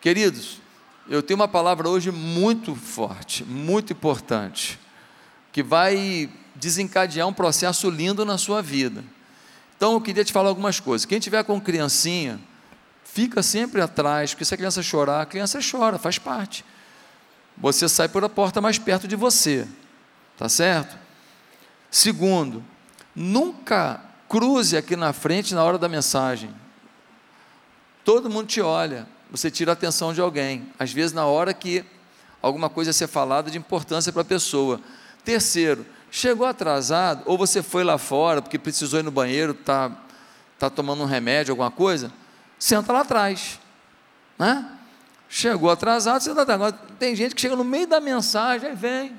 Queridos, 0.00 0.60
eu 1.08 1.22
tenho 1.22 1.40
uma 1.40 1.48
palavra 1.48 1.88
hoje 1.88 2.10
muito 2.10 2.74
forte, 2.74 3.44
muito 3.44 3.92
importante, 3.92 4.78
que 5.50 5.62
vai 5.62 6.30
desencadear 6.54 7.26
um 7.26 7.32
processo 7.32 7.90
lindo 7.90 8.24
na 8.24 8.38
sua 8.38 8.62
vida. 8.62 9.02
Então 9.76 9.92
eu 9.94 10.00
queria 10.00 10.24
te 10.24 10.32
falar 10.32 10.50
algumas 10.50 10.78
coisas. 10.78 11.04
Quem 11.04 11.18
tiver 11.18 11.42
com 11.44 11.60
criancinha, 11.60 12.38
fica 13.02 13.42
sempre 13.42 13.80
atrás, 13.80 14.32
porque 14.32 14.44
se 14.44 14.54
a 14.54 14.56
criança 14.56 14.82
chorar, 14.82 15.22
a 15.22 15.26
criança 15.26 15.58
chora, 15.58 15.98
faz 15.98 16.18
parte. 16.18 16.64
Você 17.56 17.88
sai 17.88 18.08
por 18.08 18.22
a 18.22 18.28
porta 18.28 18.60
mais 18.60 18.78
perto 18.78 19.08
de 19.08 19.16
você, 19.16 19.66
tá 20.36 20.48
certo? 20.48 20.96
Segundo, 21.90 22.64
nunca 23.16 24.00
cruze 24.28 24.76
aqui 24.76 24.94
na 24.94 25.12
frente 25.12 25.54
na 25.54 25.64
hora 25.64 25.78
da 25.78 25.88
mensagem. 25.88 26.54
Todo 28.04 28.30
mundo 28.30 28.46
te 28.46 28.60
olha, 28.60 29.08
você 29.30 29.50
tira 29.50 29.72
a 29.72 29.74
atenção 29.74 30.14
de 30.14 30.20
alguém, 30.20 30.72
às 30.78 30.92
vezes 30.92 31.12
na 31.12 31.26
hora 31.26 31.52
que 31.52 31.84
alguma 32.40 32.70
coisa 32.70 32.90
é 32.90 32.92
ser 32.92 33.08
falada 33.08 33.50
de 33.50 33.58
importância 33.58 34.12
para 34.12 34.22
a 34.22 34.24
pessoa. 34.24 34.80
Terceiro, 35.24 35.84
chegou 36.10 36.46
atrasado, 36.46 37.22
ou 37.26 37.36
você 37.36 37.62
foi 37.62 37.84
lá 37.84 37.98
fora 37.98 38.40
porque 38.40 38.58
precisou 38.58 39.00
ir 39.00 39.02
no 39.02 39.10
banheiro, 39.10 39.52
está 39.52 39.90
tá 40.58 40.70
tomando 40.70 41.02
um 41.02 41.06
remédio, 41.06 41.52
alguma 41.52 41.70
coisa, 41.70 42.12
senta 42.58 42.92
lá 42.92 43.00
atrás. 43.00 43.60
Né? 44.38 44.78
Chegou 45.28 45.70
atrasado, 45.70 46.22
senta 46.22 46.42
atrás. 46.42 46.60
Agora, 46.60 46.72
tem 46.98 47.14
gente 47.14 47.34
que 47.34 47.40
chega 47.40 47.54
no 47.54 47.64
meio 47.64 47.86
da 47.86 48.00
mensagem 48.00 48.70
e 48.70 48.74
vem. 48.74 49.14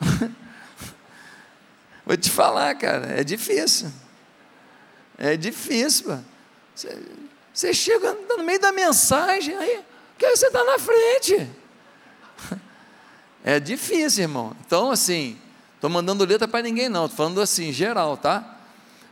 Vou 2.04 2.16
te 2.16 2.30
falar, 2.30 2.74
cara, 2.74 3.06
é 3.18 3.24
difícil. 3.24 3.90
É 5.16 5.36
difícil. 5.36 6.18
Você, 6.74 7.74
chega 7.74 8.16
no 8.28 8.42
meio 8.42 8.60
da 8.60 8.72
mensagem, 8.72 9.56
aí, 9.56 9.80
que 10.18 10.36
você 10.36 10.46
está 10.46 10.64
na 10.64 10.78
frente. 10.78 11.50
É 13.44 13.58
difícil, 13.58 14.22
irmão. 14.22 14.54
Então, 14.64 14.92
assim, 14.92 15.36
estou 15.74 15.90
mandando 15.90 16.24
letra 16.24 16.46
para 16.46 16.62
ninguém, 16.62 16.88
não. 16.88 17.06
Estou 17.06 17.16
falando 17.16 17.40
assim, 17.40 17.72
geral, 17.72 18.16
tá? 18.16 18.58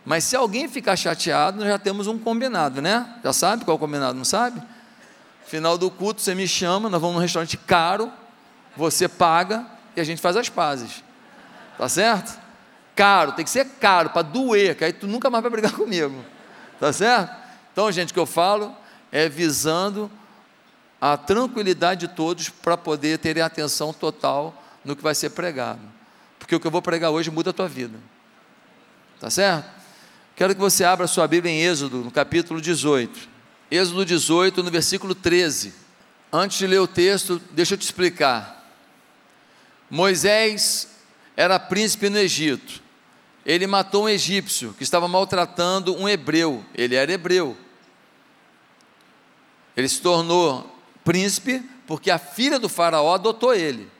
Mas 0.04 0.22
se 0.22 0.36
alguém 0.36 0.68
ficar 0.68 0.94
chateado, 0.94 1.58
nós 1.58 1.68
já 1.68 1.78
temos 1.78 2.06
um 2.06 2.16
combinado, 2.16 2.80
né? 2.80 3.18
Já 3.24 3.32
sabe 3.32 3.64
qual 3.64 3.74
é 3.74 3.76
o 3.76 3.78
combinado, 3.78 4.16
não 4.16 4.24
sabe? 4.24 4.62
Final 5.46 5.76
do 5.76 5.90
culto, 5.90 6.20
você 6.20 6.32
me 6.32 6.46
chama, 6.46 6.88
nós 6.88 7.00
vamos 7.00 7.16
num 7.16 7.22
restaurante 7.22 7.56
caro, 7.56 8.12
você 8.76 9.08
paga 9.08 9.66
e 9.96 10.00
a 10.00 10.04
gente 10.04 10.20
faz 10.22 10.36
as 10.36 10.48
pazes. 10.48 11.02
Tá 11.76 11.88
certo? 11.88 12.38
Caro, 12.94 13.32
tem 13.32 13.44
que 13.44 13.50
ser 13.50 13.64
caro, 13.80 14.10
para 14.10 14.22
doer, 14.22 14.76
que 14.76 14.84
aí 14.84 14.92
tu 14.92 15.06
nunca 15.06 15.28
mais 15.28 15.42
vai 15.42 15.50
brigar 15.50 15.72
comigo. 15.72 16.24
Tá 16.78 16.92
certo? 16.92 17.34
Então, 17.72 17.90
gente, 17.90 18.10
o 18.10 18.14
que 18.14 18.20
eu 18.20 18.26
falo 18.26 18.76
é 19.12 19.28
visando 19.28 20.10
a 21.00 21.16
tranquilidade 21.16 22.06
de 22.06 22.14
todos 22.14 22.48
para 22.48 22.76
poder 22.76 23.18
terem 23.18 23.42
atenção 23.42 23.92
total 23.92 24.62
no 24.84 24.94
que 24.94 25.02
vai 25.02 25.14
ser 25.14 25.30
pregado. 25.30 25.80
Porque 26.38 26.54
o 26.54 26.60
que 26.60 26.66
eu 26.66 26.70
vou 26.70 26.82
pregar 26.82 27.10
hoje 27.10 27.30
muda 27.30 27.50
a 27.50 27.52
tua 27.52 27.68
vida. 27.68 27.98
Tá 29.18 29.30
certo? 29.30 29.68
Quero 30.36 30.54
que 30.54 30.60
você 30.60 30.84
abra 30.84 31.06
sua 31.06 31.26
Bíblia 31.26 31.52
em 31.52 31.60
Êxodo, 31.60 31.98
no 31.98 32.10
capítulo 32.10 32.60
18. 32.60 33.28
Êxodo 33.70 34.04
18, 34.04 34.62
no 34.62 34.70
versículo 34.70 35.14
13. 35.14 35.74
Antes 36.32 36.58
de 36.58 36.66
ler 36.66 36.80
o 36.80 36.86
texto, 36.86 37.40
deixa 37.50 37.74
eu 37.74 37.78
te 37.78 37.82
explicar. 37.82 38.66
Moisés 39.90 40.88
era 41.36 41.58
príncipe 41.58 42.08
no 42.08 42.18
Egito. 42.18 42.82
Ele 43.44 43.66
matou 43.66 44.04
um 44.04 44.08
egípcio 44.08 44.74
que 44.74 44.82
estava 44.82 45.08
maltratando 45.08 45.96
um 45.96 46.08
hebreu. 46.08 46.64
Ele 46.74 46.94
era 46.94 47.12
hebreu. 47.12 47.56
Ele 49.76 49.88
se 49.88 50.00
tornou 50.00 50.78
príncipe 51.04 51.62
porque 51.86 52.10
a 52.10 52.18
filha 52.18 52.58
do 52.58 52.68
faraó 52.68 53.14
adotou 53.14 53.54
ele. 53.54 53.90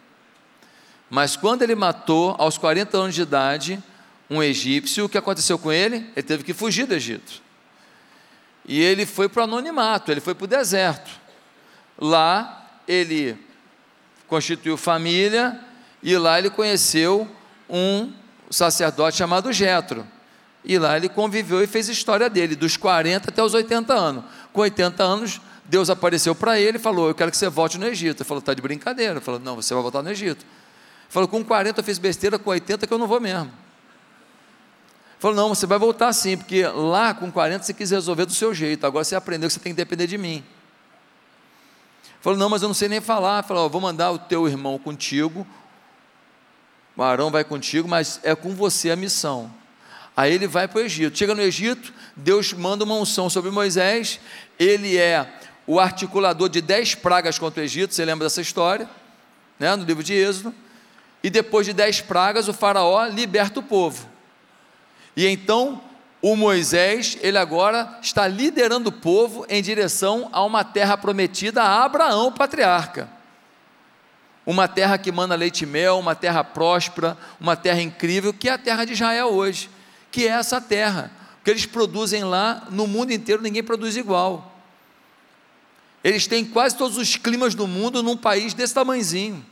Mas 1.09 1.37
quando 1.37 1.63
ele 1.63 1.75
matou, 1.75 2.37
aos 2.39 2.57
40 2.57 2.97
anos 2.97 3.15
de 3.15 3.23
idade, 3.23 3.83
um 4.31 4.41
egípcio, 4.41 5.07
o 5.07 5.09
que 5.09 5.19
aconteceu 5.19 5.59
com 5.59 5.73
ele? 5.73 6.09
Ele 6.15 6.23
teve 6.23 6.45
que 6.45 6.55
fugir 6.55 6.87
do 6.87 6.95
Egito. 6.95 7.43
E 8.65 8.81
ele 8.81 9.05
foi 9.05 9.29
para 9.29 9.41
o 9.41 9.45
anonimato, 9.45 10.13
ele 10.13 10.21
foi 10.21 10.35
para 10.35 10.45
o 10.45 10.49
deserto. 10.49 11.11
Lá 11.99 12.81
ele 12.87 13.37
constituiu 14.29 14.77
família 14.77 15.59
e 16.01 16.17
lá 16.17 16.39
ele 16.39 16.51
conheceu 16.51 17.29
um 17.69 18.13
sacerdote 18.51 19.17
chamado 19.17 19.53
Jetro. 19.53 20.07
E 20.65 20.79
lá 20.79 20.97
ele 20.97 21.09
conviveu 21.09 21.63
e 21.63 21.67
fez 21.67 21.89
história 21.89 22.29
dele, 22.29 22.55
dos 22.55 22.77
40 22.77 23.31
até 23.31 23.43
os 23.43 23.55
80 23.55 23.95
anos. 23.95 24.25
Com 24.53 24.61
80 24.61 25.03
anos, 25.03 25.41
Deus 25.65 25.89
apareceu 25.89 26.35
para 26.35 26.61
ele 26.61 26.77
e 26.77 26.81
falou: 26.81 27.09
Eu 27.09 27.15
quero 27.15 27.31
que 27.31 27.37
você 27.37 27.49
volte 27.49 27.79
no 27.79 27.87
Egito. 27.87 28.23
Ele 28.23 28.29
falou: 28.29 28.41
Está 28.41 28.53
de 28.53 28.61
brincadeira. 28.61 29.13
Ele 29.13 29.21
falou: 29.21 29.41
Não, 29.41 29.57
você 29.57 29.73
vai 29.73 29.83
voltar 29.83 30.03
no 30.03 30.11
Egito. 30.11 30.45
Ele 30.45 31.09
falou: 31.09 31.29
Com 31.29 31.45
40 31.45 31.81
eu 31.81 31.85
fiz 31.85 31.99
besteira, 31.99 32.39
com 32.39 32.51
80 32.51 32.87
que 32.87 32.93
eu 32.93 32.99
não 32.99 33.07
vou 33.07 33.21
mesmo. 33.21 33.47
Ele 33.47 35.21
falou: 35.21 35.37
Não, 35.37 35.49
você 35.49 35.67
vai 35.67 35.79
voltar 35.79 36.13
sim, 36.13 36.37
porque 36.37 36.67
lá 36.67 37.15
com 37.15 37.31
40 37.31 37.65
você 37.65 37.73
quis 37.73 37.91
resolver 37.91 38.27
do 38.27 38.35
seu 38.35 38.53
jeito, 38.53 38.87
agora 38.87 39.05
você 39.05 39.15
aprendeu 39.15 39.49
que 39.49 39.55
você 39.55 39.61
tem 39.61 39.73
que 39.73 39.77
depender 39.77 40.07
de 40.07 40.19
mim. 40.19 40.45
Ele 42.05 42.21
falou: 42.21 42.39
Não, 42.39 42.51
mas 42.51 42.63
eu 42.63 42.69
não 42.69 42.75
sei 42.75 42.89
nem 42.89 43.01
falar. 43.01 43.39
Ele 43.39 43.47
falou: 43.47 43.71
Vou 43.71 43.81
mandar 43.81 44.11
o 44.11 44.19
teu 44.19 44.47
irmão 44.47 44.79
contigo, 44.79 45.47
o 46.97 47.03
Arão 47.03 47.31
vai 47.31 47.45
contigo, 47.45 47.89
mas 47.89 48.21
é 48.23 48.35
com 48.35 48.55
você 48.55 48.91
a 48.91 48.97
missão. 48.97 49.51
Aí 50.17 50.35
ele 50.35 50.47
vai 50.47 50.69
para 50.69 50.81
o 50.81 50.83
Egito. 50.83 51.17
Chega 51.17 51.35
no 51.35 51.41
Egito, 51.41 51.93
Deus 52.15 52.53
manda 52.53 52.85
uma 52.85 52.95
unção 52.95 53.31
sobre 53.31 53.51
Moisés. 53.51 54.21
Ele 54.59 54.99
é 54.99 55.27
o 55.67 55.79
articulador 55.79 56.49
de 56.49 56.61
dez 56.61 56.95
pragas 56.95 57.39
contra 57.39 57.61
o 57.61 57.65
Egito, 57.65 57.95
você 57.95 58.05
lembra 58.05 58.27
dessa 58.27 58.41
história, 58.41 58.89
né, 59.59 59.77
no 59.77 59.85
livro 59.85 60.03
de 60.03 60.13
Êxodo, 60.13 60.53
e 61.23 61.31
depois 61.31 61.65
de 61.65 61.73
dez 61.73 62.01
pragas, 62.01 62.49
o 62.49 62.53
faraó 62.53 63.07
liberta 63.07 63.61
o 63.61 63.63
povo, 63.63 64.09
e 65.17 65.27
então 65.29 65.81
o 66.21 66.35
Moisés, 66.35 67.17
ele 67.21 67.39
agora 67.39 67.99
está 68.03 68.27
liderando 68.27 68.91
o 68.91 68.93
povo 68.93 69.47
em 69.49 69.63
direção 69.63 70.29
a 70.33 70.45
uma 70.45 70.65
terra 70.65 70.97
prometida 70.97 71.63
a 71.63 71.85
Abraão, 71.85 72.33
patriarca, 72.33 73.09
uma 74.51 74.67
terra 74.67 74.99
que 74.99 75.13
manda 75.13 75.35
leite 75.35 75.63
e 75.63 75.67
mel, 75.67 75.99
uma 75.99 76.15
terra 76.15 76.43
próspera, 76.43 77.17
uma 77.39 77.57
terra 77.57 77.81
incrível, 77.81 78.33
que 78.33 78.49
é 78.49 78.53
a 78.53 78.59
terra 78.59 78.85
de 78.85 78.93
Israel 78.93 79.29
hoje, 79.29 79.71
que 80.11 80.27
é 80.27 80.31
essa 80.31 80.61
terra, 80.61 81.11
que 81.45 81.51
eles 81.51 81.67
produzem 81.67 82.25
lá, 82.25 82.67
no 82.71 82.87
mundo 82.87 83.13
inteiro 83.13 83.43
ninguém 83.43 83.63
produz 83.63 83.97
igual, 83.97 84.51
eles 86.03 86.27
têm 86.27 86.45
quase 86.45 86.77
todos 86.77 86.97
os 86.97 87.17
climas 87.17 87.55
do 87.55 87.67
mundo 87.67 88.03
num 88.03 88.17
país 88.17 88.55
desse 88.55 88.73
tamanhozinho. 88.73 89.45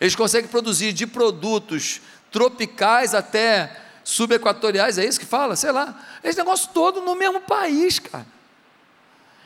Eles 0.00 0.16
conseguem 0.16 0.50
produzir 0.50 0.92
de 0.92 1.06
produtos 1.06 2.00
tropicais 2.30 3.14
até 3.14 3.80
subequatoriais, 4.02 4.98
é 4.98 5.04
isso 5.04 5.20
que 5.20 5.26
fala? 5.26 5.54
Sei 5.54 5.70
lá. 5.70 5.94
Esse 6.22 6.38
negócio 6.38 6.70
todo 6.74 7.00
no 7.00 7.14
mesmo 7.14 7.40
país, 7.40 7.98
cara. 7.98 8.26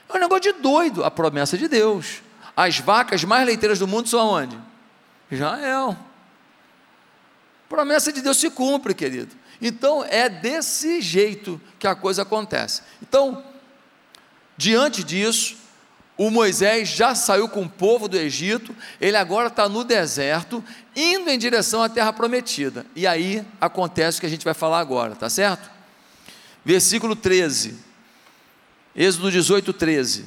É 0.08 0.16
um 0.16 0.20
negócio 0.20 0.52
de 0.52 0.60
doido. 0.60 1.04
A 1.04 1.10
promessa 1.10 1.58
de 1.58 1.68
Deus. 1.68 2.22
As 2.56 2.78
vacas 2.78 3.24
mais 3.24 3.46
leiteiras 3.46 3.78
do 3.78 3.86
mundo 3.86 4.08
são 4.08 4.26
onde? 4.26 4.58
Israel. 5.34 5.96
Promessa 7.68 8.12
de 8.12 8.20
Deus 8.20 8.36
se 8.36 8.50
cumpre, 8.50 8.94
querido. 8.94 9.34
Então 9.60 10.04
é 10.04 10.28
desse 10.28 11.00
jeito 11.00 11.60
que 11.78 11.86
a 11.86 11.94
coisa 11.94 12.22
acontece. 12.22 12.82
Então, 13.00 13.42
diante 14.56 15.02
disso, 15.02 15.56
o 16.18 16.30
Moisés 16.30 16.88
já 16.88 17.14
saiu 17.14 17.48
com 17.48 17.62
o 17.62 17.68
povo 17.68 18.08
do 18.08 18.16
Egito, 18.16 18.74
ele 19.00 19.16
agora 19.16 19.48
está 19.48 19.68
no 19.68 19.84
deserto, 19.84 20.62
indo 20.94 21.30
em 21.30 21.38
direção 21.38 21.82
à 21.82 21.88
terra 21.88 22.12
prometida. 22.12 22.84
E 22.94 23.06
aí 23.06 23.44
acontece 23.60 24.18
o 24.18 24.20
que 24.20 24.26
a 24.26 24.30
gente 24.30 24.44
vai 24.44 24.54
falar 24.54 24.80
agora, 24.80 25.16
tá 25.16 25.30
certo? 25.30 25.70
Versículo 26.64 27.16
13, 27.16 27.76
Êxodo 28.94 29.30
18, 29.30 29.72
13. 29.72 30.26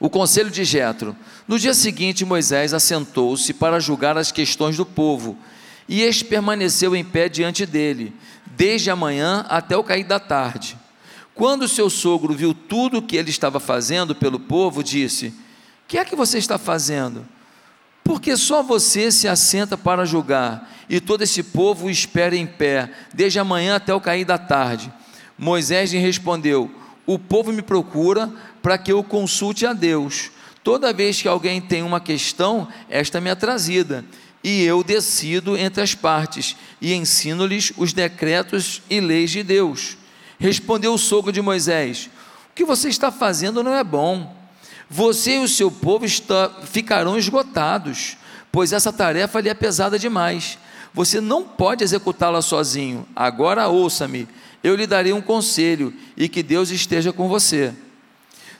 O 0.00 0.10
conselho 0.10 0.50
de 0.50 0.64
Jetro. 0.64 1.16
No 1.46 1.58
dia 1.58 1.74
seguinte, 1.74 2.24
Moisés 2.24 2.72
assentou-se 2.72 3.52
para 3.52 3.80
julgar 3.80 4.16
as 4.16 4.32
questões 4.32 4.76
do 4.76 4.86
povo, 4.86 5.36
e 5.88 6.02
este 6.02 6.24
permaneceu 6.24 6.96
em 6.96 7.04
pé 7.04 7.28
diante 7.28 7.66
dele, 7.66 8.14
desde 8.56 8.90
a 8.90 8.96
manhã 8.96 9.44
até 9.48 9.76
o 9.76 9.84
cair 9.84 10.04
da 10.04 10.18
tarde. 10.18 10.78
Quando 11.34 11.68
seu 11.68 11.90
sogro 11.90 12.32
viu 12.32 12.54
tudo 12.54 12.98
o 12.98 13.02
que 13.02 13.16
ele 13.16 13.30
estava 13.30 13.60
fazendo 13.60 14.14
pelo 14.14 14.38
povo, 14.40 14.82
disse: 14.82 15.34
que 15.94 15.98
é 15.98 16.04
que 16.04 16.16
você 16.16 16.38
está 16.38 16.58
fazendo? 16.58 17.24
Porque 18.02 18.36
só 18.36 18.64
você 18.64 19.12
se 19.12 19.28
assenta 19.28 19.78
para 19.78 20.04
julgar, 20.04 20.68
e 20.88 21.00
todo 21.00 21.22
esse 21.22 21.40
povo 21.40 21.86
o 21.86 21.90
espera 21.90 22.36
em 22.36 22.46
pé, 22.46 22.90
desde 23.12 23.38
a 23.38 23.44
manhã 23.44 23.76
até 23.76 23.94
o 23.94 24.00
cair 24.00 24.24
da 24.24 24.36
tarde. 24.36 24.92
Moisés 25.38 25.92
lhe 25.92 25.98
respondeu: 25.98 26.68
O 27.06 27.16
povo 27.16 27.52
me 27.52 27.62
procura 27.62 28.32
para 28.60 28.76
que 28.76 28.90
eu 28.90 29.04
consulte 29.04 29.64
a 29.66 29.72
Deus. 29.72 30.30
Toda 30.64 30.94
vez 30.94 31.20
que 31.20 31.28
alguém 31.28 31.60
tem 31.60 31.82
uma 31.82 32.00
questão, 32.00 32.66
esta 32.88 33.20
me 33.20 33.28
é 33.28 33.34
trazida, 33.34 34.02
e 34.42 34.62
eu 34.62 34.82
decido 34.82 35.58
entre 35.58 35.82
as 35.82 35.94
partes, 35.94 36.56
e 36.80 36.94
ensino-lhes 36.94 37.70
os 37.76 37.92
decretos 37.92 38.80
e 38.88 38.98
leis 38.98 39.30
de 39.30 39.42
Deus. 39.42 39.98
Respondeu 40.38 40.94
o 40.94 40.98
sogro 40.98 41.30
de 41.30 41.42
Moisés: 41.42 42.08
O 42.50 42.54
que 42.54 42.64
você 42.64 42.88
está 42.88 43.12
fazendo 43.12 43.62
não 43.62 43.74
é 43.74 43.84
bom. 43.84 44.34
Você 44.88 45.36
e 45.36 45.44
o 45.44 45.48
seu 45.48 45.70
povo 45.70 46.06
está, 46.06 46.50
ficarão 46.64 47.18
esgotados, 47.18 48.16
pois 48.50 48.72
essa 48.72 48.92
tarefa 48.92 49.40
lhe 49.40 49.50
é 49.50 49.54
pesada 49.54 49.98
demais. 49.98 50.58
Você 50.94 51.20
não 51.20 51.42
pode 51.42 51.84
executá-la 51.84 52.40
sozinho. 52.40 53.06
Agora 53.14 53.68
ouça-me, 53.68 54.26
eu 54.62 54.74
lhe 54.74 54.86
darei 54.86 55.12
um 55.12 55.20
conselho 55.20 55.92
e 56.16 56.26
que 56.26 56.42
Deus 56.42 56.70
esteja 56.70 57.12
com 57.12 57.28
você. 57.28 57.74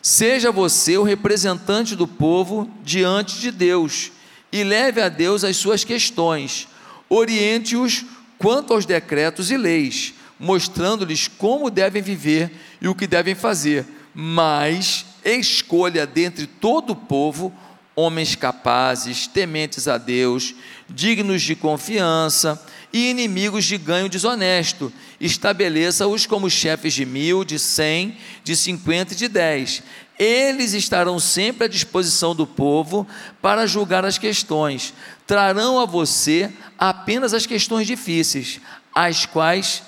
Seja 0.06 0.52
você 0.52 0.98
o 0.98 1.02
representante 1.02 1.96
do 1.96 2.06
povo 2.06 2.70
diante 2.84 3.40
de 3.40 3.50
Deus 3.50 4.12
e 4.52 4.62
leve 4.62 5.00
a 5.00 5.08
Deus 5.08 5.42
as 5.44 5.56
suas 5.56 5.82
questões. 5.82 6.68
Oriente-os 7.08 8.04
quanto 8.36 8.74
aos 8.74 8.84
decretos 8.84 9.50
e 9.50 9.56
leis, 9.56 10.12
mostrando-lhes 10.38 11.26
como 11.26 11.70
devem 11.70 12.02
viver 12.02 12.52
e 12.82 12.86
o 12.86 12.94
que 12.94 13.06
devem 13.06 13.34
fazer. 13.34 13.86
Mas 14.14 15.06
escolha 15.24 16.06
dentre 16.06 16.46
todo 16.46 16.90
o 16.90 16.96
povo 16.96 17.50
homens 17.96 18.34
capazes, 18.34 19.26
tementes 19.26 19.88
a 19.88 19.96
Deus, 19.96 20.54
dignos 20.86 21.40
de 21.40 21.56
confiança 21.56 22.62
e 22.94 23.10
inimigos 23.10 23.64
de 23.64 23.76
ganho 23.76 24.08
desonesto. 24.08 24.92
Estabeleça-os 25.20 26.26
como 26.26 26.48
chefes 26.48 26.94
de 26.94 27.04
mil, 27.04 27.44
de 27.44 27.58
cem, 27.58 28.16
de 28.44 28.54
cinquenta 28.54 29.14
e 29.14 29.16
de 29.16 29.26
dez. 29.26 29.82
Eles 30.16 30.74
estarão 30.74 31.18
sempre 31.18 31.64
à 31.64 31.68
disposição 31.68 32.36
do 32.36 32.46
povo 32.46 33.04
para 33.42 33.66
julgar 33.66 34.04
as 34.04 34.16
questões. 34.16 34.94
Trarão 35.26 35.80
a 35.80 35.84
você 35.86 36.52
apenas 36.78 37.34
as 37.34 37.46
questões 37.46 37.84
difíceis, 37.84 38.60
as 38.94 39.26
quais 39.26 39.82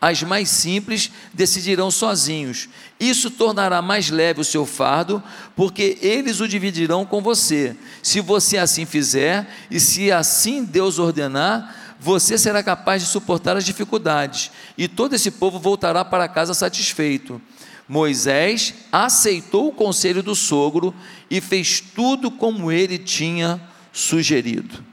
as 0.00 0.22
mais 0.22 0.48
simples 0.48 1.10
decidirão 1.34 1.90
sozinhos. 1.90 2.68
Isso 3.00 3.28
tornará 3.28 3.82
mais 3.82 4.08
leve 4.08 4.40
o 4.40 4.44
seu 4.44 4.64
fardo, 4.64 5.20
porque 5.56 5.98
eles 6.00 6.38
o 6.38 6.46
dividirão 6.46 7.04
com 7.04 7.20
você. 7.20 7.74
Se 8.04 8.20
você 8.20 8.56
assim 8.56 8.86
fizer, 8.86 9.48
e 9.68 9.80
se 9.80 10.12
assim 10.12 10.62
Deus 10.62 11.00
ordenar, 11.00 11.85
você 12.06 12.38
será 12.38 12.62
capaz 12.62 13.02
de 13.02 13.08
suportar 13.08 13.56
as 13.56 13.64
dificuldades, 13.64 14.52
e 14.78 14.86
todo 14.86 15.14
esse 15.14 15.28
povo 15.28 15.58
voltará 15.58 16.04
para 16.04 16.28
casa 16.28 16.54
satisfeito. 16.54 17.42
Moisés 17.88 18.74
aceitou 18.92 19.66
o 19.66 19.72
conselho 19.72 20.22
do 20.22 20.32
sogro 20.32 20.94
e 21.28 21.40
fez 21.40 21.80
tudo 21.80 22.30
como 22.30 22.70
ele 22.70 22.96
tinha 22.96 23.60
sugerido. 23.92 24.84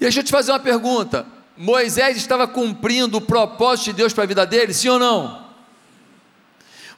Deixa 0.00 0.18
eu 0.18 0.24
te 0.24 0.32
fazer 0.32 0.50
uma 0.50 0.58
pergunta: 0.58 1.24
Moisés 1.56 2.16
estava 2.16 2.48
cumprindo 2.48 3.18
o 3.18 3.20
propósito 3.20 3.86
de 3.86 3.92
Deus 3.92 4.12
para 4.12 4.24
a 4.24 4.26
vida 4.26 4.44
dele, 4.44 4.74
sim 4.74 4.88
ou 4.88 4.98
não? 4.98 5.44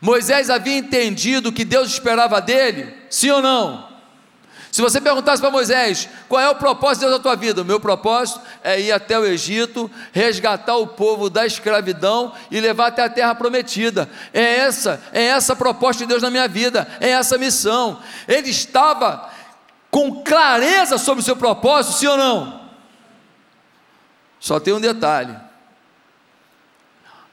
Moisés 0.00 0.48
havia 0.48 0.78
entendido 0.78 1.50
o 1.50 1.52
que 1.52 1.66
Deus 1.66 1.90
esperava 1.90 2.40
dele, 2.40 2.94
sim 3.10 3.28
ou 3.28 3.42
não? 3.42 3.95
Se 4.76 4.82
você 4.82 5.00
perguntasse 5.00 5.40
para 5.40 5.50
Moisés, 5.50 6.06
qual 6.28 6.38
é 6.38 6.50
o 6.50 6.54
propósito 6.54 6.98
de 6.98 7.06
Deus 7.06 7.16
da 7.16 7.22
tua 7.22 7.34
vida? 7.34 7.62
O 7.62 7.64
meu 7.64 7.80
propósito 7.80 8.42
é 8.62 8.78
ir 8.78 8.92
até 8.92 9.18
o 9.18 9.24
Egito, 9.24 9.90
resgatar 10.12 10.76
o 10.76 10.86
povo 10.86 11.30
da 11.30 11.46
escravidão 11.46 12.34
e 12.50 12.60
levar 12.60 12.88
até 12.88 13.02
a 13.02 13.08
terra 13.08 13.34
prometida. 13.34 14.06
É 14.34 14.58
essa, 14.58 15.02
é 15.14 15.28
essa 15.28 15.54
a 15.54 15.56
proposta 15.56 16.02
de 16.02 16.08
Deus 16.08 16.22
na 16.22 16.28
minha 16.28 16.46
vida, 16.46 16.86
é 17.00 17.08
essa 17.08 17.36
a 17.36 17.38
missão. 17.38 18.02
Ele 18.28 18.50
estava 18.50 19.30
com 19.90 20.22
clareza 20.22 20.98
sobre 20.98 21.22
o 21.22 21.24
seu 21.24 21.36
propósito, 21.36 21.96
sim 21.96 22.08
ou 22.08 22.18
não? 22.18 22.60
Só 24.38 24.60
tem 24.60 24.74
um 24.74 24.80
detalhe: 24.80 25.34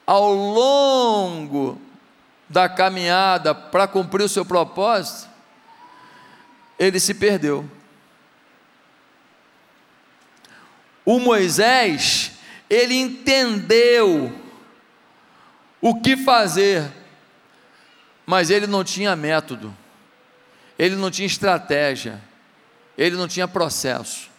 ao 0.07 0.34
longo 0.34 1.78
da 2.48 2.69
caminhada 2.69 3.54
para 3.54 3.86
cumprir 3.86 4.24
o 4.24 4.30
seu 4.30 4.45
propósito, 4.45 5.32
ele 6.77 6.99
se 6.99 7.13
perdeu. 7.13 7.69
O 11.05 11.19
Moisés, 11.19 12.31
ele 12.69 12.95
entendeu 12.95 14.33
o 15.81 15.99
que 15.99 16.15
fazer, 16.15 16.89
mas 18.25 18.49
ele 18.49 18.67
não 18.67 18.83
tinha 18.83 19.15
método, 19.15 19.75
ele 20.79 20.95
não 20.95 21.11
tinha 21.11 21.25
estratégia, 21.25 22.21
ele 22.97 23.15
não 23.15 23.27
tinha 23.27 23.47
processo. 23.47 24.31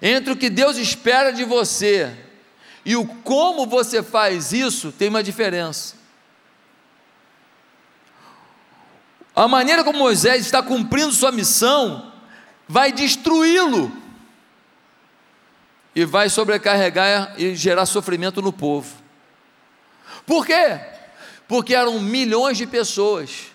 Entre 0.00 0.32
o 0.32 0.36
que 0.36 0.48
Deus 0.48 0.76
espera 0.76 1.32
de 1.32 1.42
você 1.42 2.14
e 2.84 2.94
o 2.94 3.04
como 3.04 3.66
você 3.66 4.02
faz 4.02 4.52
isso, 4.52 4.92
tem 4.92 5.08
uma 5.08 5.22
diferença. 5.22 5.96
A 9.36 9.46
maneira 9.46 9.84
como 9.84 9.98
Moisés 9.98 10.46
está 10.46 10.62
cumprindo 10.62 11.12
sua 11.12 11.30
missão 11.30 12.10
vai 12.66 12.90
destruí-lo 12.90 13.92
e 15.94 16.06
vai 16.06 16.30
sobrecarregar 16.30 17.34
e 17.36 17.54
gerar 17.54 17.84
sofrimento 17.84 18.40
no 18.40 18.50
povo. 18.50 18.90
Por 20.24 20.46
quê? 20.46 20.80
Porque 21.46 21.74
eram 21.74 22.00
milhões 22.00 22.56
de 22.56 22.66
pessoas. 22.66 23.48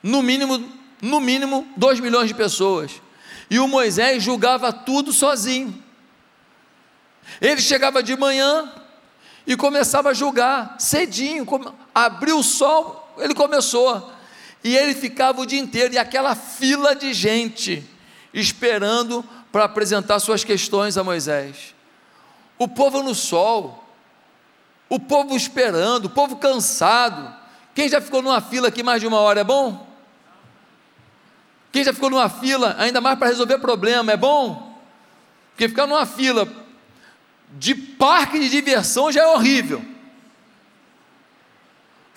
No 0.00 0.22
mínimo, 0.22 0.72
no 1.02 1.18
mínimo, 1.18 1.66
dois 1.76 1.98
milhões 1.98 2.28
de 2.28 2.34
pessoas. 2.34 3.02
E 3.50 3.58
o 3.58 3.66
Moisés 3.66 4.22
julgava 4.22 4.72
tudo 4.72 5.12
sozinho. 5.12 5.82
Ele 7.40 7.60
chegava 7.60 8.00
de 8.00 8.16
manhã 8.16 8.72
e 9.44 9.56
começava 9.56 10.10
a 10.10 10.14
julgar, 10.14 10.76
cedinho, 10.78 11.46
abriu 11.92 12.38
o 12.38 12.44
sol, 12.44 12.97
ele 13.20 13.34
começou. 13.34 14.12
E 14.62 14.76
ele 14.76 14.94
ficava 14.94 15.40
o 15.40 15.46
dia 15.46 15.60
inteiro, 15.60 15.94
e 15.94 15.98
aquela 15.98 16.34
fila 16.34 16.94
de 16.94 17.12
gente 17.12 17.84
esperando 18.32 19.24
para 19.52 19.64
apresentar 19.64 20.18
suas 20.20 20.44
questões 20.44 20.96
a 20.96 21.04
Moisés. 21.04 21.74
O 22.58 22.66
povo 22.66 23.02
no 23.02 23.14
sol, 23.14 23.84
o 24.88 24.98
povo 24.98 25.36
esperando, 25.36 26.06
o 26.06 26.10
povo 26.10 26.36
cansado. 26.36 27.34
Quem 27.74 27.88
já 27.88 28.00
ficou 28.00 28.20
numa 28.20 28.40
fila 28.40 28.68
aqui 28.68 28.82
mais 28.82 29.00
de 29.00 29.06
uma 29.06 29.20
hora 29.20 29.40
é 29.40 29.44
bom? 29.44 29.86
Quem 31.70 31.84
já 31.84 31.92
ficou 31.92 32.10
numa 32.10 32.28
fila, 32.28 32.74
ainda 32.78 33.00
mais 33.00 33.18
para 33.18 33.28
resolver 33.28 33.58
problema, 33.58 34.12
é 34.12 34.16
bom? 34.16 34.76
Porque 35.50 35.68
ficar 35.68 35.86
numa 35.86 36.06
fila 36.06 36.48
de 37.52 37.74
parque 37.74 38.38
de 38.38 38.48
diversão 38.48 39.12
já 39.12 39.22
é 39.22 39.26
horrível. 39.28 39.84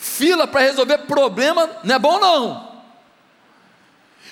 Fila 0.01 0.47
para 0.47 0.61
resolver 0.61 0.97
problema 1.05 1.69
não 1.83 1.93
é 1.93 1.99
bom 1.99 2.19
não. 2.19 2.71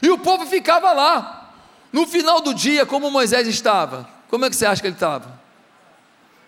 E 0.02 0.10
o 0.10 0.18
povo 0.18 0.48
ficava 0.48 0.92
lá. 0.94 1.54
No 1.94 2.08
final 2.08 2.42
do 2.42 2.56
dia, 2.56 2.88
como 2.88 3.12
Moisés 3.12 3.48
estava? 3.48 4.10
Como 4.32 4.46
é 4.46 4.50
que 4.50 4.56
você 4.56 4.66
acha 4.66 4.82
que 4.82 4.88
ele 4.88 4.96
estava? 4.96 5.40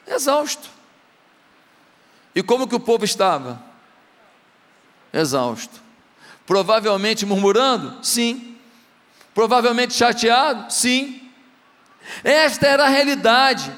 Exausto. 0.08 0.68
E 2.34 2.42
como 2.42 2.68
que 2.68 2.74
o 2.74 2.80
povo 2.80 3.06
estava? 3.06 3.62
Exausto. 5.14 5.80
Provavelmente 6.48 7.24
murmurando? 7.24 8.04
Sim. 8.04 8.58
Provavelmente 9.36 9.94
chateado? 9.94 10.74
Sim. 10.74 11.30
Esta 12.24 12.66
era 12.66 12.86
a 12.86 12.90
realidade. 12.90 13.72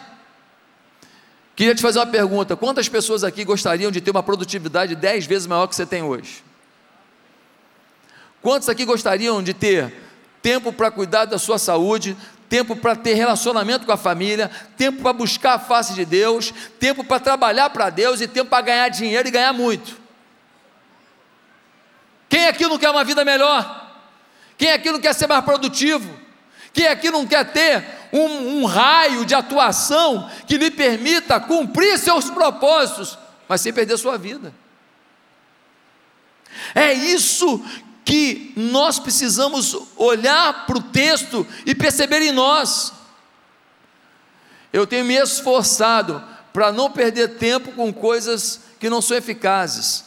Queria 1.55 1.75
te 1.75 1.81
fazer 1.81 1.99
uma 1.99 2.07
pergunta: 2.07 2.55
quantas 2.55 2.89
pessoas 2.89 3.23
aqui 3.23 3.43
gostariam 3.43 3.91
de 3.91 4.01
ter 4.01 4.11
uma 4.11 4.23
produtividade 4.23 4.95
dez 4.95 5.25
vezes 5.25 5.47
maior 5.47 5.67
que 5.67 5.75
você 5.75 5.85
tem 5.85 6.01
hoje? 6.01 6.43
Quantos 8.41 8.67
aqui 8.67 8.83
gostariam 8.85 9.41
de 9.41 9.53
ter 9.53 9.93
tempo 10.41 10.73
para 10.73 10.91
cuidar 10.91 11.25
da 11.25 11.37
sua 11.37 11.57
saúde, 11.57 12.17
tempo 12.49 12.75
para 12.75 12.95
ter 12.95 13.13
relacionamento 13.13 13.85
com 13.85 13.91
a 13.91 13.97
família, 13.97 14.51
tempo 14.75 15.01
para 15.01 15.13
buscar 15.13 15.53
a 15.53 15.59
face 15.59 15.93
de 15.93 16.03
Deus, 16.03 16.53
tempo 16.79 17.03
para 17.03 17.19
trabalhar 17.19 17.69
para 17.69 17.89
Deus 17.89 18.19
e 18.19 18.27
tempo 18.27 18.49
para 18.49 18.61
ganhar 18.61 18.89
dinheiro 18.89 19.27
e 19.27 19.31
ganhar 19.31 19.53
muito? 19.53 19.97
Quem 22.27 22.47
aqui 22.47 22.67
não 22.67 22.77
quer 22.77 22.89
uma 22.89 23.03
vida 23.03 23.23
melhor? 23.23 23.81
Quem 24.57 24.71
aqui 24.71 24.91
não 24.91 24.99
quer 24.99 25.13
ser 25.13 25.27
mais 25.27 25.45
produtivo? 25.45 26.22
Quem 26.73 26.87
aqui 26.87 27.11
não 27.11 27.27
quer 27.27 27.53
ter 27.53 27.85
um, 28.11 28.61
um 28.61 28.65
raio 28.65 29.25
de 29.25 29.35
atuação 29.35 30.29
que 30.47 30.57
lhe 30.57 30.71
permita 30.71 31.39
cumprir 31.39 31.99
seus 31.99 32.31
propósitos, 32.31 33.17
mas 33.47 33.61
sem 33.61 33.71
perder 33.71 33.97
sua 33.97 34.17
vida? 34.17 34.51
É 36.73 36.91
isso 36.91 37.63
que 38.03 38.51
nós 38.57 38.99
precisamos 38.99 39.77
olhar 39.95 40.65
para 40.65 40.77
o 40.77 40.81
texto 40.81 41.45
e 41.63 41.75
perceber 41.75 42.23
em 42.23 42.31
nós. 42.31 42.91
Eu 44.71 44.87
tenho 44.87 45.05
me 45.05 45.13
esforçado 45.13 46.23
para 46.51 46.71
não 46.71 46.91
perder 46.91 47.37
tempo 47.37 47.71
com 47.73 47.93
coisas 47.93 48.61
que 48.79 48.89
não 48.89 49.01
são 49.01 49.15
eficazes. 49.15 50.05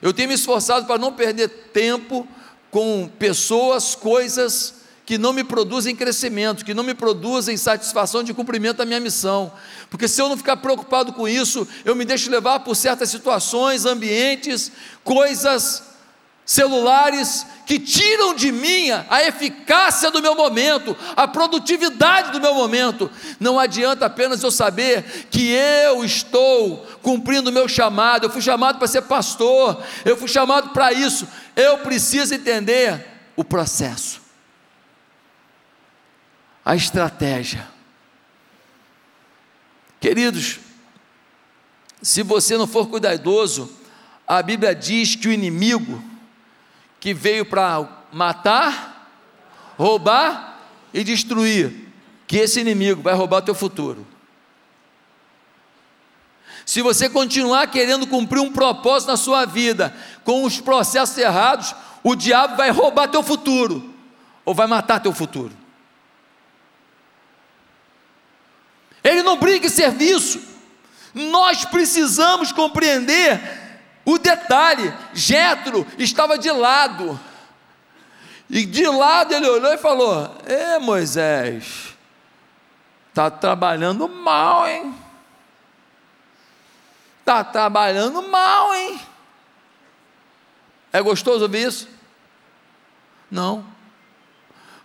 Eu 0.00 0.14
tenho 0.14 0.28
me 0.28 0.34
esforçado 0.34 0.86
para 0.86 0.98
não 0.98 1.12
perder 1.12 1.48
tempo 1.48 2.26
com 2.70 3.10
pessoas, 3.18 3.94
coisas 3.94 4.77
que 5.08 5.16
não 5.16 5.32
me 5.32 5.42
produzem 5.42 5.96
crescimento, 5.96 6.62
que 6.62 6.74
não 6.74 6.84
me 6.84 6.92
produzem 6.92 7.56
satisfação 7.56 8.22
de 8.22 8.34
cumprimento 8.34 8.76
da 8.76 8.84
minha 8.84 9.00
missão. 9.00 9.50
Porque 9.88 10.06
se 10.06 10.20
eu 10.20 10.28
não 10.28 10.36
ficar 10.36 10.58
preocupado 10.58 11.14
com 11.14 11.26
isso, 11.26 11.66
eu 11.82 11.96
me 11.96 12.04
deixo 12.04 12.30
levar 12.30 12.60
por 12.60 12.76
certas 12.76 13.08
situações, 13.08 13.86
ambientes, 13.86 14.70
coisas, 15.02 15.82
celulares 16.44 17.46
que 17.64 17.80
tiram 17.80 18.34
de 18.34 18.52
mim 18.52 18.90
a 19.08 19.24
eficácia 19.24 20.10
do 20.10 20.20
meu 20.20 20.34
momento, 20.34 20.94
a 21.16 21.26
produtividade 21.26 22.30
do 22.30 22.38
meu 22.38 22.52
momento. 22.52 23.10
Não 23.40 23.58
adianta 23.58 24.04
apenas 24.04 24.42
eu 24.42 24.50
saber 24.50 25.26
que 25.30 25.48
eu 25.48 26.04
estou 26.04 26.86
cumprindo 27.00 27.48
o 27.48 27.52
meu 27.52 27.66
chamado, 27.66 28.26
eu 28.26 28.30
fui 28.30 28.42
chamado 28.42 28.76
para 28.76 28.86
ser 28.86 29.00
pastor, 29.00 29.82
eu 30.04 30.18
fui 30.18 30.28
chamado 30.28 30.68
para 30.74 30.92
isso. 30.92 31.26
Eu 31.56 31.78
preciso 31.78 32.34
entender 32.34 33.06
o 33.34 33.42
processo 33.42 34.27
a 36.68 36.76
estratégia. 36.76 37.66
Queridos, 39.98 40.60
se 42.02 42.22
você 42.22 42.58
não 42.58 42.66
for 42.66 42.88
cuidadoso, 42.90 43.72
a 44.26 44.42
Bíblia 44.42 44.74
diz 44.74 45.16
que 45.16 45.28
o 45.28 45.32
inimigo 45.32 46.04
que 47.00 47.14
veio 47.14 47.46
para 47.46 47.88
matar, 48.12 49.10
roubar 49.78 50.60
e 50.92 51.02
destruir, 51.02 51.88
que 52.26 52.36
esse 52.36 52.60
inimigo 52.60 53.00
vai 53.00 53.14
roubar 53.14 53.38
o 53.38 53.46
teu 53.46 53.54
futuro. 53.54 54.06
Se 56.66 56.82
você 56.82 57.08
continuar 57.08 57.68
querendo 57.68 58.06
cumprir 58.06 58.40
um 58.40 58.52
propósito 58.52 59.08
na 59.08 59.16
sua 59.16 59.46
vida 59.46 59.96
com 60.22 60.44
os 60.44 60.60
processos 60.60 61.16
errados, 61.16 61.74
o 62.02 62.14
diabo 62.14 62.56
vai 62.58 62.68
roubar 62.68 63.08
teu 63.08 63.22
futuro 63.22 63.94
ou 64.44 64.54
vai 64.54 64.66
matar 64.66 65.00
teu 65.00 65.14
futuro. 65.14 65.57
Ele 69.02 69.22
não 69.22 69.36
briga 69.36 69.66
em 69.66 69.70
serviço. 69.70 70.40
Nós 71.14 71.64
precisamos 71.64 72.52
compreender 72.52 73.40
o 74.04 74.18
detalhe. 74.18 74.92
Jetro 75.12 75.86
estava 75.98 76.38
de 76.38 76.50
lado. 76.50 77.18
E 78.50 78.64
de 78.64 78.86
lado 78.86 79.34
ele 79.34 79.48
olhou 79.48 79.72
e 79.72 79.78
falou: 79.78 80.36
"É, 80.46 80.78
Moisés, 80.78 81.94
tá 83.12 83.30
trabalhando 83.30 84.08
mal, 84.08 84.66
hein? 84.66 84.94
Tá 87.24 87.44
trabalhando 87.44 88.22
mal, 88.26 88.74
hein? 88.74 88.98
É 90.90 91.02
gostoso 91.02 91.42
ouvir 91.44 91.68
isso? 91.68 91.88
Não. 93.30 93.66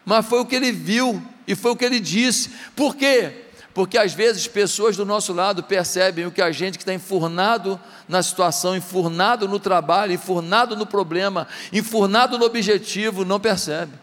Mas 0.04 0.26
foi 0.26 0.40
o 0.40 0.46
que 0.46 0.56
ele 0.56 0.72
viu 0.72 1.26
e 1.48 1.56
foi 1.56 1.72
o 1.72 1.76
que 1.76 1.86
ele 1.86 2.00
disse. 2.00 2.50
Por 2.76 2.96
quê? 2.96 3.43
Porque 3.74 3.98
às 3.98 4.14
vezes 4.14 4.48
pessoas 4.48 4.96
do 4.96 5.06
nosso 5.06 5.34
lado 5.34 5.64
percebem 5.64 6.28
o 6.28 6.32
que 6.32 6.42
a 6.42 6.52
gente 6.52 6.78
que 6.78 6.84
está 6.84 6.94
enfurnado 6.94 7.80
na 8.08 8.22
situação, 8.22 8.76
enfurnado 8.76 9.48
no 9.48 9.60
trabalho, 9.60 10.14
enfurnado 10.14 10.76
no 10.76 10.86
problema, 10.86 11.48
enfurnado 11.72 12.38
no 12.38 12.46
objetivo, 12.46 13.26
não 13.26 13.40
percebe. 13.40 13.94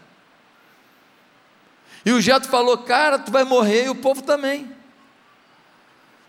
E 2.05 2.11
o 2.11 2.19
Jeto 2.19 2.49
falou: 2.49 2.79
Cara, 2.79 3.17
tu 3.17 3.31
vai 3.31 3.45
morrer, 3.45 3.85
e 3.85 3.89
o 3.89 3.95
povo 3.95 4.21
também. 4.21 4.69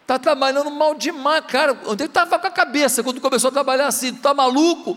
Está 0.02 0.18
trabalhando 0.18 0.70
mal 0.70 0.94
demais, 0.94 1.44
cara. 1.46 1.80
Onde 1.86 2.04
ele 2.04 2.10
estava 2.10 2.38
com 2.38 2.46
a 2.46 2.50
cabeça 2.50 3.02
quando 3.02 3.20
começou 3.20 3.48
a 3.48 3.52
trabalhar 3.52 3.86
assim? 3.86 4.12
Tu 4.12 4.16
está 4.18 4.34
maluco? 4.34 4.96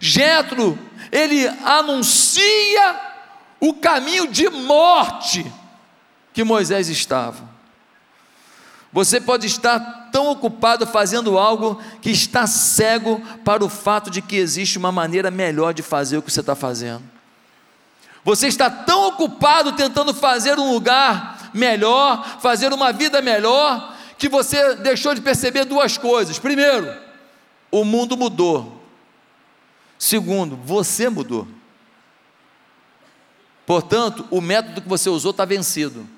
Jetro, 0.00 0.78
ele 1.12 1.46
anuncia 1.64 3.00
o 3.60 3.74
caminho 3.74 4.26
de 4.26 4.48
morte 4.48 5.44
que 6.34 6.44
Moisés 6.44 6.90
estava. 6.90 7.48
Você 8.92 9.20
pode 9.20 9.46
estar 9.46 10.10
tão 10.12 10.26
ocupado 10.28 10.86
fazendo 10.86 11.38
algo 11.38 11.80
que 12.02 12.10
está 12.10 12.46
cego 12.46 13.20
para 13.44 13.64
o 13.64 13.68
fato 13.68 14.10
de 14.10 14.20
que 14.20 14.36
existe 14.36 14.76
uma 14.76 14.92
maneira 14.92 15.30
melhor 15.30 15.72
de 15.72 15.82
fazer 15.82 16.18
o 16.18 16.22
que 16.22 16.30
você 16.30 16.40
está 16.40 16.54
fazendo. 16.54 17.02
Você 18.24 18.48
está 18.48 18.68
tão 18.68 19.08
ocupado 19.08 19.72
tentando 19.72 20.12
fazer 20.12 20.58
um 20.58 20.72
lugar 20.72 21.50
melhor, 21.54 22.40
fazer 22.40 22.72
uma 22.72 22.92
vida 22.92 23.22
melhor, 23.22 23.96
que 24.18 24.28
você 24.28 24.74
deixou 24.76 25.14
de 25.14 25.20
perceber 25.20 25.64
duas 25.64 25.96
coisas. 25.96 26.38
Primeiro, 26.38 26.96
o 27.70 27.84
mundo 27.84 28.16
mudou. 28.16 28.82
Segundo, 29.98 30.56
você 30.56 31.08
mudou. 31.08 31.46
Portanto, 33.66 34.26
o 34.30 34.40
método 34.40 34.82
que 34.82 34.88
você 34.88 35.08
usou 35.08 35.30
está 35.30 35.44
vencido. 35.44 36.13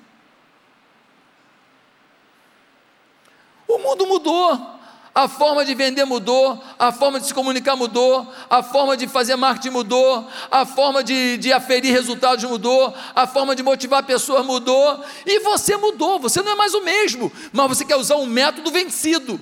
Mundo 3.87 4.05
mudou. 4.05 4.77
A 5.15 5.27
forma 5.27 5.65
de 5.65 5.73
vender 5.73 6.05
mudou, 6.05 6.63
a 6.77 6.91
forma 6.91 7.19
de 7.19 7.25
se 7.25 7.33
comunicar 7.33 7.75
mudou, 7.75 8.31
a 8.47 8.61
forma 8.61 8.95
de 8.95 9.07
fazer 9.07 9.35
marketing 9.35 9.71
mudou, 9.71 10.27
a 10.51 10.63
forma 10.63 11.03
de, 11.03 11.37
de 11.37 11.51
aferir 11.51 11.91
resultados 11.91 12.43
mudou, 12.43 12.93
a 13.15 13.25
forma 13.25 13.55
de 13.55 13.63
motivar 13.63 14.03
pessoas 14.03 14.45
mudou, 14.45 15.03
e 15.25 15.39
você 15.39 15.75
mudou, 15.75 16.19
você 16.19 16.39
não 16.43 16.51
é 16.51 16.55
mais 16.55 16.75
o 16.75 16.83
mesmo, 16.83 17.31
mas 17.51 17.67
você 17.67 17.83
quer 17.83 17.95
usar 17.95 18.17
um 18.17 18.27
método 18.27 18.69
vencido, 18.69 19.41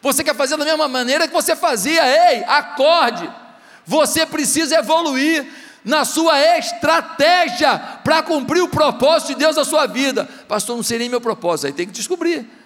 você 0.00 0.24
quer 0.24 0.34
fazer 0.34 0.56
da 0.56 0.64
mesma 0.64 0.88
maneira 0.88 1.28
que 1.28 1.34
você 1.34 1.54
fazia, 1.54 2.02
ei, 2.32 2.42
acorde, 2.44 3.30
você 3.84 4.24
precisa 4.24 4.78
evoluir 4.78 5.46
na 5.84 6.06
sua 6.06 6.56
estratégia 6.56 7.78
para 8.02 8.22
cumprir 8.22 8.62
o 8.62 8.68
propósito 8.68 9.28
de 9.28 9.34
Deus 9.34 9.56
na 9.56 9.64
sua 9.66 9.86
vida. 9.86 10.26
Pastor, 10.48 10.76
não 10.76 10.82
seria 10.82 11.10
meu 11.10 11.20
propósito, 11.20 11.66
aí 11.66 11.72
tem 11.74 11.86
que 11.86 11.92
descobrir. 11.92 12.59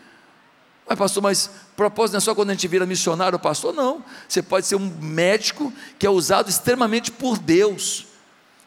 Mas, 0.86 0.98
pastor, 0.98 1.22
mas 1.22 1.50
propósito 1.76 2.12
não 2.12 2.18
é 2.18 2.20
só 2.20 2.34
quando 2.34 2.50
a 2.50 2.52
gente 2.52 2.68
vira 2.68 2.84
missionário, 2.84 3.38
pastor? 3.38 3.72
Não. 3.72 4.04
Você 4.28 4.42
pode 4.42 4.66
ser 4.66 4.76
um 4.76 4.92
médico 5.00 5.72
que 5.98 6.06
é 6.06 6.10
usado 6.10 6.50
extremamente 6.50 7.10
por 7.10 7.38
Deus, 7.38 8.06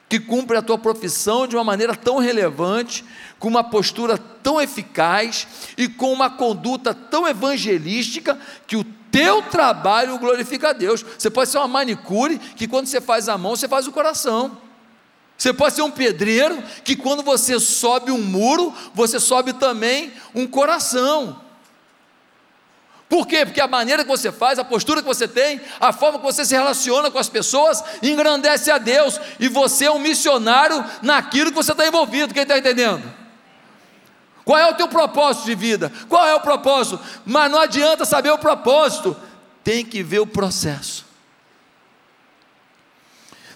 que 0.10 0.20
cumpre 0.20 0.58
a 0.58 0.62
tua 0.62 0.78
profissão 0.78 1.46
de 1.46 1.56
uma 1.56 1.64
maneira 1.64 1.96
tão 1.96 2.18
relevante, 2.18 3.06
com 3.38 3.48
uma 3.48 3.64
postura 3.64 4.18
tão 4.18 4.60
eficaz 4.60 5.48
e 5.78 5.88
com 5.88 6.12
uma 6.12 6.30
conduta 6.30 6.94
tão 6.94 7.28
evangelística 7.28 8.40
que 8.66 8.76
o 8.76 8.84
teu 9.12 9.44
trabalho 9.44 10.18
glorifica 10.18 10.70
a 10.70 10.74
Deus. 10.74 11.06
Você 11.18 11.30
pode 11.30 11.52
ser 11.52 11.60
uma 11.60 11.68
manicure 11.68 12.40
que 12.40 12.68
quando 12.68 12.88
você 12.88 13.00
faz 13.00 13.30
a 13.30 13.38
mão, 13.38 13.56
você 13.56 13.68
faz 13.68 13.86
o 13.86 13.92
coração. 13.92 14.58
Você 15.38 15.54
pode 15.54 15.76
ser 15.76 15.84
um 15.84 15.92
pedreiro 15.92 16.64
que 16.84 16.96
quando 16.96 17.22
você 17.22 17.60
sobe 17.60 18.12
um 18.12 18.22
muro, 18.22 18.74
você 18.96 19.20
sobe 19.20 19.54
também 19.54 20.12
um 20.34 20.48
coração. 20.48 21.47
Por 23.10 23.26
quê? 23.26 23.46
Porque 23.46 23.62
a 23.62 23.68
maneira 23.68 24.04
que 24.04 24.10
você 24.10 24.32
faz, 24.32 24.60
a 24.60 24.66
postura 24.66 25.02
que 25.02 25.08
você 25.08 25.28
tem, 25.28 25.62
a 25.80 25.94
forma 25.94 26.20
que 26.20 26.26
você 26.26 26.44
se 26.44 26.54
relaciona 26.54 27.10
com 27.10 27.18
as 27.18 27.30
pessoas, 27.30 27.82
engrandece 28.04 28.70
a 28.70 28.78
Deus. 28.78 29.20
E 29.40 29.48
você 29.48 29.86
é 29.86 29.92
um 29.92 30.00
missionário 30.00 30.84
naquilo 31.02 31.52
que 31.52 31.56
você 31.56 31.72
está 31.72 31.88
envolvido. 31.88 32.34
Quem 32.34 32.44
está 32.44 32.58
entendendo? 32.58 33.04
Qual 34.44 34.60
é 34.60 34.70
o 34.70 34.76
teu 34.76 34.88
propósito 34.88 35.46
de 35.46 35.56
vida? 35.56 35.92
Qual 36.10 36.26
é 36.26 36.36
o 36.36 36.42
propósito? 36.42 37.00
Mas 37.26 37.52
não 37.52 37.60
adianta 37.60 38.06
saber 38.06 38.32
o 38.32 38.38
propósito, 38.38 39.16
tem 39.64 39.86
que 39.86 40.04
ver 40.04 40.20
o 40.20 40.28
processo. 40.28 41.06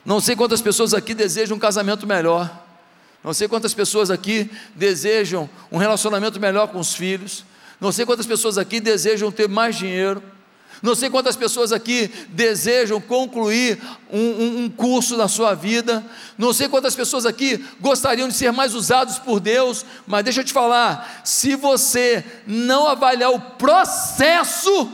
Não 0.03 0.20
sei 0.20 0.36
quantas 0.36 0.62
pessoas 0.62 0.93
aqui 0.93 1.13
desejam 1.13 1.58
um 1.58 1.60
casamento 1.60 2.08
melhor. 2.08 2.50
Não 3.24 3.34
sei 3.34 3.48
quantas 3.48 3.74
pessoas 3.74 4.10
aqui 4.10 4.50
desejam 4.75 5.50
um 5.72 5.77
relacionamento 5.77 6.39
melhor 6.39 6.67
com 6.67 6.79
os 6.79 6.96
filhos. 6.96 7.46
Não 7.81 7.91
sei 7.91 8.05
quantas 8.05 8.27
pessoas 8.27 8.59
aqui 8.59 8.79
desejam 8.79 9.31
ter 9.31 9.50
mais 9.50 9.75
dinheiro. 9.75 10.21
Não 10.83 10.95
sei 10.95 11.09
quantas 11.09 11.35
pessoas 11.35 11.71
aqui 11.71 12.07
desejam 12.29 13.01
concluir 13.01 13.79
um, 14.11 14.19
um, 14.19 14.63
um, 14.63 14.69
curso 14.69 15.17
na 15.17 15.27
sua 15.27 15.55
vida. 15.55 16.03
Não 16.38 16.53
sei 16.53 16.69
quantas 16.69 16.95
pessoas 16.95 17.25
aqui 17.25 17.63
gostariam 17.79 18.27
de 18.27 18.35
ser 18.35 18.51
mais 18.51 18.75
usados 18.75 19.17
por 19.17 19.39
Deus. 19.39 19.83
Mas 20.05 20.23
deixa 20.23 20.41
eu 20.41 20.45
te 20.45 20.53
falar: 20.53 21.21
se 21.23 21.55
você 21.55 22.23
não 22.47 22.88
avaliar 22.88 23.31
o 23.31 23.39
processo, 23.39 24.89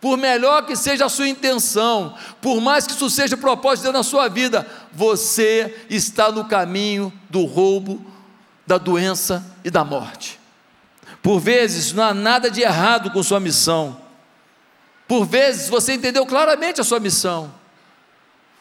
por 0.00 0.16
melhor 0.16 0.66
que 0.66 0.76
seja 0.76 1.06
a 1.06 1.10
sua 1.10 1.28
intenção, 1.28 2.14
por 2.40 2.60
mais 2.60 2.86
que 2.86 2.92
isso 2.92 3.10
seja 3.10 3.36
propósito 3.36 3.92
na 3.92 4.02
sua 4.02 4.28
vida, 4.28 4.66
você 4.92 5.84
está 5.90 6.32
no 6.32 6.46
caminho 6.46 7.12
do 7.28 7.44
roubo, 7.44 8.04
da 8.66 8.78
doença 8.78 9.44
e 9.62 9.70
da 9.70 9.84
morte. 9.84 10.39
Por 11.22 11.38
vezes 11.38 11.92
não 11.92 12.04
há 12.04 12.14
nada 12.14 12.50
de 12.50 12.62
errado 12.62 13.10
com 13.10 13.22
sua 13.22 13.40
missão. 13.40 14.00
Por 15.06 15.24
vezes 15.26 15.68
você 15.68 15.94
entendeu 15.94 16.24
claramente 16.24 16.80
a 16.80 16.84
sua 16.84 17.00
missão. 17.00 17.52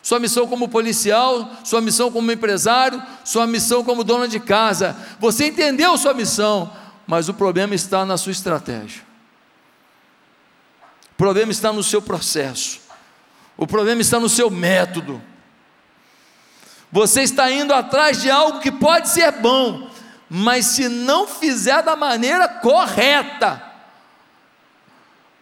Sua 0.01 0.20
missão 0.20 0.48
como 0.48 0.68
policial, 0.68 1.50
sua 1.63 1.82
missão 1.82 2.12
como 2.12 2.32
empresário, 2.32 3.01
sua 3.24 3.46
missão 3.46 3.84
como 3.84 4.04
dona 4.04 4.28
de 4.28 4.39
casa. 4.39 4.96
Você 5.20 5.48
entendeu 5.48 5.98
sua 5.98 6.13
missão, 6.13 6.72
mas 7.06 7.30
o 7.30 7.34
problema 7.34 7.75
está 7.75 8.06
na 8.06 8.18
sua 8.18 8.32
estratégia. 8.32 9.04
O 11.12 11.16
problema 11.18 11.51
está 11.51 11.74
no 11.74 11.84
seu 11.84 12.01
processo. 12.01 12.80
O 13.58 13.68
problema 13.68 14.01
está 14.01 14.20
no 14.20 14.30
seu 14.30 14.50
método. 14.50 15.22
Você 16.92 17.22
está 17.22 17.51
indo 17.51 17.74
atrás 17.74 18.22
de 18.22 18.32
algo 18.32 18.60
que 18.60 18.72
pode 18.72 19.10
ser 19.10 19.32
bom, 19.34 19.92
mas 20.29 20.67
se 20.67 20.88
não 20.88 21.27
fizer 21.27 21.81
da 21.81 21.95
maneira 21.95 22.48
correta, 22.48 23.63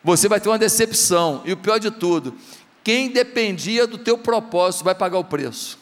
você 0.02 0.30
vai 0.30 0.40
ter 0.40 0.48
uma 0.48 0.58
decepção. 0.58 1.42
E 1.44 1.52
o 1.52 1.58
pior 1.58 1.78
de 1.78 1.92
tudo, 1.92 2.38
quem 2.84 3.10
dependia 3.10 3.86
do 3.86 3.98
teu 3.98 4.18
propósito 4.18 4.86
vai 4.86 4.96
pagar 4.96 5.18
o 5.18 5.24
preço. 5.26 5.78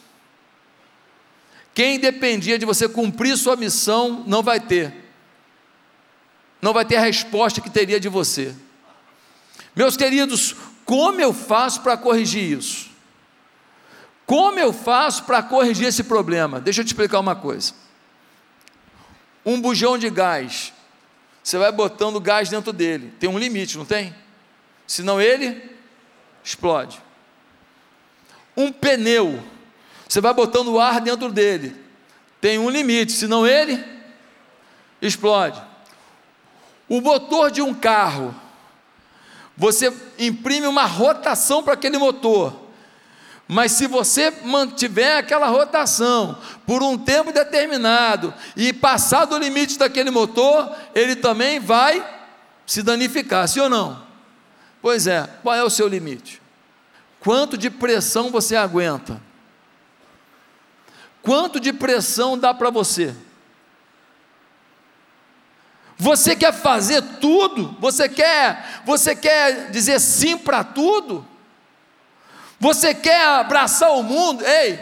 Quem 1.76 2.00
dependia 2.00 2.58
de 2.58 2.66
você 2.66 2.90
cumprir 2.90 3.38
sua 3.38 3.56
missão 3.56 4.24
não 4.26 4.42
vai 4.42 4.60
ter. 4.60 5.06
Não 6.60 6.74
vai 6.74 6.86
ter 6.86 6.96
a 6.96 7.02
resposta 7.02 7.62
que 7.62 7.70
teria 7.70 8.00
de 8.00 8.10
você. 8.10 8.56
Meus 9.76 9.96
queridos, 9.96 10.56
como 10.84 11.22
eu 11.22 11.34
faço 11.34 11.82
para 11.82 11.98
corrigir 11.98 12.58
isso? 12.58 12.90
Como 14.26 14.58
eu 14.58 14.74
faço 14.74 15.26
para 15.26 15.44
corrigir 15.44 15.88
esse 15.88 16.04
problema? 16.04 16.60
Deixa 16.60 16.82
eu 16.82 16.86
te 16.86 16.88
explicar 16.88 17.20
uma 17.20 17.36
coisa. 17.36 17.74
Um 19.46 19.62
bujão 19.62 19.98
de 19.98 20.10
gás, 20.10 20.74
você 21.44 21.58
vai 21.58 21.72
botando 21.72 22.20
gás 22.20 22.50
dentro 22.50 22.74
dele, 22.74 23.14
tem 23.20 23.30
um 23.30 23.38
limite, 23.38 23.78
não 23.78 23.86
tem? 23.86 24.16
Senão 24.88 25.22
ele 25.22 25.72
explode. 26.44 27.02
Um 28.58 28.72
pneu, 28.72 29.44
você 30.08 30.20
vai 30.20 30.34
botando 30.34 30.80
ar 30.80 31.00
dentro 31.00 31.32
dele, 31.32 31.76
tem 32.42 32.58
um 32.58 32.70
limite, 32.70 33.12
senão 33.12 33.46
ele 33.46 33.84
explode. 35.02 35.62
O 36.88 37.02
motor 37.02 37.52
de 37.52 37.62
um 37.62 37.74
carro, 37.74 38.34
você 39.58 39.94
imprime 40.18 40.68
uma 40.68 40.86
rotação 40.86 41.64
para 41.64 41.74
aquele 41.74 41.98
motor. 41.98 42.65
Mas 43.48 43.74
se 43.74 43.86
você 43.86 44.32
mantiver 44.44 45.18
aquela 45.18 45.48
rotação 45.48 46.38
por 46.66 46.82
um 46.82 46.98
tempo 46.98 47.32
determinado 47.32 48.34
e 48.56 48.74
passar 48.74 49.26
do 49.26 49.38
limite 49.38 49.78
daquele 49.78 50.10
motor, 50.10 50.76
ele 50.96 51.16
também 51.16 51.60
vai 51.60 52.04
se 52.66 52.82
danificar, 52.82 53.48
sim 53.48 53.60
ou 53.60 53.70
não? 53.70 54.04
Pois 54.82 55.06
é, 55.06 55.30
qual 55.44 55.56
é 55.56 55.64
o 55.64 55.70
seu 55.70 55.88
limite? 55.88 56.42
Quanto 57.20 57.58
de 57.58 57.70
pressão 57.70 58.32
você 58.32 58.56
aguenta? 58.56 59.22
Quanto 61.22 61.60
de 61.60 61.72
pressão 61.72 62.38
dá 62.38 62.54
para 62.54 62.70
você? 62.72 63.16
Você 65.98 66.36
quer 66.36 66.54
fazer 66.54 67.02
tudo? 67.22 67.76
Você 67.80 68.10
quer, 68.10 68.82
você 68.86 69.16
quer 69.16 69.72
dizer 69.72 70.00
sim 70.00 70.38
para 70.38 70.64
tudo? 70.64 71.26
Você 72.60 72.94
quer 72.94 73.26
abraçar 73.26 73.92
o 73.92 74.04
mundo? 74.04 74.44
Ei, 74.46 74.80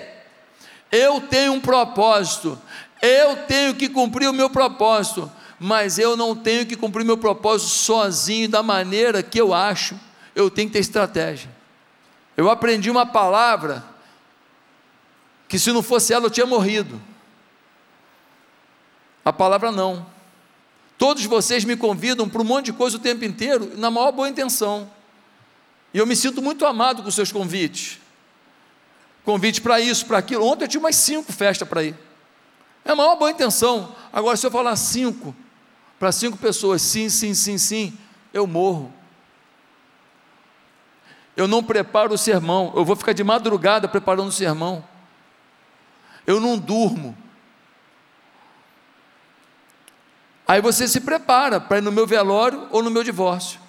eu 0.91 1.21
tenho 1.21 1.53
um 1.53 1.59
propósito. 1.59 2.59
Eu 3.01 3.35
tenho 3.47 3.75
que 3.75 3.89
cumprir 3.89 4.29
o 4.29 4.33
meu 4.33 4.49
propósito, 4.49 5.29
mas 5.59 5.97
eu 5.97 6.15
não 6.15 6.35
tenho 6.35 6.65
que 6.65 6.75
cumprir 6.75 7.03
o 7.03 7.05
meu 7.05 7.17
propósito 7.17 7.71
sozinho 7.71 8.47
da 8.47 8.63
maneira 8.63 9.21
que 9.21 9.39
eu 9.39 9.53
acho. 9.53 9.99
Eu 10.35 10.49
tenho 10.49 10.69
que 10.69 10.73
ter 10.73 10.79
estratégia. 10.79 11.49
Eu 12.37 12.49
aprendi 12.49 12.89
uma 12.89 13.05
palavra 13.05 13.83
que 15.47 15.59
se 15.59 15.71
não 15.71 15.83
fosse 15.83 16.13
ela 16.13 16.25
eu 16.25 16.31
tinha 16.31 16.45
morrido. 16.45 16.99
A 19.25 19.31
palavra 19.31 19.71
não. 19.71 20.05
Todos 20.97 21.25
vocês 21.25 21.65
me 21.65 21.75
convidam 21.75 22.29
para 22.29 22.41
um 22.41 22.45
monte 22.45 22.65
de 22.65 22.73
coisa 22.73 22.97
o 22.97 22.99
tempo 22.99 23.25
inteiro, 23.25 23.71
na 23.75 23.91
maior 23.91 24.11
boa 24.11 24.29
intenção. 24.29 24.89
E 25.93 25.97
eu 25.97 26.07
me 26.07 26.15
sinto 26.15 26.41
muito 26.41 26.65
amado 26.65 27.03
com 27.03 27.11
seus 27.11 27.31
convites. 27.31 27.99
Convite 29.23 29.61
para 29.61 29.79
isso, 29.79 30.05
para 30.05 30.17
aquilo. 30.17 30.45
Ontem 30.45 30.65
eu 30.65 30.67
tinha 30.67 30.79
umas 30.79 30.95
cinco 30.95 31.31
festas 31.31 31.67
para 31.67 31.83
ir. 31.83 31.95
É 32.83 32.91
a 32.91 32.95
maior 32.95 33.15
boa 33.15 33.31
intenção. 33.31 33.95
Agora, 34.11 34.35
se 34.35 34.45
eu 34.45 34.51
falar 34.51 34.75
cinco, 34.75 35.35
para 35.99 36.11
cinco 36.11 36.37
pessoas, 36.37 36.81
sim, 36.81 37.07
sim, 37.09 37.33
sim, 37.33 37.57
sim, 37.57 37.97
eu 38.33 38.45
morro. 38.45 38.93
Eu 41.35 41.47
não 41.47 41.63
preparo 41.63 42.13
o 42.13 42.17
sermão, 42.17 42.73
eu 42.75 42.83
vou 42.83 42.95
ficar 42.95 43.13
de 43.13 43.23
madrugada 43.23 43.87
preparando 43.87 44.27
o 44.27 44.31
sermão. 44.31 44.83
Eu 46.27 46.39
não 46.39 46.57
durmo. 46.57 47.17
Aí 50.45 50.61
você 50.61 50.87
se 50.87 50.99
prepara 50.99 51.59
para 51.59 51.77
ir 51.77 51.81
no 51.81 51.91
meu 51.91 52.05
velório 52.05 52.67
ou 52.69 52.83
no 52.83 52.91
meu 52.91 53.03
divórcio. 53.03 53.62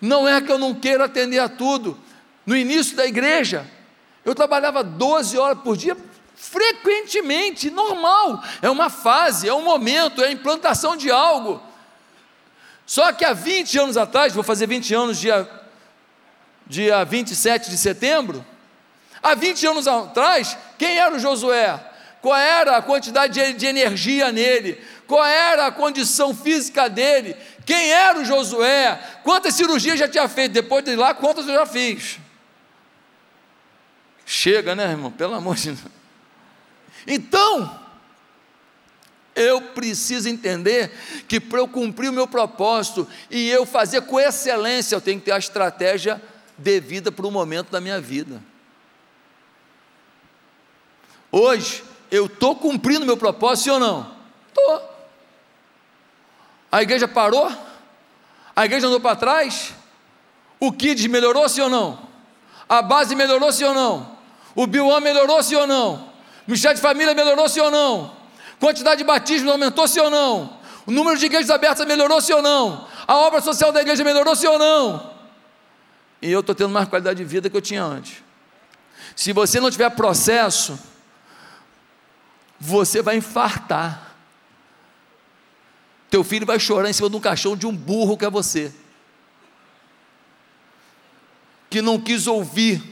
Não 0.00 0.28
é 0.28 0.40
que 0.40 0.50
eu 0.50 0.58
não 0.58 0.74
queira 0.74 1.04
atender 1.04 1.38
a 1.38 1.48
tudo. 1.48 1.98
No 2.46 2.56
início 2.56 2.96
da 2.96 3.06
igreja, 3.06 3.66
eu 4.24 4.34
trabalhava 4.34 4.82
12 4.82 5.36
horas 5.36 5.58
por 5.58 5.76
dia, 5.76 5.96
frequentemente, 6.34 7.70
normal. 7.70 8.42
É 8.62 8.70
uma 8.70 8.88
fase, 8.88 9.48
é 9.48 9.54
um 9.54 9.62
momento, 9.62 10.22
é 10.22 10.28
a 10.28 10.32
implantação 10.32 10.96
de 10.96 11.10
algo. 11.10 11.62
Só 12.86 13.12
que 13.12 13.24
há 13.24 13.32
20 13.32 13.78
anos 13.78 13.96
atrás, 13.96 14.32
vou 14.32 14.42
fazer 14.42 14.66
20 14.66 14.94
anos 14.94 15.18
dia, 15.18 15.48
dia 16.66 17.04
27 17.04 17.68
de 17.68 17.76
setembro. 17.76 18.44
Há 19.22 19.34
20 19.34 19.66
anos 19.66 19.88
atrás, 19.88 20.56
quem 20.78 20.96
era 20.96 21.14
o 21.14 21.18
Josué? 21.18 21.84
Qual 22.22 22.36
era 22.36 22.76
a 22.76 22.82
quantidade 22.82 23.34
de, 23.34 23.52
de 23.52 23.66
energia 23.66 24.32
nele? 24.32 24.82
qual 25.08 25.24
era 25.24 25.66
a 25.66 25.72
condição 25.72 26.34
física 26.34 26.88
dele, 26.88 27.34
quem 27.68 27.92
era 27.92 28.18
o 28.18 28.24
Josué, 28.24 28.98
quantas 29.22 29.52
cirurgias 29.52 29.98
já 29.98 30.08
tinha 30.08 30.26
feito, 30.26 30.52
depois 30.52 30.82
de 30.82 30.96
lá, 30.96 31.12
quantas 31.12 31.46
eu 31.46 31.52
já 31.52 31.66
fiz. 31.66 32.18
Chega, 34.24 34.74
né, 34.74 34.92
irmão? 34.92 35.10
Pelo 35.10 35.34
amor 35.34 35.54
de 35.54 35.72
Deus. 35.72 35.92
Então, 37.06 37.78
eu 39.36 39.60
preciso 39.60 40.30
entender 40.30 40.90
que 41.28 41.38
para 41.38 41.58
eu 41.58 41.68
cumprir 41.68 42.08
o 42.08 42.12
meu 42.12 42.26
propósito 42.26 43.06
e 43.30 43.50
eu 43.50 43.66
fazer 43.66 44.00
com 44.00 44.18
excelência, 44.18 44.96
eu 44.96 45.00
tenho 45.02 45.18
que 45.18 45.26
ter 45.26 45.32
a 45.32 45.38
estratégia 45.38 46.22
devida 46.56 47.12
para 47.12 47.26
o 47.26 47.30
momento 47.30 47.70
da 47.70 47.82
minha 47.82 48.00
vida. 48.00 48.42
Hoje, 51.30 51.84
eu 52.10 52.24
estou 52.24 52.56
cumprindo 52.56 53.04
meu 53.04 53.18
propósito, 53.18 53.72
ou 53.72 53.78
não? 53.78 54.16
Estou. 54.48 54.97
A 56.70 56.82
igreja 56.82 57.08
parou? 57.08 57.50
A 58.54 58.64
igreja 58.64 58.86
andou 58.86 59.00
para 59.00 59.16
trás? 59.16 59.72
O 60.60 60.72
Kids 60.72 61.06
melhorou 61.06 61.48
sim 61.48 61.60
ou 61.60 61.70
não? 61.70 61.98
A 62.68 62.82
base 62.82 63.14
melhorou 63.14 63.52
sim 63.52 63.64
ou 63.64 63.74
não? 63.74 64.18
O 64.54 64.66
Biuan 64.66 65.00
melhorou 65.00 65.42
sim 65.42 65.54
ou 65.54 65.66
não? 65.66 65.94
O 65.94 66.10
Ministério 66.48 66.76
de 66.76 66.82
Família 66.82 67.14
melhorou 67.14 67.48
sim 67.48 67.60
ou 67.60 67.70
não? 67.70 68.12
Quantidade 68.58 68.98
de 68.98 69.04
batismos 69.04 69.50
aumentou 69.50 69.86
sim 69.86 70.00
ou 70.00 70.10
não? 70.10 70.58
O 70.84 70.90
número 70.90 71.16
de 71.16 71.26
igrejas 71.26 71.50
abertas 71.50 71.86
melhorou 71.86 72.20
sim 72.20 72.32
ou 72.32 72.42
não? 72.42 72.86
A 73.06 73.14
obra 73.16 73.40
social 73.40 73.70
da 73.72 73.80
igreja 73.80 74.02
melhorou 74.02 74.34
sim 74.34 74.46
ou 74.46 74.58
não? 74.58 75.12
E 76.20 76.30
eu 76.30 76.40
estou 76.40 76.54
tendo 76.54 76.70
mais 76.70 76.88
qualidade 76.88 77.18
de 77.18 77.24
vida 77.24 77.48
que 77.48 77.56
eu 77.56 77.62
tinha 77.62 77.84
antes. 77.84 78.22
Se 79.14 79.32
você 79.32 79.60
não 79.60 79.70
tiver 79.70 79.90
processo, 79.90 80.78
você 82.58 83.00
vai 83.02 83.16
infartar. 83.16 84.07
Teu 86.10 86.24
filho 86.24 86.46
vai 86.46 86.58
chorar 86.58 86.88
em 86.88 86.92
cima 86.92 87.10
de 87.10 87.16
um 87.16 87.20
caixão 87.20 87.56
de 87.56 87.66
um 87.66 87.74
burro 87.74 88.16
que 88.16 88.24
é 88.24 88.30
você. 88.30 88.72
Que 91.68 91.82
não 91.82 92.00
quis 92.00 92.26
ouvir 92.26 92.82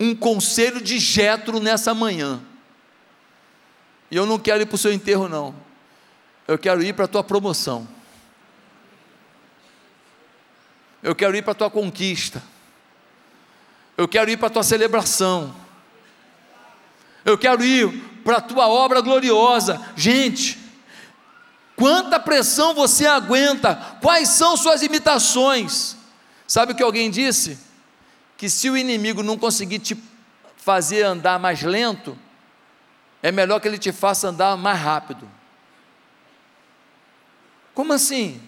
um 0.00 0.14
conselho 0.14 0.80
de 0.80 0.98
Jetro 0.98 1.60
nessa 1.60 1.92
manhã. 1.94 2.40
E 4.10 4.16
eu 4.16 4.24
não 4.24 4.38
quero 4.38 4.62
ir 4.62 4.66
para 4.66 4.74
o 4.74 4.78
seu 4.78 4.92
enterro, 4.92 5.28
não. 5.28 5.54
Eu 6.46 6.58
quero 6.58 6.82
ir 6.82 6.94
para 6.94 7.04
a 7.06 7.08
tua 7.08 7.24
promoção. 7.24 7.86
Eu 11.02 11.14
quero 11.14 11.36
ir 11.36 11.42
para 11.42 11.52
a 11.52 11.56
tua 11.56 11.70
conquista. 11.70 12.42
Eu 13.96 14.08
quero 14.08 14.30
ir 14.30 14.36
para 14.36 14.46
a 14.48 14.50
tua 14.50 14.62
celebração. 14.62 15.54
Eu 17.24 17.36
quero 17.36 17.64
ir 17.64 17.90
para 18.24 18.38
a 18.38 18.40
tua 18.40 18.68
obra 18.68 19.00
gloriosa. 19.00 19.80
Gente, 19.96 20.58
Quanta 21.76 22.18
pressão 22.18 22.74
você 22.74 23.06
aguenta? 23.06 23.76
Quais 24.00 24.30
são 24.30 24.56
suas 24.56 24.82
imitações? 24.82 25.94
Sabe 26.48 26.72
o 26.72 26.74
que 26.74 26.82
alguém 26.82 27.10
disse? 27.10 27.58
Que 28.36 28.48
se 28.48 28.70
o 28.70 28.76
inimigo 28.76 29.22
não 29.22 29.36
conseguir 29.36 29.78
te 29.78 30.02
fazer 30.56 31.02
andar 31.02 31.38
mais 31.38 31.62
lento, 31.62 32.18
é 33.22 33.30
melhor 33.30 33.60
que 33.60 33.68
ele 33.68 33.78
te 33.78 33.92
faça 33.92 34.28
andar 34.28 34.56
mais 34.56 34.78
rápido. 34.80 35.28
Como 37.74 37.92
assim? 37.92 38.40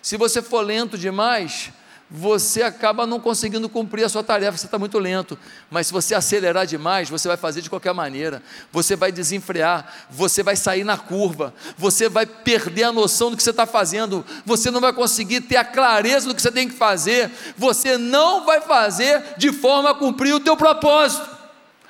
Se 0.00 0.16
você 0.16 0.40
for 0.40 0.60
lento 0.60 0.96
demais, 0.96 1.72
você 2.10 2.64
acaba 2.64 3.06
não 3.06 3.20
conseguindo 3.20 3.68
cumprir 3.68 4.02
a 4.02 4.08
sua 4.08 4.24
tarefa, 4.24 4.58
você 4.58 4.66
está 4.66 4.78
muito 4.78 4.98
lento. 4.98 5.38
Mas 5.70 5.86
se 5.86 5.92
você 5.92 6.12
acelerar 6.12 6.66
demais, 6.66 7.08
você 7.08 7.28
vai 7.28 7.36
fazer 7.36 7.62
de 7.62 7.70
qualquer 7.70 7.94
maneira, 7.94 8.42
você 8.72 8.96
vai 8.96 9.12
desenfrear, 9.12 9.86
você 10.10 10.42
vai 10.42 10.56
sair 10.56 10.82
na 10.82 10.98
curva, 10.98 11.54
você 11.78 12.08
vai 12.08 12.26
perder 12.26 12.84
a 12.84 12.92
noção 12.92 13.30
do 13.30 13.36
que 13.36 13.42
você 13.42 13.50
está 13.50 13.64
fazendo, 13.64 14.26
você 14.44 14.72
não 14.72 14.80
vai 14.80 14.92
conseguir 14.92 15.42
ter 15.42 15.56
a 15.56 15.64
clareza 15.64 16.26
do 16.26 16.34
que 16.34 16.42
você 16.42 16.50
tem 16.50 16.68
que 16.68 16.74
fazer, 16.74 17.30
você 17.56 17.96
não 17.96 18.44
vai 18.44 18.60
fazer 18.60 19.34
de 19.36 19.52
forma 19.52 19.90
a 19.90 19.94
cumprir 19.94 20.34
o 20.34 20.40
teu 20.40 20.56
propósito. 20.56 21.38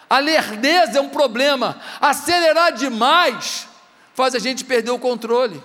A 0.09 0.19
lerdeza 0.19 0.99
é 0.99 1.01
um 1.01 1.09
problema. 1.09 1.81
Acelerar 1.99 2.73
demais 2.73 3.69
faz 4.13 4.35
a 4.35 4.39
gente 4.39 4.65
perder 4.65 4.91
o 4.91 4.99
controle. 4.99 5.63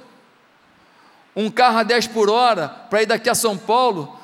Um 1.36 1.52
carro 1.52 1.80
a 1.80 1.84
10 1.84 2.08
por 2.08 2.30
hora 2.30 2.70
para 2.70 3.02
ir 3.02 3.06
daqui 3.06 3.30
a 3.30 3.36
São 3.36 3.58
Paulo 3.58 4.15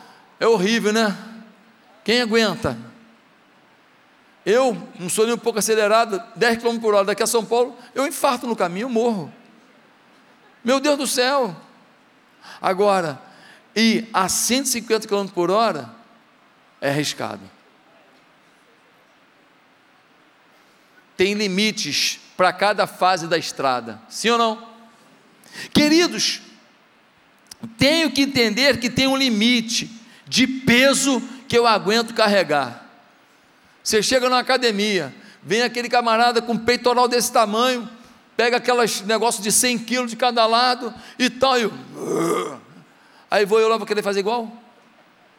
é 0.41 0.47
horrível, 0.47 0.91
né? 0.91 1.15
Quem 2.03 2.19
aguenta? 2.19 2.75
Eu 4.43 4.75
não 4.99 5.07
sou 5.07 5.25
nem 5.25 5.35
um 5.35 5.37
pouco 5.37 5.59
acelerado, 5.59 6.19
10 6.35 6.57
km 6.57 6.79
por 6.79 6.95
hora 6.95 7.05
daqui 7.05 7.21
a 7.21 7.27
São 7.27 7.45
Paulo, 7.45 7.77
eu 7.93 8.07
infarto 8.07 8.47
no 8.47 8.55
caminho, 8.55 8.89
morro. 8.89 9.31
Meu 10.63 10.79
Deus 10.79 10.97
do 10.97 11.05
céu! 11.05 11.55
Agora, 12.59 13.21
ir 13.75 14.09
a 14.11 14.27
150 14.27 15.07
km 15.07 15.27
por 15.27 15.51
hora 15.51 15.93
é 16.81 16.89
arriscado. 16.89 17.47
Tem 21.15 21.35
limites 21.35 22.19
para 22.35 22.51
cada 22.51 22.87
fase 22.87 23.27
da 23.27 23.37
estrada, 23.37 24.01
sim 24.09 24.31
ou 24.31 24.39
não? 24.39 24.67
Queridos, 25.71 26.41
tenho 27.77 28.09
que 28.09 28.23
entender 28.23 28.79
que 28.79 28.89
tem 28.89 29.05
um 29.05 29.15
limite 29.15 30.00
de 30.31 30.47
peso 30.47 31.21
que 31.45 31.57
eu 31.57 31.67
aguento 31.67 32.13
carregar. 32.13 32.89
Você 33.83 34.01
chega 34.01 34.29
na 34.29 34.39
academia, 34.39 35.13
vem 35.43 35.61
aquele 35.61 35.89
camarada 35.89 36.41
com 36.41 36.57
peitoral 36.57 37.05
desse 37.09 37.33
tamanho, 37.33 37.87
pega 38.37 38.55
aquelas 38.55 39.01
negócios 39.01 39.43
de 39.43 39.51
100 39.51 39.79
quilos 39.79 40.09
de 40.09 40.15
cada 40.15 40.45
lado 40.45 40.93
e 41.19 41.29
tal, 41.29 41.59
e 41.59 41.63
eu, 41.63 41.73
aí 43.29 43.43
vou 43.45 43.59
eu 43.59 43.67
lá, 43.67 43.75
vou 43.75 43.85
querer 43.85 44.01
fazer 44.01 44.21
igual? 44.21 44.49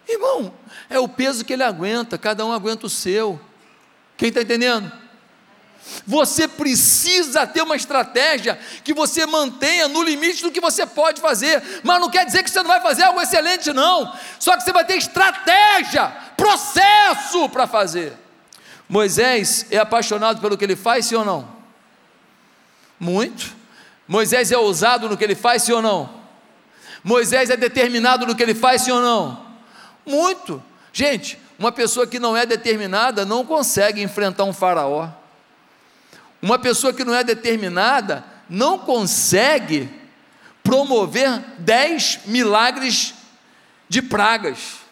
Irmão, 0.06 0.52
é 0.90 0.98
o 0.98 1.08
peso 1.08 1.42
que 1.42 1.54
ele 1.54 1.62
aguenta, 1.62 2.18
cada 2.18 2.44
um 2.44 2.52
aguenta 2.52 2.84
o 2.86 2.90
seu. 2.90 3.40
Quem 4.18 4.28
está 4.28 4.42
entendendo? 4.42 4.92
Você 6.06 6.48
precisa 6.48 7.46
ter 7.46 7.62
uma 7.62 7.76
estratégia 7.76 8.58
que 8.84 8.94
você 8.94 9.26
mantenha 9.26 9.88
no 9.88 10.02
limite 10.02 10.42
do 10.42 10.50
que 10.50 10.60
você 10.60 10.86
pode 10.86 11.20
fazer, 11.20 11.62
mas 11.82 12.00
não 12.00 12.10
quer 12.10 12.24
dizer 12.24 12.42
que 12.42 12.50
você 12.50 12.60
não 12.60 12.68
vai 12.68 12.80
fazer 12.80 13.02
algo 13.04 13.20
excelente, 13.20 13.72
não. 13.72 14.12
Só 14.38 14.56
que 14.56 14.62
você 14.62 14.72
vai 14.72 14.84
ter 14.84 14.96
estratégia, 14.96 16.08
processo 16.36 17.48
para 17.48 17.66
fazer. 17.66 18.14
Moisés 18.88 19.66
é 19.70 19.78
apaixonado 19.78 20.40
pelo 20.40 20.56
que 20.56 20.64
ele 20.64 20.76
faz, 20.76 21.06
sim 21.06 21.14
ou 21.14 21.24
não? 21.24 21.48
Muito. 22.98 23.54
Moisés 24.06 24.52
é 24.52 24.58
ousado 24.58 25.08
no 25.08 25.16
que 25.16 25.24
ele 25.24 25.34
faz, 25.34 25.62
sim 25.62 25.72
ou 25.72 25.82
não? 25.82 26.22
Moisés 27.02 27.50
é 27.50 27.56
determinado 27.56 28.26
no 28.26 28.34
que 28.34 28.42
ele 28.42 28.54
faz, 28.54 28.82
sim 28.82 28.90
ou 28.90 29.00
não? 29.00 29.46
Muito. 30.04 30.62
Gente, 30.92 31.38
uma 31.58 31.72
pessoa 31.72 32.06
que 32.06 32.18
não 32.18 32.36
é 32.36 32.44
determinada 32.44 33.24
não 33.24 33.44
consegue 33.44 34.02
enfrentar 34.02 34.44
um 34.44 34.52
faraó. 34.52 35.21
Uma 36.42 36.58
pessoa 36.58 36.92
que 36.92 37.04
não 37.04 37.14
é 37.14 37.22
determinada 37.22 38.24
não 38.50 38.76
consegue 38.76 39.88
promover 40.62 41.38
dez 41.58 42.18
milagres 42.26 43.14
de 43.88 44.02
pragas. 44.02 44.82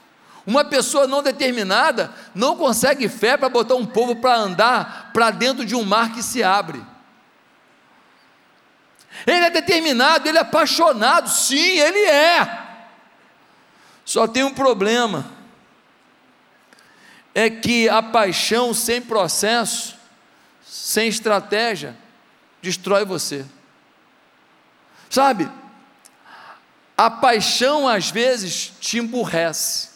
Uma 0.46 0.64
pessoa 0.64 1.06
não 1.06 1.22
determinada 1.22 2.14
não 2.34 2.56
consegue 2.56 3.08
fé 3.08 3.36
para 3.36 3.48
botar 3.48 3.74
um 3.74 3.84
povo 3.84 4.16
para 4.16 4.36
andar 4.36 5.10
para 5.12 5.30
dentro 5.30 5.66
de 5.66 5.74
um 5.74 5.84
mar 5.84 6.12
que 6.12 6.22
se 6.22 6.42
abre. 6.42 6.82
Ele 9.26 9.44
é 9.44 9.50
determinado, 9.50 10.28
ele 10.28 10.38
é 10.38 10.40
apaixonado, 10.40 11.28
sim, 11.28 11.78
ele 11.78 11.98
é. 11.98 12.60
Só 14.04 14.26
tem 14.26 14.44
um 14.44 14.54
problema: 14.54 15.30
é 17.34 17.50
que 17.50 17.88
a 17.88 18.02
paixão 18.02 18.72
sem 18.72 19.02
processo 19.02 19.99
sem 20.70 21.08
estratégia, 21.08 21.96
destrói 22.62 23.04
você. 23.04 23.44
Sabe, 25.10 25.50
a 26.96 27.10
paixão 27.10 27.88
às 27.88 28.08
vezes 28.08 28.72
te 28.80 28.98
emburrece. 28.98 29.90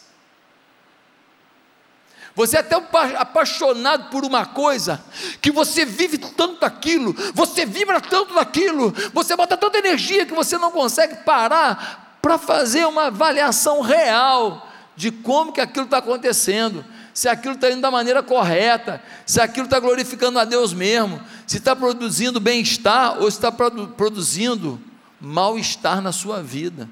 Você 2.35 2.57
é 2.57 2.63
tão 2.63 2.85
apaixonado 3.17 4.09
por 4.09 4.25
uma 4.25 4.45
coisa 4.45 5.01
que 5.41 5.49
você 5.49 5.85
vive 5.85 6.17
tanto 6.17 6.65
aquilo, 6.65 7.15
você 7.33 7.65
vibra 7.65 8.01
tanto 8.01 8.33
daquilo, 8.33 8.93
você 9.13 9.33
bota 9.37 9.55
tanta 9.55 9.77
energia 9.77 10.25
que 10.25 10.33
você 10.33 10.57
não 10.57 10.71
consegue 10.71 11.23
parar 11.23 12.17
para 12.21 12.37
fazer 12.37 12.85
uma 12.85 13.05
avaliação 13.05 13.79
real 13.79 14.69
de 14.97 15.09
como 15.09 15.53
que 15.53 15.61
aquilo 15.61 15.85
está 15.85 15.99
acontecendo 15.99 16.83
se 17.15 17.29
aquilo 17.29 17.55
está 17.55 17.71
indo 17.71 17.79
da 17.79 17.89
maneira 17.89 18.21
correta, 18.21 19.01
se 19.25 19.39
aquilo 19.39 19.67
está 19.67 19.79
glorificando 19.79 20.37
a 20.37 20.43
Deus 20.43 20.73
mesmo, 20.73 21.23
se 21.47 21.59
está 21.59 21.73
produzindo 21.73 22.41
bem-estar 22.41 23.19
ou 23.21 23.31
se 23.31 23.37
está 23.37 23.49
produ 23.49 23.87
produzindo 23.87 24.77
mal-estar 25.21 26.01
na 26.01 26.11
sua 26.11 26.43
vida. 26.43 26.89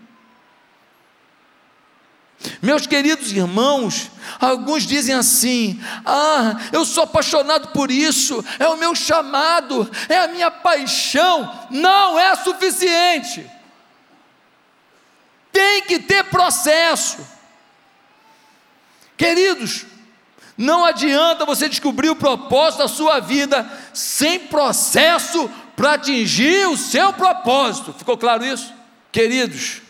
Meus 2.61 2.87
queridos 2.87 3.33
irmãos, 3.33 4.09
alguns 4.39 4.83
dizem 4.83 5.13
assim: 5.13 5.81
Ah, 6.05 6.57
eu 6.71 6.85
sou 6.85 7.03
apaixonado 7.03 7.73
por 7.73 7.91
isso, 7.91 8.43
é 8.59 8.67
o 8.69 8.77
meu 8.77 8.95
chamado, 8.95 9.91
é 10.07 10.19
a 10.19 10.29
minha 10.29 10.49
paixão. 10.49 11.67
Não 11.69 12.17
é 12.17 12.33
suficiente, 12.37 13.45
tem 15.51 15.81
que 15.81 15.99
ter 15.99 16.23
processo. 16.23 17.17
Queridos, 19.17 19.85
não 20.63 20.85
adianta 20.85 21.45
você 21.45 21.67
descobrir 21.67 22.09
o 22.09 22.15
propósito 22.15 22.79
da 22.79 22.87
sua 22.87 23.19
vida 23.19 23.69
sem 23.93 24.39
processo 24.39 25.49
para 25.75 25.93
atingir 25.93 26.67
o 26.67 26.77
seu 26.77 27.11
propósito. 27.11 27.93
Ficou 27.93 28.17
claro 28.17 28.45
isso? 28.45 28.73
Queridos, 29.11 29.81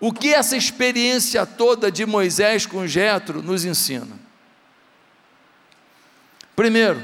o 0.00 0.12
que 0.12 0.32
essa 0.32 0.56
experiência 0.56 1.44
toda 1.44 1.92
de 1.92 2.06
Moisés 2.06 2.64
com 2.64 2.86
Jetro 2.86 3.42
nos 3.42 3.64
ensina? 3.64 4.18
Primeiro, 6.54 7.02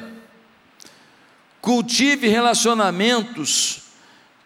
cultive 1.60 2.26
relacionamentos 2.26 3.82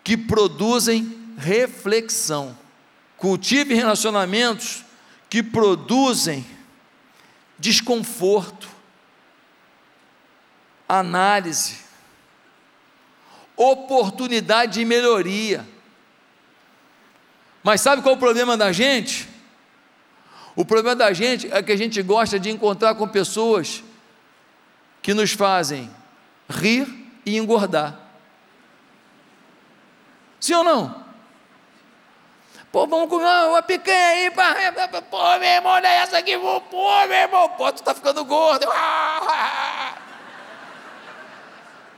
que 0.02 0.16
produzem 0.16 1.16
reflexão. 1.38 2.58
Cultive 3.16 3.74
relacionamentos 3.74 4.84
que 5.30 5.42
produzem 5.42 6.44
desconforto, 7.58 8.68
análise, 10.88 11.78
oportunidade 13.56 14.74
de 14.74 14.84
melhoria. 14.84 15.66
Mas 17.62 17.80
sabe 17.80 18.02
qual 18.02 18.14
é 18.14 18.16
o 18.16 18.20
problema 18.20 18.56
da 18.56 18.70
gente? 18.70 19.28
O 20.54 20.64
problema 20.64 20.94
da 20.94 21.12
gente 21.12 21.50
é 21.52 21.62
que 21.62 21.72
a 21.72 21.76
gente 21.76 22.00
gosta 22.02 22.38
de 22.38 22.50
encontrar 22.50 22.94
com 22.94 23.08
pessoas 23.08 23.82
que 25.02 25.12
nos 25.12 25.32
fazem 25.32 25.90
rir 26.48 26.86
e 27.24 27.36
engordar. 27.36 28.00
Sim 30.40 30.54
ou 30.54 30.64
não? 30.64 31.05
Pô, 32.72 32.86
vamos 32.86 33.08
comer 33.08 33.24
uma, 33.48 33.62
picanha 33.62 34.06
aí, 34.08 34.30
pá. 34.30 34.54
Pô, 35.10 35.38
meu 35.38 35.48
irmão, 35.48 35.72
olha 35.72 35.88
essa 35.88 36.18
aqui, 36.18 36.36
pô, 36.36 37.06
meu 37.06 37.16
irmão. 37.16 37.48
Pô, 37.50 37.72
tu 37.72 37.82
tá 37.82 37.94
ficando 37.94 38.24
gordo. 38.24 38.66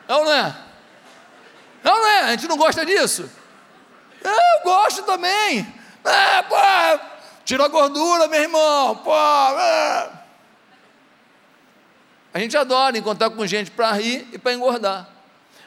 Não, 0.07 0.25
não 0.25 0.33
é? 0.33 0.57
Não, 1.83 1.95
não 1.95 2.09
é? 2.09 2.21
A 2.21 2.31
gente 2.31 2.49
não 2.49 2.57
gosta 2.57 2.85
disso? 2.85 3.31
É, 4.25 4.29
eu 4.29 4.63
gosto 4.65 5.03
também. 5.03 5.67
É, 6.05 6.43
pô, 6.43 6.57
tira 7.45 7.65
a 7.65 7.69
gordura, 7.69 8.29
meu 8.29 8.41
irmão. 8.41 8.97
Pô, 8.97 9.15
é. 9.15 10.11
A 12.33 12.39
gente 12.39 12.57
adora 12.57 12.97
encontrar 12.97 13.31
com 13.31 13.47
gente 13.47 13.71
para 13.71 13.93
rir 13.93 14.29
e 14.33 14.39
para 14.39 14.53
engordar. 14.53 15.09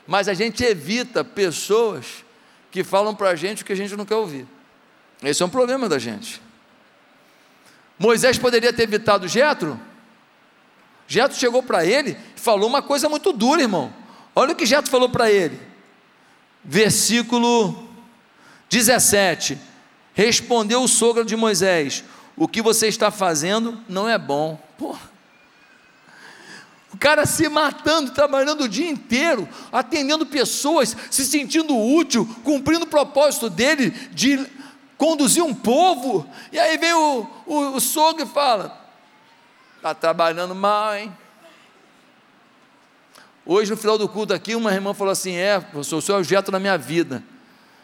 Mas 0.08 0.28
a 0.28 0.34
gente 0.34 0.64
evita 0.64 1.24
pessoas 1.24 2.24
que 2.72 2.84
falam 2.84 3.14
para 3.14 3.30
a 3.32 3.36
gente 3.36 3.64
o 3.64 3.66
que 3.66 3.74
a 3.74 3.76
gente 3.76 3.96
não 3.96 4.06
quer 4.06 4.16
ouvir. 4.16 4.48
Esse 5.22 5.44
é 5.44 5.46
um 5.46 5.50
problema 5.50 5.88
da 5.88 6.00
gente. 6.00 6.42
Moisés 7.98 8.38
poderia 8.38 8.74
ter 8.74 8.84
evitado 8.84 9.28
Jetro. 9.28 9.80
Jetro 11.08 11.38
chegou 11.38 11.62
para 11.62 11.86
ele 11.86 12.18
e 12.36 12.40
falou 12.40 12.68
uma 12.68 12.82
coisa 12.82 13.08
muito 13.08 13.32
dura, 13.32 13.62
irmão. 13.62 13.94
Olha 14.36 14.54
o 14.54 14.56
que 14.56 14.66
Jetro 14.66 14.90
falou 14.90 15.10
para 15.10 15.30
ele. 15.30 15.60
Versículo 16.64 17.88
17. 18.70 19.58
Respondeu 20.14 20.82
o 20.82 20.88
sogro 20.88 21.24
de 21.24 21.36
Moisés: 21.36 22.04
O 22.36 22.48
que 22.48 22.62
você 22.62 22.88
está 22.88 23.12
fazendo 23.12 23.80
não 23.88 24.10
é 24.10 24.18
bom. 24.18 24.60
Porra. 24.78 25.12
O 26.94 26.98
cara 26.98 27.26
se 27.26 27.48
matando, 27.48 28.12
trabalhando 28.12 28.66
o 28.66 28.70
dia 28.70 28.90
inteiro, 28.90 29.48
atendendo 29.72 30.26
pessoas, 30.26 30.96
se 31.10 31.24
sentindo 31.26 31.78
útil, 31.78 32.28
cumprindo 32.44 32.84
o 32.84 32.90
propósito 32.90 33.50
dele 33.50 33.92
de 34.12 34.46
conduzir 35.02 35.44
um 35.44 35.52
povo, 35.52 36.30
e 36.52 36.60
aí 36.60 36.78
vem 36.78 36.94
o, 36.94 37.28
o, 37.48 37.58
o 37.76 37.82
sogro 37.82 38.24
e 38.24 38.28
fala: 38.28 38.80
está 39.78 39.96
trabalhando 39.96 40.54
mal, 40.54 40.96
hein? 40.96 41.12
Hoje, 43.44 43.72
no 43.72 43.78
final 43.78 43.98
do 43.98 44.08
culto 44.08 44.32
aqui, 44.32 44.54
uma 44.54 44.72
irmã 44.72 44.94
falou 44.94 45.12
assim: 45.12 45.34
É, 45.34 45.60
professor, 45.60 45.98
o 45.98 46.02
senhor 46.04 46.20
é 46.20 46.22
o 46.22 46.24
jeito 46.24 46.52
na 46.52 46.60
minha 46.60 46.78
vida. 46.78 47.24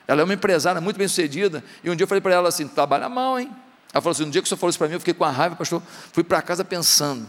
Ela 0.08 0.22
é 0.22 0.24
uma 0.24 0.34
empresária 0.36 0.80
muito 0.80 0.98
bem 0.98 1.08
sucedida. 1.08 1.64
E 1.84 1.90
um 1.90 1.96
dia 1.96 2.04
eu 2.04 2.08
falei 2.08 2.22
para 2.22 2.36
ela 2.36 2.50
assim: 2.50 2.68
trabalha 2.68 3.10
mal, 3.10 3.40
hein? 3.40 3.50
Ela 3.92 4.00
falou 4.00 4.12
assim: 4.12 4.26
no 4.26 4.30
dia 4.30 4.40
que 4.40 4.46
o 4.46 4.50
senhor 4.50 4.60
falou 4.60 4.70
isso 4.70 4.78
para 4.78 4.88
mim, 4.88 4.94
eu 4.94 5.00
fiquei 5.00 5.16
com 5.16 5.26
a 5.26 5.32
raiva, 5.32 5.56
pastor. 5.56 5.82
Fui 6.14 6.24
para 6.24 6.40
casa 6.44 6.64
pensando. 6.64 7.28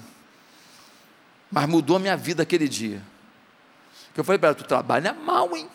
Mas 1.51 1.67
mudou 1.67 1.97
a 1.97 1.99
minha 1.99 2.15
vida 2.15 2.43
aquele 2.43 2.69
dia. 2.69 3.03
Eu 4.15 4.23
falei 4.23 4.39
para 4.39 4.49
ela: 4.49 4.55
tu 4.55 4.65
trabalha 4.65 5.15
mal, 5.15 5.57
hein? 5.57 5.67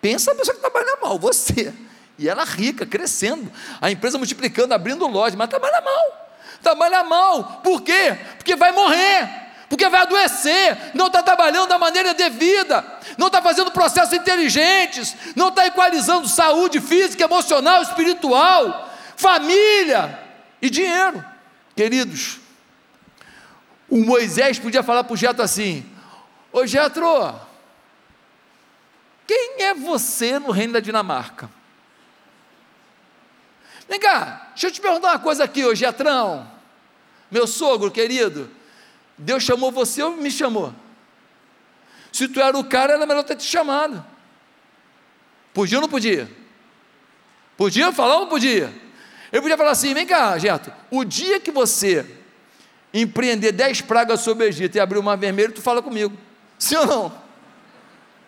Pensa 0.00 0.32
a 0.32 0.34
pessoa 0.34 0.54
que 0.54 0.60
trabalha 0.62 0.96
mal, 1.02 1.18
você. 1.18 1.70
E 2.18 2.28
ela 2.28 2.44
rica, 2.44 2.86
crescendo. 2.86 3.50
A 3.80 3.90
empresa 3.90 4.18
multiplicando, 4.18 4.72
abrindo 4.72 5.06
loja, 5.06 5.36
mas 5.36 5.48
trabalha 5.48 5.80
mal. 5.80 6.30
Trabalha 6.62 7.04
mal. 7.04 7.60
Por 7.62 7.82
quê? 7.82 8.16
Porque 8.38 8.56
vai 8.56 8.72
morrer 8.72 9.44
porque 9.74 9.88
vai 9.88 10.02
adoecer, 10.02 10.92
não 10.94 11.08
está 11.08 11.20
trabalhando 11.20 11.68
da 11.68 11.78
maneira 11.78 12.14
devida, 12.14 12.84
não 13.18 13.26
está 13.26 13.42
fazendo 13.42 13.72
processos 13.72 14.12
inteligentes, 14.12 15.16
não 15.34 15.48
está 15.48 15.66
equalizando 15.66 16.28
saúde 16.28 16.80
física, 16.80 17.24
emocional, 17.24 17.82
espiritual, 17.82 18.88
família 19.16 20.16
e 20.62 20.70
dinheiro. 20.70 21.24
Queridos, 21.74 22.38
o 23.88 24.04
Moisés 24.04 24.60
podia 24.60 24.82
falar 24.82 25.02
para 25.02 25.14
o 25.14 25.16
Jetro 25.16 25.42
assim: 25.42 25.84
Ô 26.52 26.64
Jetro, 26.64 27.34
quem 29.26 29.56
é 29.58 29.74
você 29.74 30.38
no 30.38 30.52
reino 30.52 30.74
da 30.74 30.80
Dinamarca? 30.80 31.50
Vem 33.88 34.00
cá, 34.00 34.48
deixa 34.50 34.68
eu 34.68 34.72
te 34.72 34.80
perguntar 34.80 35.12
uma 35.12 35.18
coisa 35.18 35.44
aqui, 35.44 35.64
ô 35.64 35.74
Jetrão, 35.74 36.50
meu 37.30 37.46
sogro 37.46 37.90
querido. 37.90 38.50
Deus 39.16 39.42
chamou 39.42 39.70
você 39.70 40.02
ou 40.02 40.16
me 40.16 40.30
chamou? 40.30 40.74
Se 42.12 42.28
tu 42.28 42.40
era 42.40 42.56
o 42.56 42.64
cara, 42.64 42.94
era 42.94 43.06
melhor 43.06 43.24
ter 43.24 43.36
te 43.36 43.44
chamado. 43.44 44.04
Podia 45.52 45.78
ou 45.78 45.82
não 45.82 45.88
podia? 45.88 46.28
Podia 47.56 47.92
falar 47.92 48.14
ou 48.14 48.20
não 48.22 48.28
podia? 48.28 48.72
Eu 49.30 49.42
podia 49.42 49.56
falar 49.56 49.70
assim: 49.70 49.94
vem 49.94 50.06
cá, 50.06 50.36
Geto, 50.38 50.72
o 50.90 51.04
dia 51.04 51.38
que 51.40 51.50
você 51.50 52.06
empreender 52.92 53.52
dez 53.52 53.80
pragas 53.80 54.20
sobre 54.20 54.44
o 54.44 54.48
Egito 54.48 54.76
e 54.76 54.80
abrir 54.80 54.98
o 54.98 55.02
mar 55.02 55.16
vermelho, 55.16 55.52
tu 55.52 55.60
fala 55.60 55.82
comigo. 55.82 56.16
Sim 56.58 56.76
ou 56.76 56.86
não? 56.86 57.22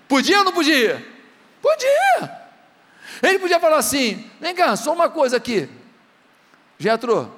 Podia 0.09 0.38
ou 0.38 0.45
não 0.45 0.53
podia? 0.53 1.05
Podia. 1.62 2.45
Ele 3.22 3.38
podia 3.38 3.61
falar 3.61 3.79
assim: 3.79 4.29
vem 4.40 4.55
cá, 4.55 4.76
só 4.76 4.92
uma 4.92 5.09
coisa 5.09 5.37
aqui. 5.37 5.68
Getro, 6.79 7.33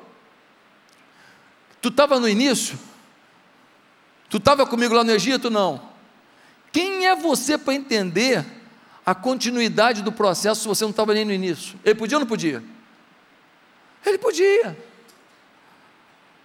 tu 1.80 1.88
estava 1.88 2.18
no 2.18 2.28
início? 2.28 2.78
Tu 4.28 4.36
estava 4.36 4.66
comigo 4.66 4.94
lá 4.94 5.04
no 5.04 5.12
Egito? 5.12 5.50
Não. 5.50 5.88
Quem 6.72 7.06
é 7.06 7.16
você 7.16 7.56
para 7.56 7.74
entender 7.74 8.44
a 9.06 9.14
continuidade 9.14 10.02
do 10.02 10.12
processo 10.12 10.62
se 10.62 10.68
você 10.68 10.84
não 10.84 10.90
estava 10.90 11.14
nem 11.14 11.24
no 11.24 11.32
início? 11.32 11.78
Ele 11.84 11.94
podia 11.94 12.18
ou 12.18 12.20
não 12.20 12.26
podia? 12.26 12.62
Ele 14.04 14.18
podia. 14.18 14.76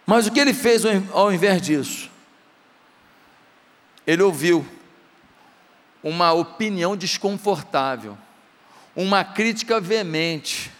Mas 0.05 0.27
o 0.27 0.31
que 0.31 0.39
ele 0.39 0.53
fez 0.53 0.83
ao 1.11 1.31
invés 1.31 1.61
disso? 1.61 2.09
Ele 4.05 4.21
ouviu 4.21 4.65
uma 6.03 6.33
opinião 6.33 6.95
desconfortável, 6.97 8.17
uma 8.95 9.23
crítica 9.23 9.79
veemente, 9.79 10.71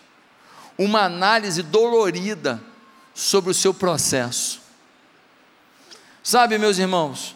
uma 0.78 1.02
análise 1.02 1.62
dolorida 1.64 2.62
sobre 3.14 3.52
o 3.52 3.54
seu 3.54 3.74
processo. 3.74 4.62
Sabe, 6.24 6.58
meus 6.58 6.78
irmãos, 6.78 7.36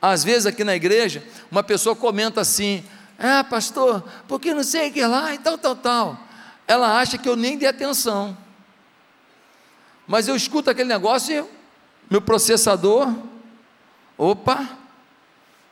às 0.00 0.24
vezes 0.24 0.46
aqui 0.46 0.64
na 0.64 0.74
igreja, 0.74 1.26
uma 1.50 1.62
pessoa 1.62 1.94
comenta 1.94 2.40
assim: 2.40 2.84
Ah, 3.18 3.44
pastor, 3.44 4.04
porque 4.28 4.54
não 4.54 4.64
sei 4.64 4.90
o 4.90 4.92
que 4.92 5.04
lá 5.04 5.34
e 5.34 5.38
tal, 5.38 5.58
tal, 5.58 5.76
tal. 5.76 6.18
Ela 6.66 6.98
acha 6.98 7.18
que 7.18 7.28
eu 7.28 7.36
nem 7.36 7.58
dei 7.58 7.68
atenção. 7.68 8.36
Mas 10.06 10.28
eu 10.28 10.36
escuto 10.36 10.70
aquele 10.70 10.88
negócio 10.88 11.34
e 11.34 11.44
meu 12.10 12.20
processador, 12.20 13.12
opa, 14.18 14.68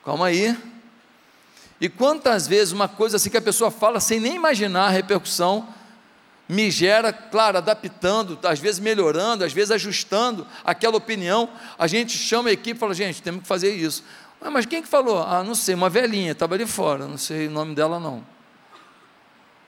calma 0.05 0.27
aí. 0.27 0.57
E 1.81 1.89
quantas 1.89 2.47
vezes 2.47 2.73
uma 2.73 2.89
coisa 2.89 3.17
assim 3.17 3.31
que 3.31 3.37
a 3.37 3.43
pessoa 3.43 3.71
fala 3.71 4.01
sem 4.01 4.21
nem 4.21 4.37
imaginar 4.37 4.87
a 4.87 4.91
repercussão, 4.91 5.67
me 6.51 6.71
gera, 6.71 7.13
claro, 7.13 7.59
adaptando, 7.59 8.39
às 8.43 8.59
vezes 8.59 8.81
melhorando, 8.81 9.45
às 9.45 9.53
vezes 9.53 9.71
ajustando 9.71 10.47
aquela 10.65 10.97
opinião. 10.97 11.49
A 11.79 11.87
gente 11.87 12.19
chama 12.19 12.49
a 12.49 12.53
equipe 12.53 12.77
e 12.77 12.79
fala, 12.79 12.93
gente, 12.93 13.23
temos 13.23 13.43
que 13.43 13.49
fazer 13.49 13.73
isso. 13.73 14.05
Mas 14.41 14.67
quem 14.67 14.83
que 14.83 14.89
falou? 14.89 15.23
Ah, 15.23 15.45
não 15.45 15.55
sei, 15.55 15.75
uma 15.75 15.89
velhinha, 15.89 16.33
estava 16.33 16.55
ali 16.55 16.67
fora, 16.67 17.07
não 17.07 17.17
sei 17.17 17.47
o 17.47 17.51
nome 17.51 17.75
dela 17.75 18.01
não. 18.01 18.27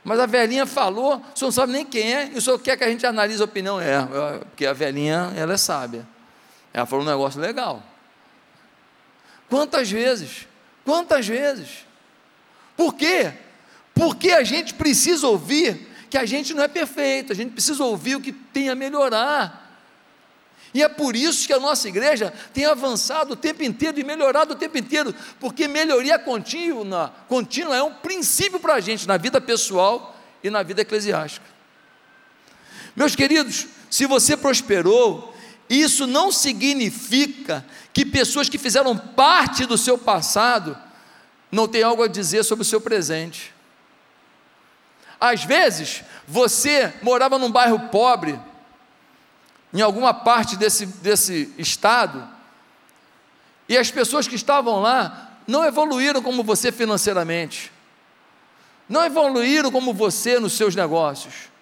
Mas 0.02 0.18
a 0.18 0.26
velhinha 0.26 0.66
falou, 0.66 1.22
o 1.34 1.38
senhor 1.38 1.48
não 1.48 1.52
sabe 1.52 1.72
nem 1.72 1.86
quem 1.86 2.12
é, 2.12 2.30
e 2.34 2.38
o 2.38 2.42
senhor 2.42 2.58
quer 2.58 2.76
que 2.76 2.82
a 2.82 2.88
gente 2.88 3.06
analise 3.06 3.40
a 3.40 3.44
opinião? 3.44 3.80
É, 3.80 4.04
porque 4.50 4.66
a 4.66 4.72
velhinha, 4.72 5.32
ela 5.36 5.52
é 5.52 5.56
sábia. 5.56 6.06
Ela 6.74 6.84
falou 6.84 7.04
um 7.04 7.08
negócio 7.08 7.40
legal. 7.40 7.82
Quantas 9.48 9.88
vezes? 9.90 10.48
Quantas 10.84 11.28
vezes? 11.28 11.86
Por 12.76 12.94
quê? 12.94 13.32
Porque 13.94 14.30
a 14.30 14.42
gente 14.44 14.74
precisa 14.74 15.26
ouvir 15.26 15.88
que 16.08 16.18
a 16.18 16.26
gente 16.26 16.52
não 16.54 16.62
é 16.62 16.68
perfeito, 16.68 17.32
a 17.32 17.36
gente 17.36 17.52
precisa 17.52 17.82
ouvir 17.84 18.16
o 18.16 18.20
que 18.20 18.32
tem 18.32 18.68
a 18.68 18.74
melhorar. 18.74 19.62
E 20.74 20.82
é 20.82 20.88
por 20.88 21.14
isso 21.14 21.46
que 21.46 21.52
a 21.52 21.60
nossa 21.60 21.88
igreja 21.88 22.32
tem 22.52 22.64
avançado 22.64 23.34
o 23.34 23.36
tempo 23.36 23.62
inteiro 23.62 24.00
e 24.00 24.04
melhorado 24.04 24.54
o 24.54 24.56
tempo 24.56 24.78
inteiro, 24.78 25.14
porque 25.38 25.68
melhoria 25.68 26.18
contínua, 26.18 27.14
contínua 27.28 27.76
é 27.76 27.82
um 27.82 27.94
princípio 27.94 28.58
para 28.58 28.74
a 28.74 28.80
gente 28.80 29.06
na 29.06 29.18
vida 29.18 29.40
pessoal 29.40 30.18
e 30.42 30.48
na 30.48 30.62
vida 30.62 30.80
eclesiástica. 30.80 31.46
Meus 32.96 33.14
queridos, 33.14 33.66
se 33.90 34.06
você 34.06 34.36
prosperou, 34.36 35.34
isso 35.68 36.06
não 36.06 36.32
significa 36.32 37.64
que 37.92 38.04
pessoas 38.04 38.48
que 38.48 38.58
fizeram 38.58 38.96
parte 38.96 39.66
do 39.66 39.76
seu 39.76 39.98
passado 39.98 40.76
não 41.52 41.68
têm 41.68 41.82
algo 41.82 42.02
a 42.02 42.08
dizer 42.08 42.42
sobre 42.44 42.62
o 42.62 42.64
seu 42.64 42.80
presente. 42.80 43.52
Às 45.20 45.44
vezes, 45.44 46.02
você 46.26 46.92
morava 47.02 47.38
num 47.38 47.52
bairro 47.52 47.78
pobre, 47.90 48.40
em 49.72 49.82
alguma 49.82 50.14
parte 50.14 50.56
desse, 50.56 50.86
desse 50.86 51.52
estado, 51.58 52.26
e 53.68 53.76
as 53.76 53.90
pessoas 53.90 54.26
que 54.26 54.34
estavam 54.34 54.80
lá 54.80 55.30
não 55.46 55.64
evoluíram 55.64 56.22
como 56.22 56.42
você 56.42 56.72
financeiramente, 56.72 57.70
não 58.88 59.04
evoluíram 59.04 59.70
como 59.70 59.92
você 59.92 60.40
nos 60.40 60.54
seus 60.54 60.74
negócios. 60.74 61.52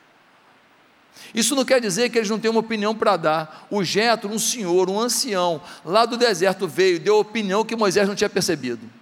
Isso 1.35 1.55
não 1.55 1.65
quer 1.65 1.81
dizer 1.81 2.11
que 2.11 2.19
eles 2.19 2.31
não 2.31 2.41
têm 2.41 2.51
uma 2.51 2.61
opinião 2.61 2.95
para 2.95 3.17
dar. 3.17 3.67
O 3.71 3.85
Jetro, 3.85 4.31
um 4.31 4.39
senhor, 4.39 4.89
um 4.89 4.99
ancião, 4.99 5.61
lá 5.85 6.07
do 6.07 6.17
deserto 6.17 6.67
veio 6.67 6.99
deu 6.99 7.19
opinião 7.19 7.65
que 7.65 7.77
Moisés 7.77 8.09
não 8.09 8.15
tinha 8.15 8.31
percebido. 8.31 9.00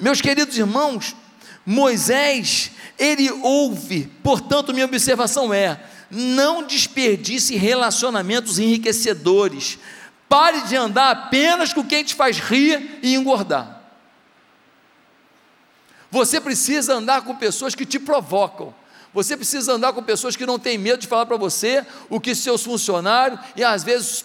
Meus 0.00 0.20
queridos 0.20 0.56
irmãos, 0.56 1.14
Moisés, 1.64 2.72
ele 2.98 3.30
ouve, 3.30 4.10
portanto, 4.22 4.72
minha 4.72 4.86
observação 4.86 5.52
é: 5.52 5.80
não 6.10 6.66
desperdice 6.66 7.56
relacionamentos 7.56 8.58
enriquecedores. 8.58 9.78
Pare 10.28 10.62
de 10.62 10.76
andar 10.76 11.10
apenas 11.10 11.72
com 11.72 11.84
quem 11.84 12.02
te 12.02 12.14
faz 12.14 12.38
rir 12.38 12.98
e 13.02 13.14
engordar. 13.14 13.82
Você 16.10 16.40
precisa 16.40 16.94
andar 16.94 17.22
com 17.22 17.34
pessoas 17.34 17.74
que 17.74 17.86
te 17.86 17.98
provocam. 17.98 18.74
Você 19.14 19.36
precisa 19.36 19.72
andar 19.72 19.92
com 19.92 20.02
pessoas 20.02 20.36
que 20.36 20.46
não 20.46 20.58
têm 20.58 20.78
medo 20.78 21.00
de 21.00 21.06
falar 21.06 21.26
para 21.26 21.36
você 21.36 21.86
o 22.08 22.18
que 22.18 22.34
seus 22.34 22.62
funcionários 22.62 23.38
e 23.54 23.62
às 23.62 23.84
vezes 23.84 24.24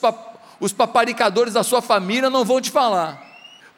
os 0.59 0.73
paparicadores 0.73 1.53
da 1.53 1.63
sua 1.63 1.81
família 1.81 2.29
não 2.29 2.45
vão 2.45 2.61
te 2.61 2.71
falar. 2.71 3.26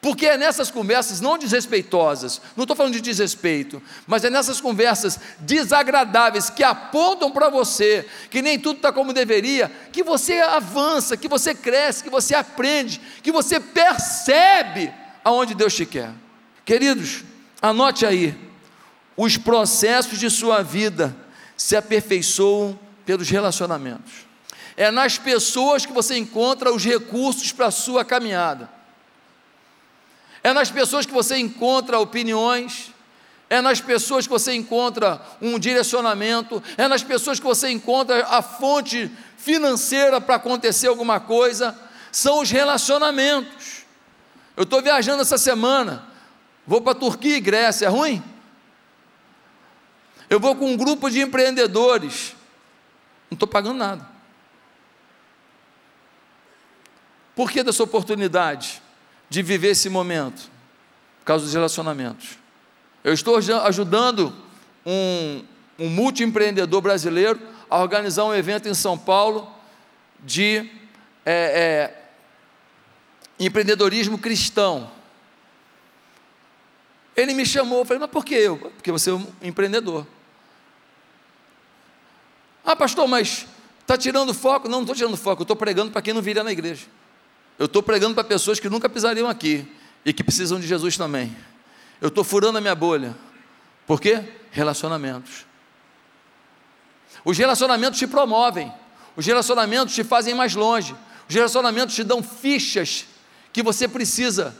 Porque 0.00 0.24
é 0.24 0.38
nessas 0.38 0.70
conversas 0.70 1.20
não 1.20 1.36
desrespeitosas, 1.36 2.40
não 2.56 2.64
estou 2.64 2.74
falando 2.74 2.94
de 2.94 3.02
desrespeito, 3.02 3.82
mas 4.06 4.24
é 4.24 4.30
nessas 4.30 4.58
conversas 4.58 5.20
desagradáveis 5.40 6.48
que 6.48 6.64
apontam 6.64 7.30
para 7.30 7.50
você 7.50 8.06
que 8.30 8.40
nem 8.40 8.58
tudo 8.58 8.76
está 8.76 8.90
como 8.92 9.12
deveria, 9.12 9.70
que 9.92 10.02
você 10.02 10.38
avança, 10.38 11.18
que 11.18 11.28
você 11.28 11.54
cresce, 11.54 12.02
que 12.02 12.08
você 12.08 12.34
aprende, 12.34 12.98
que 13.22 13.30
você 13.30 13.60
percebe 13.60 14.90
aonde 15.22 15.54
Deus 15.54 15.74
te 15.74 15.84
quer. 15.84 16.10
Queridos, 16.64 17.22
anote 17.60 18.06
aí: 18.06 18.34
os 19.14 19.36
processos 19.36 20.18
de 20.18 20.30
sua 20.30 20.62
vida 20.62 21.14
se 21.58 21.76
aperfeiçoam 21.76 22.78
pelos 23.04 23.28
relacionamentos. 23.28 24.30
É 24.78 24.90
nas 24.90 25.18
pessoas 25.18 25.84
que 25.84 25.92
você 25.92 26.16
encontra 26.16 26.72
os 26.72 26.82
recursos 26.82 27.52
para 27.52 27.66
a 27.66 27.70
sua 27.70 28.02
caminhada. 28.02 28.79
É 30.42 30.52
nas 30.52 30.70
pessoas 30.70 31.04
que 31.04 31.12
você 31.12 31.36
encontra 31.36 31.98
opiniões, 31.98 32.92
é 33.48 33.60
nas 33.60 33.80
pessoas 33.80 34.26
que 34.26 34.32
você 34.32 34.54
encontra 34.54 35.20
um 35.42 35.58
direcionamento, 35.58 36.62
é 36.78 36.86
nas 36.86 37.02
pessoas 37.02 37.38
que 37.40 37.44
você 37.44 37.68
encontra 37.68 38.24
a 38.26 38.40
fonte 38.40 39.10
financeira 39.36 40.20
para 40.20 40.36
acontecer 40.36 40.86
alguma 40.86 41.18
coisa, 41.18 41.76
são 42.12 42.40
os 42.40 42.50
relacionamentos. 42.50 43.84
Eu 44.56 44.62
estou 44.62 44.80
viajando 44.80 45.22
essa 45.22 45.36
semana, 45.36 46.06
vou 46.66 46.80
para 46.80 46.94
Turquia 46.94 47.36
e 47.36 47.40
Grécia, 47.40 47.86
é 47.86 47.88
ruim? 47.88 48.22
Eu 50.28 50.38
vou 50.38 50.54
com 50.54 50.72
um 50.72 50.76
grupo 50.76 51.10
de 51.10 51.20
empreendedores, 51.20 52.36
não 53.28 53.34
estou 53.34 53.48
pagando 53.48 53.78
nada. 53.78 54.08
Por 57.34 57.50
que 57.50 57.62
dessa 57.62 57.82
oportunidade 57.82 58.80
de 59.30 59.42
viver 59.42 59.68
esse 59.68 59.88
momento? 59.88 60.50
Por 61.20 61.24
causa 61.24 61.44
dos 61.44 61.54
relacionamentos. 61.54 62.36
Eu 63.02 63.14
estou 63.14 63.36
ajudando 63.36 64.34
um, 64.84 65.44
um 65.78 65.88
multiempreendedor 65.88 66.82
brasileiro 66.82 67.40
a 67.70 67.78
organizar 67.80 68.24
um 68.24 68.34
evento 68.34 68.68
em 68.68 68.74
São 68.74 68.98
Paulo 68.98 69.48
de 70.18 70.68
é, 71.24 71.94
é, 71.94 72.04
empreendedorismo 73.38 74.18
cristão. 74.18 74.90
Ele 77.16 77.32
me 77.32 77.46
chamou, 77.46 77.80
eu 77.80 77.84
falei, 77.84 78.00
mas 78.00 78.10
por 78.10 78.24
que 78.24 78.34
eu? 78.34 78.58
Porque 78.58 78.90
você 78.90 79.10
é 79.10 79.14
um 79.14 79.26
empreendedor. 79.42 80.06
Ah, 82.64 82.76
pastor, 82.76 83.06
mas 83.06 83.46
está 83.80 83.96
tirando 83.96 84.34
foco? 84.34 84.68
Não, 84.68 84.78
não 84.78 84.82
estou 84.82 84.96
tirando 84.96 85.16
foco, 85.16 85.42
estou 85.42 85.56
pregando 85.56 85.90
para 85.90 86.02
quem 86.02 86.12
não 86.12 86.20
viria 86.22 86.42
na 86.44 86.52
igreja. 86.52 86.86
Eu 87.60 87.66
estou 87.66 87.82
pregando 87.82 88.14
para 88.14 88.24
pessoas 88.24 88.58
que 88.58 88.70
nunca 88.70 88.88
pisariam 88.88 89.28
aqui 89.28 89.70
e 90.02 90.14
que 90.14 90.24
precisam 90.24 90.58
de 90.58 90.66
Jesus 90.66 90.96
também. 90.96 91.36
Eu 92.00 92.08
estou 92.08 92.24
furando 92.24 92.56
a 92.56 92.60
minha 92.60 92.74
bolha. 92.74 93.14
Por 93.86 94.00
quê? 94.00 94.24
Relacionamentos. 94.50 95.44
Os 97.22 97.36
relacionamentos 97.36 97.98
te 97.98 98.06
promovem, 98.06 98.72
os 99.14 99.26
relacionamentos 99.26 99.94
te 99.94 100.02
fazem 100.02 100.32
mais 100.32 100.54
longe, 100.54 100.96
os 101.28 101.34
relacionamentos 101.34 101.94
te 101.94 102.02
dão 102.02 102.22
fichas 102.22 103.04
que 103.52 103.62
você 103.62 103.86
precisa, 103.86 104.56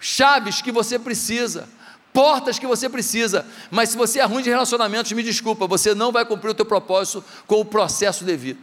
chaves 0.00 0.60
que 0.60 0.72
você 0.72 0.98
precisa, 0.98 1.68
portas 2.12 2.58
que 2.58 2.66
você 2.66 2.88
precisa, 2.88 3.46
mas 3.70 3.90
se 3.90 3.96
você 3.96 4.18
é 4.18 4.24
ruim 4.24 4.42
de 4.42 4.50
relacionamentos, 4.50 5.12
me 5.12 5.22
desculpa, 5.22 5.68
você 5.68 5.94
não 5.94 6.10
vai 6.10 6.24
cumprir 6.24 6.50
o 6.50 6.54
teu 6.54 6.66
propósito 6.66 7.24
com 7.46 7.60
o 7.60 7.64
processo 7.64 8.24
devido. 8.24 8.58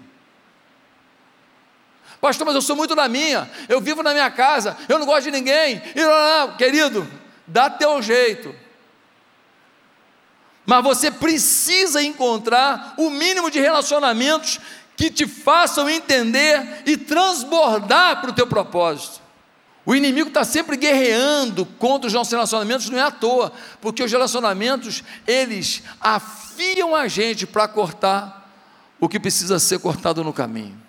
Pastor, 2.23 2.45
mas 2.45 2.55
eu 2.55 2.61
sou 2.61 2.77
muito 2.77 2.95
na 2.95 3.09
minha, 3.09 3.51
eu 3.67 3.81
vivo 3.81 4.01
na 4.01 4.13
minha 4.13 4.31
casa, 4.31 4.77
eu 4.87 4.97
não 4.97 5.05
gosto 5.05 5.23
de 5.23 5.31
ninguém, 5.31 5.81
e 5.93 5.99
não, 5.99 6.47
não, 6.47 6.55
querido, 6.55 7.05
dá 7.45 7.69
teu 7.69 8.01
jeito. 8.01 8.55
Mas 10.65 10.81
você 10.85 11.11
precisa 11.11 12.01
encontrar 12.01 12.93
o 12.97 13.09
mínimo 13.09 13.51
de 13.51 13.59
relacionamentos 13.59 14.57
que 14.95 15.09
te 15.09 15.27
façam 15.27 15.89
entender 15.89 16.83
e 16.85 16.95
transbordar 16.95 18.21
para 18.21 18.29
o 18.29 18.33
teu 18.33 18.47
propósito. 18.47 19.19
O 19.85 19.93
inimigo 19.93 20.29
está 20.29 20.45
sempre 20.45 20.77
guerreando 20.77 21.65
contra 21.77 22.07
os 22.07 22.13
nossos 22.13 22.31
relacionamentos, 22.31 22.89
não 22.89 22.99
é 22.99 23.01
à 23.01 23.11
toa, 23.11 23.51
porque 23.81 24.01
os 24.01 24.09
relacionamentos, 24.09 25.03
eles 25.27 25.83
afiam 25.99 26.95
a 26.95 27.05
gente 27.05 27.45
para 27.45 27.67
cortar 27.67 28.49
o 28.97 29.09
que 29.09 29.19
precisa 29.19 29.59
ser 29.59 29.79
cortado 29.79 30.23
no 30.23 30.31
caminho. 30.31 30.82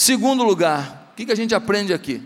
Segundo 0.00 0.44
lugar, 0.44 1.10
o 1.10 1.16
que, 1.16 1.26
que 1.26 1.32
a 1.32 1.34
gente 1.34 1.56
aprende 1.56 1.92
aqui? 1.92 2.22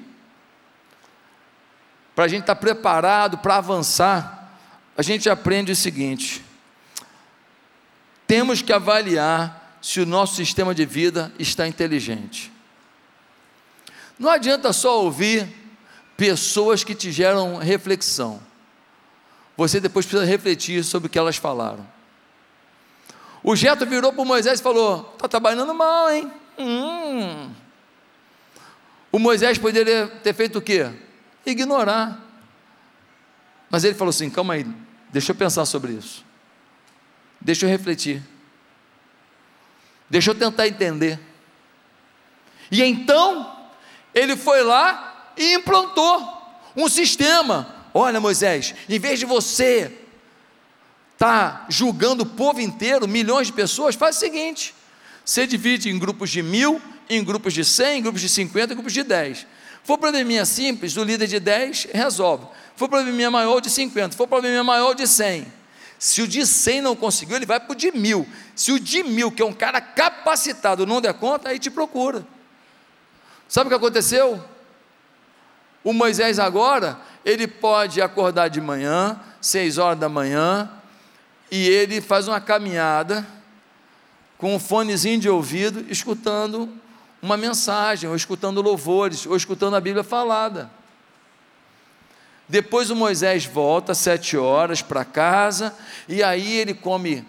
Para 2.14 2.26
a 2.26 2.28
gente 2.28 2.42
estar 2.42 2.54
tá 2.54 2.60
preparado 2.60 3.38
para 3.38 3.56
avançar, 3.56 4.60
a 4.94 5.00
gente 5.00 5.30
aprende 5.30 5.72
o 5.72 5.74
seguinte: 5.76 6.44
temos 8.26 8.60
que 8.60 8.74
avaliar 8.74 9.78
se 9.80 10.02
o 10.02 10.06
nosso 10.06 10.36
sistema 10.36 10.74
de 10.74 10.84
vida 10.84 11.32
está 11.38 11.66
inteligente. 11.66 12.52
Não 14.18 14.28
adianta 14.28 14.70
só 14.74 15.02
ouvir 15.02 15.48
pessoas 16.14 16.84
que 16.84 16.94
te 16.94 17.10
geram 17.10 17.56
reflexão. 17.56 18.38
Você 19.56 19.80
depois 19.80 20.04
precisa 20.04 20.30
refletir 20.30 20.84
sobre 20.84 21.06
o 21.06 21.10
que 21.10 21.18
elas 21.18 21.38
falaram. 21.38 21.88
O 23.42 23.56
Jeto 23.56 23.86
virou 23.86 24.12
para 24.12 24.26
Moisés 24.26 24.60
e 24.60 24.62
falou: 24.62 25.10
Está 25.14 25.26
trabalhando 25.26 25.72
mal, 25.72 26.10
hein? 26.10 26.30
Hum. 26.58 27.61
O 29.12 29.18
Moisés 29.18 29.58
poderia 29.58 30.06
ter 30.06 30.34
feito 30.34 30.58
o 30.58 30.62
quê? 30.62 30.90
Ignorar. 31.44 32.18
Mas 33.68 33.84
ele 33.84 33.94
falou 33.94 34.08
assim: 34.08 34.30
calma 34.30 34.54
aí, 34.54 34.66
deixa 35.10 35.32
eu 35.32 35.36
pensar 35.36 35.66
sobre 35.66 35.92
isso. 35.92 36.24
Deixa 37.38 37.66
eu 37.66 37.70
refletir. 37.70 38.22
Deixa 40.08 40.30
eu 40.30 40.34
tentar 40.34 40.66
entender. 40.66 41.20
E 42.70 42.82
então, 42.82 43.54
ele 44.14 44.34
foi 44.34 44.62
lá 44.62 45.32
e 45.36 45.54
implantou 45.54 46.42
um 46.74 46.88
sistema. 46.88 47.74
Olha, 47.92 48.18
Moisés, 48.18 48.74
em 48.88 48.98
vez 48.98 49.18
de 49.18 49.26
você 49.26 49.92
estar 51.12 51.60
tá 51.60 51.66
julgando 51.68 52.22
o 52.22 52.26
povo 52.26 52.60
inteiro, 52.60 53.06
milhões 53.06 53.48
de 53.48 53.52
pessoas, 53.52 53.94
faz 53.94 54.16
o 54.16 54.20
seguinte: 54.20 54.74
você 55.24 55.46
divide 55.46 55.90
em 55.90 55.98
grupos 55.98 56.30
de 56.30 56.42
mil, 56.42 56.80
em 57.16 57.24
grupos 57.24 57.52
de 57.52 57.64
cem, 57.64 57.98
em 57.98 58.02
grupos 58.02 58.20
de 58.20 58.28
cinquenta, 58.28 58.72
em 58.72 58.76
grupos 58.76 58.92
de 58.92 59.02
dez. 59.02 59.46
For 59.84 59.98
probleminha 59.98 60.44
simples, 60.44 60.96
o 60.96 61.04
líder 61.04 61.26
de 61.26 61.40
dez 61.40 61.86
resolve. 61.92 62.46
For 62.76 62.88
probleminha 62.88 63.30
maior, 63.30 63.60
de 63.60 63.70
cinquenta. 63.70 64.16
For 64.16 64.26
probleminha 64.26 64.64
maior, 64.64 64.94
de 64.94 65.06
cem. 65.06 65.46
Se 66.02 66.20
o 66.20 66.26
de 66.26 66.44
100 66.44 66.80
não 66.80 66.96
conseguiu, 66.96 67.36
ele 67.36 67.46
vai 67.46 67.60
para 67.60 67.70
o 67.70 67.76
de 67.76 67.92
mil. 67.92 68.26
Se 68.56 68.72
o 68.72 68.80
de 68.80 69.04
mil, 69.04 69.30
que 69.30 69.40
é 69.40 69.44
um 69.44 69.52
cara 69.52 69.80
capacitado, 69.80 70.84
não 70.84 71.00
der 71.00 71.14
conta, 71.14 71.50
aí 71.50 71.60
te 71.60 71.70
procura. 71.70 72.26
Sabe 73.48 73.66
o 73.66 73.70
que 73.70 73.76
aconteceu? 73.76 74.42
O 75.84 75.92
Moisés 75.92 76.40
agora, 76.40 77.00
ele 77.24 77.46
pode 77.46 78.02
acordar 78.02 78.48
de 78.48 78.60
manhã, 78.60 79.20
seis 79.40 79.78
horas 79.78 79.96
da 79.96 80.08
manhã, 80.08 80.68
e 81.52 81.68
ele 81.68 82.00
faz 82.00 82.26
uma 82.26 82.40
caminhada 82.40 83.24
com 84.38 84.56
um 84.56 84.58
fonezinho 84.58 85.20
de 85.20 85.28
ouvido, 85.28 85.86
escutando 85.88 86.68
uma 87.22 87.36
mensagem, 87.36 88.10
ou 88.10 88.16
escutando 88.16 88.60
louvores, 88.60 89.24
ou 89.26 89.36
escutando 89.36 89.76
a 89.76 89.80
Bíblia 89.80 90.02
falada. 90.02 90.68
Depois 92.48 92.90
o 92.90 92.96
Moisés 92.96 93.46
volta 93.46 93.94
sete 93.94 94.36
horas 94.36 94.82
para 94.82 95.04
casa 95.04 95.74
e 96.08 96.22
aí 96.22 96.58
ele 96.58 96.74
come 96.74 97.24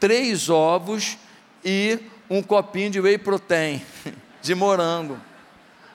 três 0.00 0.48
ovos 0.48 1.18
e 1.62 1.98
um 2.28 2.42
copinho 2.42 2.90
de 2.90 3.00
whey 3.00 3.18
protein 3.18 3.84
de 4.42 4.54
morango. 4.54 5.18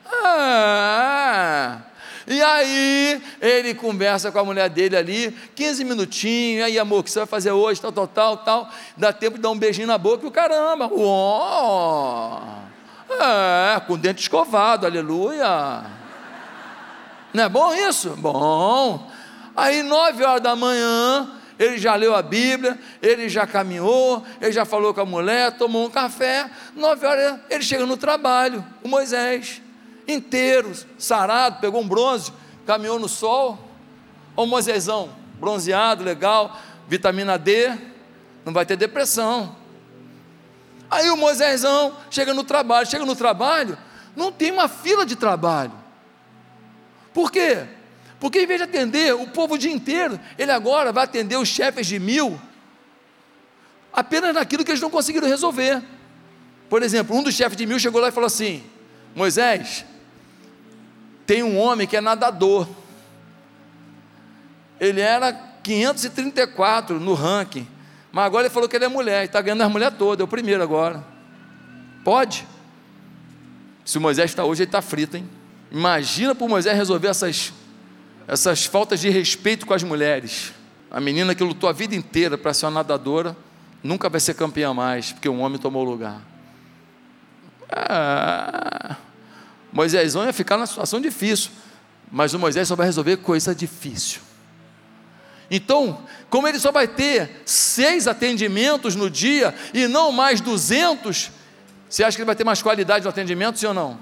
Ah, 0.05 1.81
e 2.27 2.41
aí 2.41 3.21
ele 3.41 3.73
conversa 3.73 4.31
com 4.31 4.39
a 4.39 4.45
mulher 4.45 4.69
dele 4.69 4.95
ali, 4.95 5.35
15 5.55 5.83
minutinhos, 5.83 6.65
aí 6.65 6.77
amor, 6.77 6.99
o 6.99 7.03
que 7.03 7.11
você 7.11 7.19
vai 7.19 7.27
fazer 7.27 7.51
hoje, 7.51 7.81
tal, 7.81 7.91
tal, 7.91 8.07
tal, 8.07 8.37
tal. 8.37 8.69
Dá 8.95 9.11
tempo 9.11 9.37
de 9.37 9.41
dar 9.41 9.49
um 9.49 9.57
beijinho 9.57 9.87
na 9.87 9.97
boca 9.97 10.23
e 10.23 10.27
o 10.27 10.31
caramba, 10.31 10.87
uó, 10.87 12.68
é, 13.09 13.79
com 13.81 13.97
dente 13.97 14.21
escovado, 14.21 14.85
aleluia. 14.85 15.83
Não 17.33 17.43
é 17.43 17.49
bom 17.49 17.73
isso? 17.73 18.11
Bom. 18.17 19.09
Aí, 19.55 19.83
nove 19.83 20.23
horas 20.23 20.41
da 20.41 20.55
manhã, 20.55 21.29
ele 21.57 21.77
já 21.77 21.95
leu 21.95 22.15
a 22.15 22.21
Bíblia, 22.21 22.79
ele 23.01 23.27
já 23.27 23.45
caminhou, 23.45 24.23
ele 24.39 24.51
já 24.51 24.63
falou 24.63 24.93
com 24.93 25.01
a 25.01 25.05
mulher, 25.05 25.57
tomou 25.57 25.85
um 25.85 25.89
café. 25.89 26.49
Nove 26.75 27.05
horas, 27.05 27.39
ele 27.49 27.63
chega 27.63 27.85
no 27.85 27.97
trabalho, 27.97 28.65
o 28.83 28.87
Moisés, 28.87 29.61
inteiro, 30.07 30.71
sarado, 30.97 31.59
pegou 31.59 31.81
um 31.81 31.87
bronze, 31.87 32.31
caminhou 32.65 32.97
no 32.97 33.09
sol. 33.09 33.57
Ô 34.35 34.45
Moisésão, 34.45 35.09
bronzeado, 35.39 36.03
legal, 36.03 36.57
vitamina 36.87 37.37
D, 37.37 37.69
não 38.45 38.53
vai 38.53 38.65
ter 38.65 38.77
depressão. 38.77 39.58
Aí 40.89 41.09
o 41.09 41.17
Moisésão 41.17 41.95
chega 42.09 42.33
no 42.33 42.43
trabalho, 42.43 42.87
chega 42.87 43.05
no 43.05 43.15
trabalho, 43.15 43.77
não 44.15 44.31
tem 44.31 44.51
uma 44.51 44.67
fila 44.67 45.05
de 45.05 45.15
trabalho. 45.15 45.73
Por 47.13 47.31
quê? 47.31 47.65
Porque 48.19 48.41
em 48.41 48.45
vez 48.45 48.59
de 48.59 48.63
atender 48.63 49.13
o 49.13 49.27
povo 49.27 49.55
o 49.55 49.57
dia 49.57 49.71
inteiro, 49.71 50.19
ele 50.37 50.51
agora 50.51 50.91
vai 50.91 51.03
atender 51.03 51.37
os 51.37 51.47
chefes 51.47 51.87
de 51.87 51.99
mil 51.99 52.39
apenas 53.93 54.33
naquilo 54.33 54.63
que 54.63 54.71
eles 54.71 54.81
não 54.81 54.89
conseguiram 54.89 55.27
resolver. 55.27 55.81
Por 56.69 56.83
exemplo, 56.83 57.15
um 57.15 57.23
dos 57.23 57.33
chefes 57.33 57.57
de 57.57 57.65
mil 57.65 57.79
chegou 57.79 58.01
lá 58.01 58.09
e 58.09 58.11
falou 58.11 58.27
assim: 58.27 58.63
Moisés, 59.15 59.85
tem 61.25 61.43
um 61.43 61.57
homem 61.57 61.87
que 61.87 61.97
é 61.97 62.01
nadador. 62.01 62.67
Ele 64.79 65.01
era 65.01 65.33
534 65.63 66.99
no 66.99 67.13
ranking, 67.13 67.67
mas 68.11 68.25
agora 68.25 68.45
ele 68.47 68.53
falou 68.53 68.67
que 68.67 68.75
ele 68.75 68.85
é 68.85 68.87
mulher, 68.87 69.25
está 69.25 69.41
ganhando 69.41 69.61
as 69.61 69.71
mulheres 69.71 69.97
todas, 69.97 70.21
é 70.21 70.23
o 70.23 70.27
primeiro 70.27 70.61
agora. 70.61 71.03
Pode? 72.03 72.47
Se 73.85 73.97
o 73.97 74.01
Moisés 74.01 74.31
está 74.31 74.43
hoje, 74.43 74.63
ele 74.63 74.67
está 74.67 74.81
frito, 74.81 75.17
hein? 75.17 75.29
Imagina 75.71 76.33
para 76.33 76.47
Moisés 76.47 76.75
resolver 76.75 77.07
essas, 77.07 77.53
essas 78.27 78.65
faltas 78.65 78.99
de 78.99 79.09
respeito 79.09 79.65
com 79.65 79.73
as 79.73 79.83
mulheres. 79.83 80.53
A 80.89 80.99
menina 80.99 81.35
que 81.35 81.43
lutou 81.43 81.69
a 81.69 81.73
vida 81.73 81.95
inteira 81.95 82.37
para 82.37 82.53
ser 82.53 82.65
uma 82.65 82.71
nadadora, 82.71 83.35
nunca 83.83 84.09
vai 84.09 84.19
ser 84.19 84.33
campeã 84.33 84.73
mais, 84.73 85.11
porque 85.11 85.29
um 85.29 85.41
homem 85.41 85.59
tomou 85.59 85.85
o 85.85 85.89
lugar. 85.89 86.21
Ah, 87.71 88.95
Moisésão 89.71 90.25
ia 90.25 90.33
ficar 90.33 90.57
numa 90.57 90.67
situação 90.67 90.99
difícil. 90.99 91.51
Mas 92.11 92.33
o 92.33 92.39
Moisés 92.39 92.67
só 92.67 92.75
vai 92.75 92.87
resolver 92.87 93.17
coisa 93.17 93.53
difícil. 93.53 94.21
Então, 95.51 95.99
como 96.29 96.47
ele 96.47 96.59
só 96.59 96.71
vai 96.71 96.87
ter 96.87 97.41
seis 97.45 98.07
atendimentos 98.07 98.95
no 98.95 99.09
dia 99.09 99.53
e 99.73 99.87
não 99.87 100.11
mais 100.11 100.39
duzentos, 100.39 101.31
você 101.89 102.03
acha 102.03 102.15
que 102.15 102.21
ele 102.21 102.27
vai 102.27 102.35
ter 102.35 102.43
mais 102.43 102.61
qualidade 102.61 103.03
no 103.03 103.09
atendimento, 103.09 103.57
sim 103.57 103.65
ou 103.65 103.73
não? 103.73 103.97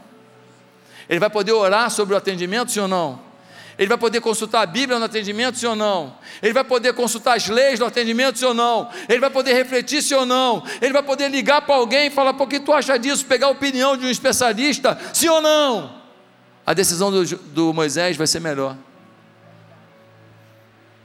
Ele 1.09 1.19
vai 1.19 1.29
poder 1.29 1.53
orar 1.53 1.89
sobre 1.89 2.13
o 2.13 2.17
atendimento, 2.17 2.71
sim 2.71 2.81
ou 2.81 2.87
não? 2.87 3.27
Ele 3.77 3.87
vai 3.87 3.97
poder 3.97 4.19
consultar 4.19 4.63
a 4.63 4.65
Bíblia 4.65 4.97
no 4.97 5.05
atendimento, 5.05 5.57
sim 5.57 5.67
ou 5.67 5.75
não? 5.75 6.15
Ele 6.41 6.51
vai 6.51 6.63
poder 6.63 6.93
consultar 6.93 7.37
as 7.37 7.47
leis 7.47 7.79
no 7.79 7.85
atendimento, 7.85 8.39
sim 8.39 8.45
ou 8.45 8.53
não? 8.53 8.89
Ele 9.07 9.19
vai 9.19 9.29
poder 9.29 9.53
refletir, 9.53 10.01
sim 10.01 10.15
ou 10.15 10.25
não? 10.25 10.63
Ele 10.81 10.91
vai 10.91 11.03
poder 11.03 11.29
ligar 11.29 11.61
para 11.61 11.75
alguém 11.75 12.07
e 12.07 12.09
falar: 12.09 12.33
por 12.33 12.49
que 12.49 12.59
tu 12.59 12.73
acha 12.73 12.97
disso? 12.97 13.25
Pegar 13.25 13.47
a 13.47 13.51
opinião 13.51 13.95
de 13.95 14.05
um 14.05 14.09
especialista, 14.09 14.99
sim 15.13 15.29
ou 15.29 15.39
não? 15.39 15.95
A 16.65 16.73
decisão 16.73 17.11
do, 17.11 17.23
do 17.23 17.73
Moisés 17.73 18.17
vai 18.17 18.27
ser 18.27 18.41
melhor. 18.41 18.75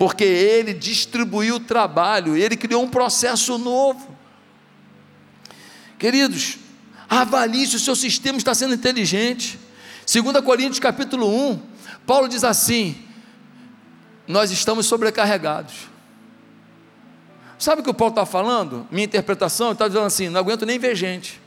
Porque 0.02 0.24
ele 0.24 0.74
distribuiu 0.74 1.54
o 1.54 1.60
trabalho, 1.60 2.36
ele 2.36 2.56
criou 2.56 2.82
um 2.82 2.88
processo 2.88 3.56
novo. 3.56 4.18
Queridos, 5.96 6.58
avalie 7.08 7.64
se 7.68 7.76
o 7.76 7.78
seu 7.78 7.94
sistema 7.94 8.36
está 8.36 8.52
sendo 8.52 8.74
inteligente. 8.74 9.60
2 10.12 10.44
Coríntios 10.44 10.80
capítulo 10.80 11.28
1, 11.52 11.62
Paulo 12.04 12.26
diz 12.26 12.42
assim: 12.42 13.00
nós 14.26 14.50
estamos 14.50 14.86
sobrecarregados. 14.86 15.88
Sabe 17.56 17.80
o 17.80 17.84
que 17.84 17.90
o 17.90 17.94
Paulo 17.94 18.10
está 18.10 18.26
falando? 18.26 18.84
Minha 18.90 19.04
interpretação, 19.04 19.68
ele 19.68 19.74
está 19.74 19.86
dizendo 19.86 20.06
assim: 20.06 20.28
não 20.28 20.40
aguento 20.40 20.66
nem 20.66 20.80
ver 20.80 20.96
gente. 20.96 21.40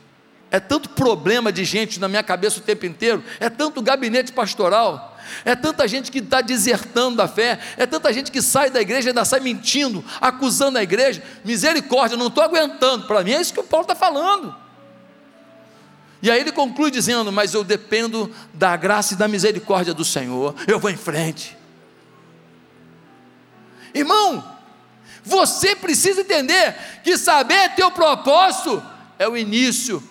É 0.49 0.61
tanto 0.61 0.87
problema 0.91 1.51
de 1.51 1.65
gente 1.65 1.99
na 1.99 2.07
minha 2.07 2.23
cabeça 2.23 2.59
o 2.59 2.63
tempo 2.63 2.85
inteiro, 2.85 3.21
é 3.37 3.49
tanto 3.49 3.81
gabinete 3.81 4.31
pastoral, 4.31 5.14
é 5.43 5.55
tanta 5.55 5.87
gente 5.87 6.11
que 6.11 6.19
está 6.19 6.41
desertando 6.41 7.17
da 7.17 7.27
fé, 7.27 7.59
é 7.77 7.85
tanta 7.85 8.11
gente 8.11 8.31
que 8.31 8.41
sai 8.41 8.69
da 8.69 8.81
igreja 8.81 9.07
e 9.07 9.09
ainda 9.09 9.25
sai 9.25 9.39
mentindo, 9.39 10.03
acusando 10.19 10.77
a 10.77 10.83
igreja. 10.83 11.23
Misericórdia, 11.43 12.17
não 12.17 12.27
estou 12.27 12.43
aguentando. 12.43 13.07
Para 13.07 13.23
mim 13.23 13.31
é 13.31 13.41
isso 13.41 13.53
que 13.53 13.59
o 13.59 13.63
Paulo 13.63 13.83
está 13.83 13.95
falando. 13.95 14.55
E 16.21 16.31
aí 16.31 16.39
ele 16.39 16.51
conclui 16.51 16.89
dizendo: 16.89 17.31
Mas 17.31 17.53
eu 17.53 17.63
dependo 17.63 18.33
da 18.53 18.75
graça 18.75 19.13
e 19.13 19.17
da 19.17 19.27
misericórdia 19.27 19.93
do 19.93 20.03
Senhor, 20.03 20.55
eu 20.67 20.79
vou 20.79 20.89
em 20.89 20.97
frente. 20.97 21.57
Irmão, 23.93 24.43
você 25.23 25.75
precisa 25.75 26.21
entender 26.21 26.75
que 27.03 27.17
saber 27.17 27.75
teu 27.75 27.89
propósito 27.91 28.83
é 29.17 29.27
o 29.27 29.37
início. 29.37 30.03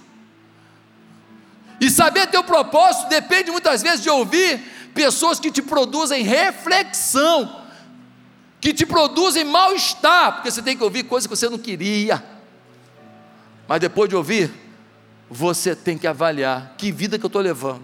E 1.81 1.91
saber 1.91 2.29
teu 2.29 2.45
propósito 2.45 3.09
depende 3.09 3.51
muitas 3.51 3.83
vezes 3.83 4.03
de 4.03 4.11
ouvir 4.11 4.61
pessoas 4.95 5.41
que 5.41 5.51
te 5.51 5.61
produzem 5.61 6.23
reflexão, 6.23 7.63
que 8.61 8.73
te 8.73 8.87
produzem 8.87 9.45
mal-estar, 9.45 10.35
porque 10.35 10.51
você 10.51 10.63
tem 10.63 10.77
que 10.77 10.85
ouvir 10.85 11.03
coisas 11.05 11.27
que 11.27 11.37
você 11.37 11.49
não 11.49 11.59
queria. 11.59 12.23
Mas 13.67 13.81
depois 13.81 14.09
de 14.09 14.17
ouvir, 14.17 14.51
você 15.29 15.75
tem 15.75 15.99
que 15.99 16.07
avaliar 16.07 16.75
que 16.79 16.93
vida 16.93 17.19
que 17.19 17.25
eu 17.25 17.29
estou 17.29 17.43
levando. 17.43 17.83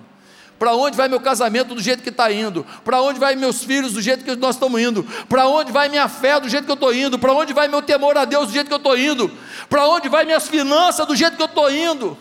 Para 0.59 0.75
onde 0.75 0.95
vai 0.95 1.09
meu 1.09 1.19
casamento 1.19 1.75
do 1.75 1.81
jeito 1.81 2.03
que 2.03 2.11
está 2.11 2.31
indo? 2.31 2.67
Para 2.85 3.01
onde 3.01 3.19
vai 3.19 3.35
meus 3.35 3.65
filhos 3.65 3.95
do 3.95 4.03
jeito 4.03 4.23
que 4.23 4.37
nós 4.37 4.57
estamos 4.57 4.79
indo? 4.79 5.03
Para 5.27 5.49
onde 5.49 5.73
vai 5.73 5.89
minha 5.89 6.07
fé 6.07 6.39
do 6.39 6.51
jeito 6.51 6.67
que 6.67 6.71
eu 6.71 6.75
estou 6.75 6.93
indo? 6.93 7.19
Para 7.19 7.33
onde 7.33 7.55
vai 7.55 7.67
meu 7.67 7.81
temor 7.81 8.17
a 8.19 8.27
Deus 8.27 8.49
do 8.49 8.53
jeito 8.53 8.67
que 8.67 8.75
eu 8.75 8.77
estou 8.77 8.97
indo? 8.97 9.31
Para 9.71 9.89
onde 9.89 10.11
vai 10.11 10.27
minhas 10.27 10.49
finanças 10.49 11.07
do 11.07 11.17
jeito 11.17 11.35
que 11.35 11.43
eu 11.43 11.47
estou 11.47 11.73
indo? 11.73 12.17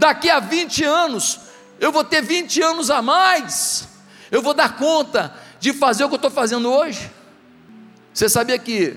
Daqui 0.00 0.30
a 0.30 0.40
20 0.40 0.82
anos, 0.82 1.40
eu 1.78 1.92
vou 1.92 2.02
ter 2.02 2.22
20 2.22 2.62
anos 2.62 2.90
a 2.90 3.02
mais. 3.02 3.86
Eu 4.30 4.40
vou 4.40 4.54
dar 4.54 4.78
conta 4.78 5.30
de 5.60 5.74
fazer 5.74 6.04
o 6.04 6.08
que 6.08 6.14
eu 6.14 6.16
estou 6.16 6.30
fazendo 6.30 6.72
hoje. 6.72 7.10
Você 8.14 8.26
sabia 8.26 8.58
que 8.58 8.96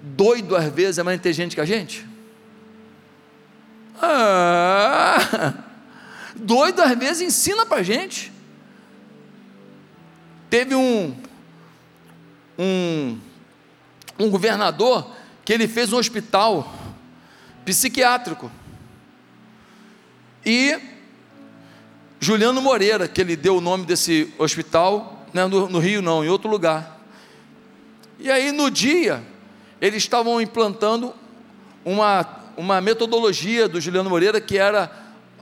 doido 0.00 0.54
às 0.54 0.72
vezes 0.72 0.98
é 0.98 1.02
mais 1.02 1.18
inteligente 1.18 1.56
que 1.56 1.60
a 1.60 1.64
gente? 1.64 2.06
Ah, 4.00 5.54
doido 6.36 6.82
às 6.82 6.96
vezes 6.96 7.20
ensina 7.20 7.66
para 7.66 7.82
gente. 7.82 8.32
Teve 10.48 10.76
um, 10.76 11.16
um, 12.56 13.18
um 14.20 14.30
governador 14.30 15.16
que 15.44 15.52
ele 15.52 15.66
fez 15.66 15.92
um 15.92 15.96
hospital 15.96 16.72
psiquiátrico. 17.64 18.48
E 20.48 20.80
Juliano 22.18 22.62
Moreira, 22.62 23.06
que 23.06 23.20
ele 23.20 23.36
deu 23.36 23.58
o 23.58 23.60
nome 23.60 23.84
desse 23.84 24.32
hospital, 24.38 25.26
não 25.34 25.42
é 25.42 25.46
no, 25.46 25.68
no 25.68 25.78
Rio 25.78 26.00
não, 26.00 26.24
em 26.24 26.28
outro 26.28 26.48
lugar. 26.48 26.98
E 28.18 28.30
aí 28.30 28.50
no 28.50 28.70
dia, 28.70 29.22
eles 29.78 30.02
estavam 30.02 30.40
implantando 30.40 31.14
uma 31.84 32.38
uma 32.56 32.80
metodologia 32.80 33.68
do 33.68 33.78
Juliano 33.78 34.08
Moreira 34.08 34.40
que 34.40 34.56
era 34.56 34.90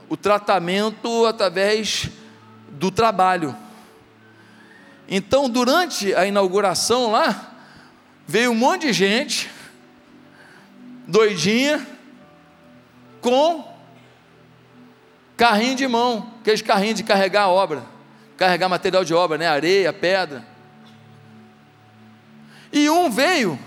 o 0.09 0.17
tratamento 0.17 1.25
através 1.25 2.09
do 2.69 2.91
trabalho. 2.91 3.55
Então, 5.07 5.49
durante 5.49 6.13
a 6.13 6.27
inauguração 6.27 7.11
lá, 7.11 7.55
veio 8.27 8.51
um 8.51 8.55
monte 8.55 8.87
de 8.87 8.93
gente, 8.93 9.49
doidinha, 11.07 11.87
com 13.21 13.76
carrinho 15.37 15.75
de 15.75 15.87
mão, 15.87 16.33
aqueles 16.41 16.63
carrinhos 16.63 16.95
de 16.95 17.03
carregar 17.03 17.43
a 17.43 17.47
obra, 17.47 17.83
carregar 18.35 18.67
material 18.67 19.05
de 19.05 19.13
obra, 19.13 19.37
né? 19.37 19.47
areia, 19.47 19.93
pedra. 19.93 20.43
E 22.73 22.89
um 22.89 23.09
veio 23.09 23.57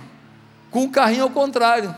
com 0.71 0.85
o 0.85 0.91
carrinho 0.91 1.23
ao 1.23 1.31
contrário. 1.31 1.95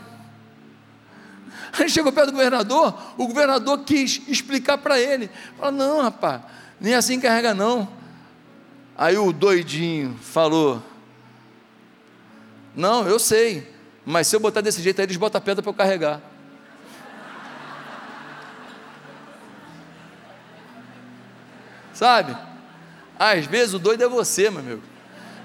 Aí 1.77 1.89
chegou 1.89 2.11
perto 2.11 2.27
do 2.27 2.33
governador, 2.33 2.95
o 3.17 3.27
governador 3.27 3.79
quis 3.79 4.21
explicar 4.27 4.77
para 4.77 4.99
ele. 4.99 5.29
Falou, 5.57 5.71
não, 5.71 6.01
rapaz, 6.03 6.41
nem 6.79 6.93
assim 6.93 7.19
carrega 7.19 7.53
não. 7.55 7.89
Aí 8.95 9.17
o 9.17 9.33
doidinho 9.33 10.15
falou, 10.21 10.83
não, 12.75 13.07
eu 13.07 13.17
sei, 13.17 13.73
mas 14.05 14.27
se 14.27 14.35
eu 14.35 14.39
botar 14.39 14.61
desse 14.61 14.83
jeito 14.83 14.99
aí 15.01 15.05
eles 15.05 15.17
botam 15.17 15.41
pedra 15.41 15.63
para 15.63 15.69
eu 15.71 15.73
carregar. 15.73 16.32
Sabe? 21.93 22.35
Às 23.17 23.45
vezes 23.45 23.73
o 23.73 23.79
doido 23.79 24.03
é 24.03 24.07
você, 24.07 24.49
meu 24.49 24.59
amigo 24.59 24.93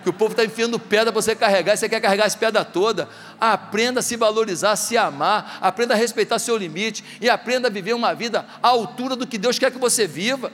que 0.03 0.09
o 0.09 0.12
povo 0.12 0.32
está 0.32 0.44
enfiando 0.44 0.78
pedra 0.78 1.12
para 1.12 1.20
você 1.20 1.34
carregar, 1.34 1.74
e 1.74 1.76
você 1.76 1.88
quer 1.88 2.01
carregar 2.01 2.26
as 2.26 2.34
pedras 2.34 2.66
toda. 2.72 3.09
Aprenda 3.40 4.01
a 4.01 4.03
se 4.03 4.16
valorizar, 4.16 4.72
a 4.72 4.76
se 4.76 4.96
amar, 4.96 5.59
aprenda 5.61 5.94
a 5.94 5.96
respeitar 5.96 6.38
seu 6.38 6.57
limite 6.57 7.05
e 7.20 7.28
aprenda 7.28 7.68
a 7.68 7.70
viver 7.70 7.94
uma 7.94 8.14
vida 8.14 8.46
à 8.62 8.68
altura 8.68 9.16
do 9.16 9.26
que 9.26 9.36
Deus 9.36 9.59
quer 9.59 9.70
que 9.70 9.78
você 9.78 10.07
viva. 10.07 10.53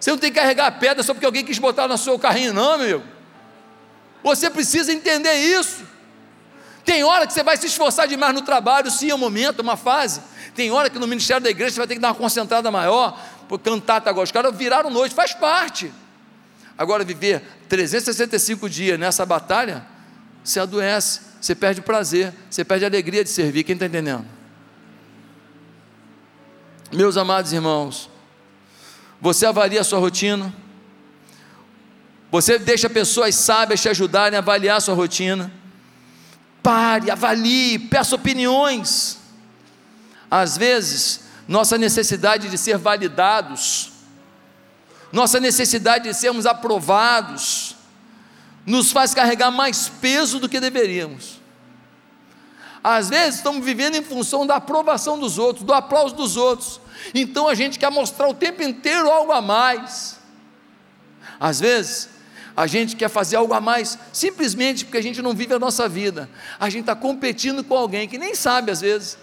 Você 0.00 0.10
não 0.10 0.18
tem 0.18 0.32
que 0.32 0.40
carregar 0.40 0.66
a 0.66 0.72
pedra 0.72 1.02
só 1.02 1.14
porque 1.14 1.26
alguém 1.26 1.44
quis 1.44 1.58
botar 1.58 1.86
no 1.88 1.96
seu 1.96 2.18
carrinho, 2.18 2.52
não, 2.52 2.78
meu. 2.78 3.02
Você 4.22 4.50
precisa 4.50 4.92
entender 4.92 5.34
isso. 5.34 5.84
Tem 6.84 7.02
hora 7.02 7.26
que 7.26 7.32
você 7.32 7.42
vai 7.42 7.56
se 7.56 7.66
esforçar 7.66 8.06
demais 8.06 8.34
no 8.34 8.42
trabalho, 8.42 8.90
sim, 8.90 9.10
é 9.10 9.14
um 9.14 9.18
momento, 9.18 9.60
é 9.60 9.62
uma 9.62 9.76
fase. 9.76 10.20
Tem 10.54 10.70
hora 10.70 10.88
que 10.88 10.98
no 10.98 11.06
ministério 11.06 11.42
da 11.42 11.50
igreja 11.50 11.72
você 11.72 11.80
vai 11.80 11.86
ter 11.86 11.94
que 11.94 12.00
dar 12.00 12.08
uma 12.08 12.14
concentrada 12.14 12.70
maior, 12.70 13.18
cantar 13.62 14.02
agora. 14.06 14.24
Os 14.24 14.32
caras 14.32 14.54
viraram 14.56 14.90
noite, 14.90 15.14
faz 15.14 15.32
parte. 15.32 15.92
Agora, 16.76 17.04
viver 17.04 17.42
365 17.68 18.68
dias 18.68 18.98
nessa 18.98 19.24
batalha, 19.24 19.86
você 20.44 20.60
adoece, 20.60 21.20
você 21.40 21.54
perde 21.54 21.80
o 21.80 21.82
prazer, 21.82 22.34
você 22.50 22.64
perde 22.64 22.84
a 22.84 22.88
alegria 22.88 23.24
de 23.24 23.30
servir. 23.30 23.64
Quem 23.64 23.74
está 23.74 23.86
entendendo? 23.86 24.26
Meus 26.92 27.16
amados 27.16 27.52
irmãos, 27.52 28.10
você 29.20 29.46
avalia 29.46 29.80
a 29.80 29.84
sua 29.84 29.98
rotina, 29.98 30.54
você 32.30 32.58
deixa 32.58 32.88
pessoas 32.90 33.34
sábias 33.34 33.80
te 33.80 33.88
ajudarem 33.88 34.36
a 34.36 34.40
avaliar 34.40 34.76
a 34.76 34.80
sua 34.80 34.94
rotina. 34.94 35.50
Pare, 36.62 37.10
avalie, 37.10 37.78
peça 37.78 38.14
opiniões. 38.14 39.18
Às 40.30 40.56
vezes, 40.56 41.25
nossa 41.46 41.78
necessidade 41.78 42.48
de 42.48 42.58
ser 42.58 42.76
validados, 42.76 43.92
nossa 45.12 45.38
necessidade 45.38 46.08
de 46.08 46.14
sermos 46.14 46.46
aprovados, 46.46 47.76
nos 48.64 48.90
faz 48.90 49.14
carregar 49.14 49.50
mais 49.50 49.88
peso 49.88 50.40
do 50.40 50.48
que 50.48 50.58
deveríamos. 50.58 51.40
Às 52.82 53.08
vezes 53.08 53.36
estamos 53.36 53.64
vivendo 53.64 53.96
em 53.96 54.02
função 54.02 54.46
da 54.46 54.56
aprovação 54.56 55.18
dos 55.18 55.38
outros, 55.38 55.64
do 55.64 55.72
aplauso 55.72 56.14
dos 56.14 56.36
outros, 56.36 56.80
então 57.14 57.48
a 57.48 57.54
gente 57.54 57.78
quer 57.78 57.90
mostrar 57.90 58.28
o 58.28 58.34
tempo 58.34 58.62
inteiro 58.62 59.10
algo 59.10 59.32
a 59.32 59.40
mais. 59.40 60.18
Às 61.38 61.60
vezes, 61.60 62.08
a 62.56 62.66
gente 62.66 62.96
quer 62.96 63.08
fazer 63.08 63.36
algo 63.36 63.52
a 63.52 63.60
mais, 63.60 63.98
simplesmente 64.12 64.84
porque 64.84 64.98
a 64.98 65.02
gente 65.02 65.20
não 65.20 65.34
vive 65.34 65.54
a 65.54 65.58
nossa 65.58 65.88
vida, 65.88 66.28
a 66.58 66.70
gente 66.70 66.82
está 66.82 66.96
competindo 66.96 67.62
com 67.62 67.76
alguém 67.76 68.08
que 68.08 68.18
nem 68.18 68.34
sabe 68.34 68.70
às 68.70 68.80
vezes. 68.80 69.18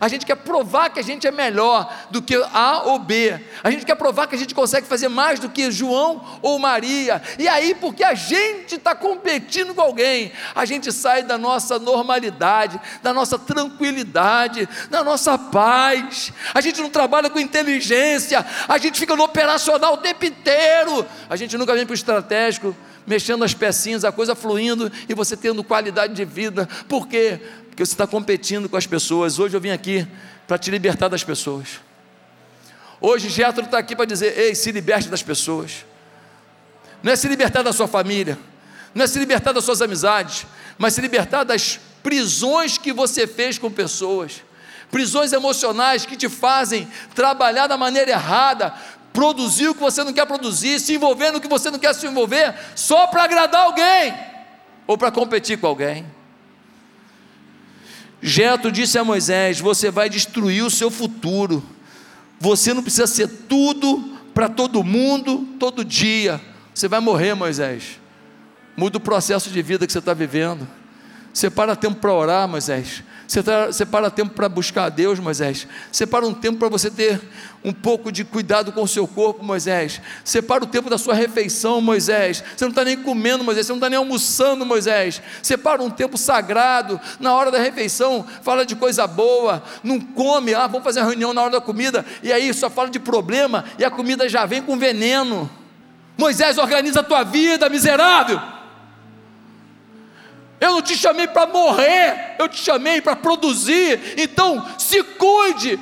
A 0.00 0.08
gente 0.08 0.26
quer 0.26 0.36
provar 0.36 0.90
que 0.90 1.00
a 1.00 1.02
gente 1.02 1.26
é 1.26 1.30
melhor 1.30 1.92
do 2.10 2.20
que 2.20 2.34
A 2.52 2.82
ou 2.84 2.98
B. 2.98 3.38
A 3.62 3.70
gente 3.70 3.84
quer 3.84 3.94
provar 3.94 4.26
que 4.26 4.34
a 4.34 4.38
gente 4.38 4.54
consegue 4.54 4.86
fazer 4.86 5.08
mais 5.08 5.38
do 5.38 5.48
que 5.48 5.70
João 5.70 6.38
ou 6.42 6.58
Maria. 6.58 7.22
E 7.38 7.48
aí, 7.48 7.74
porque 7.74 8.04
a 8.04 8.14
gente 8.14 8.76
está 8.76 8.94
competindo 8.94 9.74
com 9.74 9.80
alguém, 9.80 10.32
a 10.54 10.64
gente 10.64 10.92
sai 10.92 11.22
da 11.22 11.38
nossa 11.38 11.78
normalidade, 11.78 12.80
da 13.02 13.12
nossa 13.12 13.38
tranquilidade, 13.38 14.68
da 14.90 15.02
nossa 15.02 15.38
paz. 15.38 16.32
A 16.54 16.60
gente 16.60 16.80
não 16.80 16.90
trabalha 16.90 17.30
com 17.30 17.38
inteligência, 17.38 18.44
a 18.68 18.78
gente 18.78 18.98
fica 18.98 19.16
no 19.16 19.24
operacional 19.24 19.94
o 19.94 19.98
tempo 19.98 20.24
inteiro. 20.24 21.06
A 21.28 21.36
gente 21.36 21.56
nunca 21.56 21.74
vem 21.74 21.84
para 21.84 21.92
o 21.92 21.94
estratégico 21.94 22.76
mexendo 23.06 23.44
as 23.44 23.54
pecinhas, 23.54 24.04
a 24.04 24.10
coisa 24.10 24.34
fluindo 24.34 24.90
e 25.08 25.14
você 25.14 25.36
tendo 25.36 25.62
qualidade 25.62 26.12
de 26.12 26.24
vida. 26.24 26.68
Por 26.88 27.06
quê? 27.06 27.40
Porque 27.76 27.84
você 27.84 27.92
está 27.92 28.06
competindo 28.06 28.70
com 28.70 28.76
as 28.78 28.86
pessoas. 28.86 29.38
Hoje 29.38 29.54
eu 29.54 29.60
vim 29.60 29.68
aqui 29.68 30.08
para 30.48 30.56
te 30.56 30.70
libertar 30.70 31.08
das 31.08 31.22
pessoas. 31.22 31.78
Hoje 32.98 33.28
Getro 33.28 33.66
está 33.66 33.76
aqui 33.76 33.94
para 33.94 34.06
dizer: 34.06 34.32
ei, 34.38 34.54
se 34.54 34.72
liberte 34.72 35.10
das 35.10 35.22
pessoas. 35.22 35.84
Não 37.02 37.12
é 37.12 37.16
se 37.16 37.28
libertar 37.28 37.62
da 37.62 37.74
sua 37.74 37.86
família, 37.86 38.38
não 38.94 39.04
é 39.04 39.06
se 39.06 39.18
libertar 39.18 39.52
das 39.52 39.62
suas 39.62 39.82
amizades, 39.82 40.46
mas 40.78 40.94
se 40.94 41.02
libertar 41.02 41.44
das 41.44 41.78
prisões 42.02 42.78
que 42.78 42.94
você 42.94 43.26
fez 43.26 43.58
com 43.58 43.70
pessoas, 43.70 44.42
prisões 44.90 45.34
emocionais 45.34 46.06
que 46.06 46.16
te 46.16 46.30
fazem 46.30 46.88
trabalhar 47.14 47.66
da 47.66 47.76
maneira 47.76 48.10
errada, 48.10 48.72
produzir 49.12 49.68
o 49.68 49.74
que 49.74 49.82
você 49.82 50.02
não 50.02 50.14
quer 50.14 50.24
produzir, 50.24 50.80
se 50.80 50.94
envolver 50.94 51.30
no 51.30 51.42
que 51.42 51.48
você 51.48 51.70
não 51.70 51.78
quer 51.78 51.94
se 51.94 52.06
envolver, 52.06 52.54
só 52.74 53.06
para 53.08 53.24
agradar 53.24 53.64
alguém 53.64 54.14
ou 54.86 54.96
para 54.96 55.10
competir 55.10 55.58
com 55.58 55.66
alguém. 55.66 56.15
Jeto 58.26 58.72
disse 58.72 58.98
a 58.98 59.04
Moisés: 59.04 59.60
Você 59.60 59.88
vai 59.88 60.10
destruir 60.10 60.64
o 60.64 60.70
seu 60.70 60.90
futuro. 60.90 61.62
Você 62.40 62.74
não 62.74 62.82
precisa 62.82 63.06
ser 63.06 63.28
tudo 63.28 64.18
para 64.34 64.48
todo 64.48 64.82
mundo, 64.82 65.46
todo 65.60 65.84
dia. 65.84 66.40
Você 66.74 66.88
vai 66.88 66.98
morrer, 66.98 67.34
Moisés. 67.34 68.00
Muda 68.76 68.98
o 68.98 69.00
processo 69.00 69.48
de 69.48 69.62
vida 69.62 69.86
que 69.86 69.92
você 69.92 70.00
está 70.00 70.12
vivendo. 70.12 70.66
Separa 71.32 71.76
tempo 71.76 72.00
para 72.00 72.12
orar, 72.12 72.48
Moisés. 72.48 73.04
Separa 73.26 74.10
tempo 74.10 74.34
para 74.34 74.48
buscar 74.48 74.84
a 74.84 74.88
Deus, 74.88 75.18
Moisés. 75.18 75.66
Separa 75.90 76.26
um 76.26 76.32
tempo 76.32 76.58
para 76.58 76.68
você 76.68 76.90
ter 76.90 77.20
um 77.64 77.72
pouco 77.72 78.12
de 78.12 78.24
cuidado 78.24 78.70
com 78.70 78.82
o 78.82 78.88
seu 78.88 79.06
corpo, 79.08 79.44
Moisés. 79.44 80.00
Separa 80.24 80.62
o 80.62 80.66
tempo 80.66 80.88
da 80.88 80.96
sua 80.96 81.14
refeição, 81.14 81.80
Moisés. 81.80 82.42
Você 82.56 82.64
não 82.64 82.70
está 82.70 82.84
nem 82.84 82.96
comendo, 82.96 83.42
Moisés. 83.42 83.66
Você 83.66 83.72
não 83.72 83.78
está 83.78 83.90
nem 83.90 83.98
almoçando, 83.98 84.64
Moisés. 84.64 85.20
Separa 85.42 85.82
um 85.82 85.90
tempo 85.90 86.16
sagrado. 86.16 87.00
Na 87.18 87.34
hora 87.34 87.50
da 87.50 87.58
refeição, 87.58 88.24
fala 88.42 88.64
de 88.64 88.76
coisa 88.76 89.06
boa. 89.06 89.62
Não 89.82 90.00
come. 90.00 90.54
Ah, 90.54 90.68
vamos 90.68 90.84
fazer 90.84 91.00
uma 91.00 91.06
reunião 91.06 91.34
na 91.34 91.42
hora 91.42 91.52
da 91.52 91.60
comida. 91.60 92.06
E 92.22 92.32
aí 92.32 92.54
só 92.54 92.70
fala 92.70 92.88
de 92.88 93.00
problema. 93.00 93.64
E 93.78 93.84
a 93.84 93.90
comida 93.90 94.28
já 94.28 94.46
vem 94.46 94.62
com 94.62 94.78
veneno. 94.78 95.50
Moisés, 96.16 96.56
organiza 96.56 97.00
a 97.00 97.04
tua 97.04 97.24
vida, 97.24 97.68
miserável. 97.68 98.40
Eu 100.60 100.72
não 100.72 100.82
te 100.82 100.96
chamei 100.96 101.26
para 101.26 101.46
morrer, 101.46 102.36
eu 102.38 102.48
te 102.48 102.56
chamei 102.56 103.00
para 103.00 103.14
produzir. 103.14 104.14
Então, 104.16 104.64
se 104.78 105.02
cuide, 105.02 105.78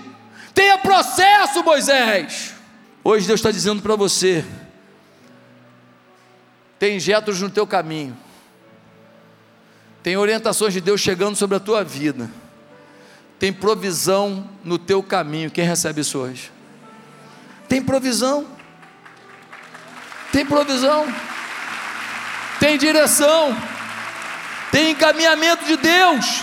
tenha 0.53 0.79
processo, 0.79 1.63
Moisés. 1.63 2.55
Hoje 3.03 3.27
Deus 3.27 3.39
está 3.39 3.51
dizendo 3.51 3.83
para 3.83 3.95
você: 3.95 4.45
tem 6.79 6.99
jetos 6.99 7.41
no 7.41 7.49
teu 7.49 7.67
caminho, 7.67 8.17
tem 10.03 10.17
orientações 10.17 10.73
de 10.73 10.81
Deus 10.81 11.01
chegando 11.01 11.37
sobre 11.37 11.57
a 11.57 11.61
tua 11.61 11.85
vida, 11.85 12.29
tem 13.39 13.53
provisão 13.53 14.49
no 14.65 14.77
teu 14.77 15.03
caminho. 15.03 15.53
Quem 15.53 15.65
recebe 15.65 16.01
isso 16.01 16.19
hoje? 16.19 16.51
Tem 17.69 17.81
provisão, 17.81 18.45
tem 20.33 20.45
provisão, 20.45 21.07
tem 22.59 22.77
direção 22.77 23.57
tem 24.75 24.91
encaminhamento 24.91 25.65
de 25.67 25.77
Deus. 25.77 26.43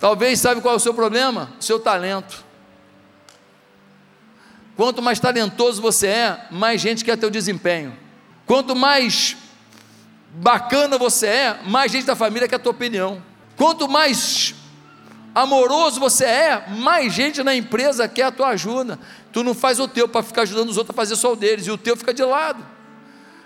Talvez 0.00 0.40
sabe 0.40 0.62
qual 0.62 0.72
é 0.72 0.76
o 0.78 0.80
seu 0.80 0.94
problema? 0.94 1.52
O 1.60 1.62
seu 1.62 1.78
talento. 1.78 2.42
Quanto 4.74 5.02
mais 5.02 5.20
talentoso 5.20 5.82
você 5.82 6.06
é, 6.06 6.46
mais 6.50 6.80
gente 6.80 7.04
quer 7.04 7.18
teu 7.18 7.28
desempenho. 7.28 7.94
Quanto 8.46 8.74
mais 8.74 9.36
bacana 10.30 10.96
você 10.96 11.26
é, 11.26 11.60
mais 11.66 11.92
gente 11.92 12.06
da 12.06 12.16
família 12.16 12.48
quer 12.48 12.56
a 12.56 12.58
tua 12.58 12.72
opinião. 12.72 13.22
Quanto 13.54 13.86
mais 13.86 14.54
amoroso 15.34 16.00
você 16.00 16.24
é, 16.24 16.64
mais 16.70 17.12
gente 17.12 17.42
na 17.42 17.54
empresa 17.54 18.08
quer 18.08 18.22
a 18.22 18.32
tua 18.32 18.48
ajuda. 18.48 18.98
Tu 19.30 19.44
não 19.44 19.52
faz 19.52 19.78
o 19.78 19.86
teu 19.86 20.08
para 20.08 20.22
ficar 20.22 20.42
ajudando 20.42 20.70
os 20.70 20.78
outros 20.78 20.94
a 20.94 20.96
fazer 20.96 21.16
só 21.16 21.34
o 21.34 21.36
deles, 21.36 21.66
e 21.66 21.70
o 21.70 21.76
teu 21.76 21.98
fica 21.98 22.14
de 22.14 22.24
lado. 22.24 22.64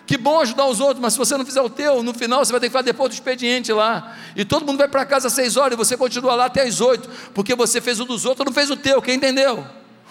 Que 0.07 0.17
bom 0.17 0.41
ajudar 0.41 0.67
os 0.67 0.79
outros, 0.79 1.01
mas 1.01 1.15
se 1.15 1.19
você 1.19 1.37
não 1.37 1.45
fizer 1.45 1.61
o 1.61 1.69
teu, 1.69 2.01
no 2.01 2.15
final 2.15 2.45
você 2.45 2.53
vai 2.53 2.61
ter 2.61 2.69
que 2.69 2.73
fazer 2.73 2.85
depois 2.85 3.11
do 3.11 3.15
expediente 3.15 3.73
lá. 3.73 4.17
E 4.37 4.45
todo 4.45 4.65
mundo 4.65 4.79
vai 4.79 4.87
para 4.87 5.05
casa 5.05 5.27
às 5.27 5.33
seis 5.33 5.57
horas 5.57 5.73
e 5.73 5.77
você 5.77 5.97
continua 5.97 6.37
lá 6.37 6.45
até 6.45 6.63
às 6.63 6.81
oito, 6.81 7.11
porque 7.35 7.57
você 7.57 7.81
fez 7.81 7.99
o 7.99 8.05
dos 8.05 8.25
outros, 8.25 8.47
não 8.47 8.53
fez 8.53 8.71
o 8.71 8.77
teu, 8.77 9.03
quem 9.03 9.17
entendeu? 9.17 9.67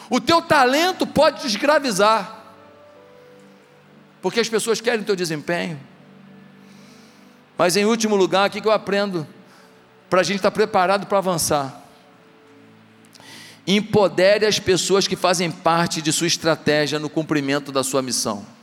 O 0.10 0.20
teu 0.20 0.42
talento 0.42 1.08
pode 1.08 1.42
te 1.42 1.48
escravizar, 1.48 2.44
porque 4.22 4.42
as 4.42 4.50
pessoas 4.50 4.82
querem 4.82 5.00
o 5.00 5.06
teu 5.06 5.16
desempenho. 5.16 5.80
Mas 7.58 7.78
em 7.78 7.86
último 7.86 8.18
lugar, 8.18 8.50
o 8.50 8.52
que 8.52 8.68
eu 8.68 8.72
aprendo 8.74 9.26
para 10.10 10.20
a 10.20 10.24
gente 10.24 10.38
estar 10.38 10.52
tá 10.52 10.56
preparado 10.56 11.08
para 11.08 11.20
avançar? 11.20 11.84
Empodere 13.66 14.46
as 14.46 14.60
pessoas 14.60 15.08
que 15.08 15.16
fazem 15.16 15.50
parte 15.50 16.02
de 16.02 16.12
sua 16.12 16.28
estratégia 16.28 17.00
no 17.00 17.10
cumprimento 17.10 17.72
da 17.72 17.82
sua 17.82 18.02
missão 18.02 18.55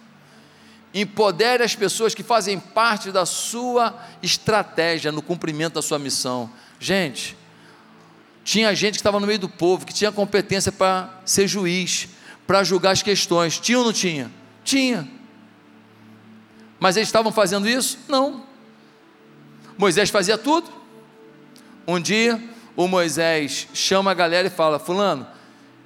empodere 0.95 1.63
as 1.63 1.75
pessoas 1.75 2.15
que 2.15 2.23
fazem 2.23 2.59
parte 2.59 3.11
da 3.11 3.25
sua 3.25 3.99
estratégia 4.23 5.11
no 5.11 5.23
cumprimento 5.23 5.75
da 5.75 5.83
sua 5.83 5.99
missão. 5.99 6.51
Gente, 6.79 7.37
tinha 8.45 8.75
gente 8.75 8.95
que 8.95 9.01
estava 9.01 9.21
no 9.21 9.27
meio 9.27 9.39
do 9.39 9.49
povo, 9.49 9.87
que 9.87 9.95
tinha 9.95 10.13
competência 10.13 10.73
para 10.73 11.21
ser 11.25 11.47
juiz, 11.47 12.09
para 12.47 12.65
julgar 12.65 12.91
as 12.91 13.03
questões. 13.03 13.59
Tinha 13.59 13.79
ou 13.79 13.85
não 13.85 13.93
tinha? 13.93 14.31
Tinha. 14.65 15.09
Mas 16.79 16.97
eles 16.97 17.09
estavam 17.09 17.31
fazendo 17.31 17.69
isso? 17.69 17.99
Não. 18.09 18.45
Moisés 19.79 20.11
fazia 20.11 20.37
tudo. 20.37 20.71
Um 21.87 22.01
dia, 22.01 22.43
o 22.77 22.87
Moisés 22.89 23.69
chama 23.73 24.11
a 24.11 24.15
galera 24.15 24.49
e 24.49 24.51
fala: 24.51 24.79
Fulano, 24.79 25.27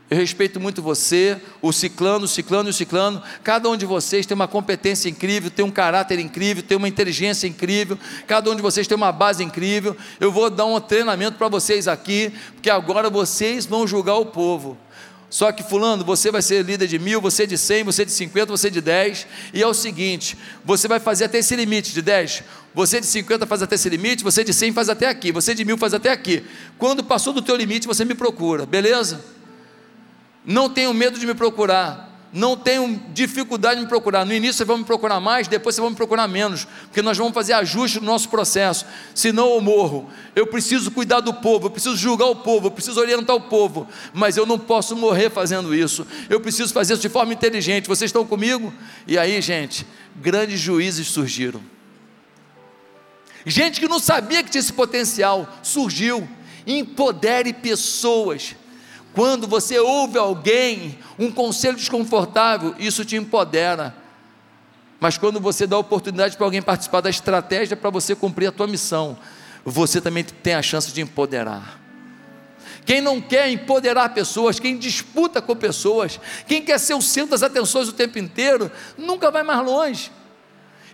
eu 0.08 0.16
respeito 0.16 0.60
muito 0.60 0.80
você, 0.80 1.36
o 1.60 1.72
ciclano, 1.72 2.26
o 2.26 2.28
ciclano 2.28 2.68
e 2.68 2.70
o 2.70 2.72
ciclano. 2.72 3.20
Cada 3.42 3.68
um 3.68 3.76
de 3.76 3.84
vocês 3.84 4.24
tem 4.24 4.36
uma 4.36 4.46
competência 4.46 5.08
incrível, 5.08 5.50
tem 5.50 5.64
um 5.64 5.70
caráter 5.70 6.20
incrível, 6.20 6.62
tem 6.62 6.78
uma 6.78 6.86
inteligência 6.86 7.48
incrível. 7.48 7.98
Cada 8.24 8.48
um 8.48 8.54
de 8.54 8.62
vocês 8.62 8.86
tem 8.86 8.96
uma 8.96 9.10
base 9.10 9.42
incrível. 9.42 9.96
Eu 10.20 10.30
vou 10.30 10.48
dar 10.48 10.64
um 10.64 10.78
treinamento 10.78 11.36
para 11.36 11.48
vocês 11.48 11.88
aqui, 11.88 12.32
porque 12.54 12.70
agora 12.70 13.10
vocês 13.10 13.66
vão 13.66 13.84
julgar 13.84 14.14
o 14.14 14.26
povo. 14.26 14.78
Só 15.28 15.50
que, 15.50 15.64
Fulano, 15.64 16.04
você 16.04 16.30
vai 16.30 16.40
ser 16.40 16.64
líder 16.64 16.86
de 16.86 17.00
mil, 17.00 17.20
você 17.20 17.44
de 17.44 17.58
cem, 17.58 17.82
você 17.82 18.04
de 18.04 18.12
cinquenta, 18.12 18.46
você 18.46 18.70
de 18.70 18.80
dez. 18.80 19.26
E 19.52 19.60
é 19.60 19.66
o 19.66 19.74
seguinte: 19.74 20.38
você 20.64 20.86
vai 20.86 21.00
fazer 21.00 21.24
até 21.24 21.38
esse 21.38 21.56
limite 21.56 21.92
de 21.92 22.00
dez. 22.00 22.44
Você 22.72 23.00
de 23.00 23.06
50 23.06 23.46
faz 23.46 23.62
até 23.62 23.74
esse 23.74 23.88
limite, 23.88 24.22
você 24.22 24.44
de 24.44 24.52
100 24.52 24.74
faz 24.74 24.90
até 24.90 25.08
aqui, 25.08 25.32
você 25.32 25.54
de 25.54 25.64
mil 25.64 25.78
faz 25.78 25.94
até 25.94 26.10
aqui. 26.10 26.44
Quando 26.76 27.02
passou 27.02 27.32
do 27.32 27.40
teu 27.40 27.56
limite, 27.56 27.86
você 27.86 28.04
me 28.04 28.14
procura, 28.14 28.66
beleza? 28.66 29.35
Não 30.46 30.70
tenham 30.70 30.94
medo 30.94 31.18
de 31.18 31.26
me 31.26 31.34
procurar. 31.34 32.06
Não 32.32 32.56
tenham 32.56 33.00
dificuldade 33.14 33.76
de 33.76 33.82
me 33.82 33.88
procurar. 33.88 34.24
No 34.24 34.32
início 34.32 34.58
vocês 34.58 34.66
vão 34.66 34.78
me 34.78 34.84
procurar 34.84 35.18
mais, 35.20 35.48
depois 35.48 35.74
vocês 35.74 35.82
vão 35.82 35.90
me 35.90 35.96
procurar 35.96 36.28
menos, 36.28 36.66
porque 36.82 37.00
nós 37.00 37.16
vamos 37.16 37.32
fazer 37.32 37.54
ajuste 37.54 37.98
no 37.98 38.06
nosso 38.06 38.28
processo. 38.28 38.84
Senão 39.14 39.54
eu 39.54 39.60
morro. 39.60 40.10
Eu 40.34 40.46
preciso 40.46 40.90
cuidar 40.90 41.20
do 41.20 41.32
povo, 41.32 41.66
eu 41.66 41.70
preciso 41.70 41.96
julgar 41.96 42.26
o 42.26 42.36
povo, 42.36 42.66
eu 42.66 42.70
preciso 42.70 43.00
orientar 43.00 43.34
o 43.34 43.40
povo, 43.40 43.88
mas 44.12 44.36
eu 44.36 44.44
não 44.44 44.58
posso 44.58 44.94
morrer 44.94 45.30
fazendo 45.30 45.74
isso. 45.74 46.06
Eu 46.28 46.38
preciso 46.38 46.74
fazer 46.74 46.92
isso 46.92 47.02
de 47.02 47.08
forma 47.08 47.32
inteligente. 47.32 47.88
Vocês 47.88 48.10
estão 48.10 48.26
comigo? 48.26 48.72
E 49.06 49.16
aí, 49.16 49.40
gente, 49.40 49.86
grandes 50.16 50.60
juízes 50.60 51.08
surgiram. 51.08 51.62
Gente 53.46 53.80
que 53.80 53.88
não 53.88 53.98
sabia 53.98 54.42
que 54.42 54.50
tinha 54.50 54.60
esse 54.60 54.72
potencial 54.72 55.48
surgiu. 55.62 56.28
Empodere 56.66 57.52
pessoas 57.52 58.56
quando 59.16 59.48
você 59.48 59.78
ouve 59.78 60.18
alguém, 60.18 60.98
um 61.18 61.32
conselho 61.32 61.74
desconfortável, 61.74 62.74
isso 62.78 63.02
te 63.02 63.16
empodera. 63.16 63.96
Mas 65.00 65.16
quando 65.16 65.40
você 65.40 65.66
dá 65.66 65.78
oportunidade 65.78 66.36
para 66.36 66.44
alguém 66.44 66.60
participar 66.60 67.00
da 67.00 67.08
estratégia 67.08 67.78
para 67.78 67.88
você 67.88 68.14
cumprir 68.14 68.48
a 68.48 68.52
tua 68.52 68.66
missão, 68.66 69.16
você 69.64 70.02
também 70.02 70.22
tem 70.22 70.52
a 70.52 70.60
chance 70.60 70.92
de 70.92 71.00
empoderar. 71.00 71.80
Quem 72.84 73.00
não 73.00 73.18
quer 73.18 73.50
empoderar 73.50 74.10
pessoas, 74.10 74.60
quem 74.60 74.76
disputa 74.76 75.40
com 75.40 75.56
pessoas, 75.56 76.20
quem 76.46 76.60
quer 76.60 76.78
ser 76.78 76.92
o 76.92 77.00
centro 77.00 77.30
das 77.30 77.42
atenções 77.42 77.88
o 77.88 77.94
tempo 77.94 78.18
inteiro, 78.18 78.70
nunca 78.98 79.30
vai 79.30 79.42
mais 79.42 79.64
longe. 79.64 80.12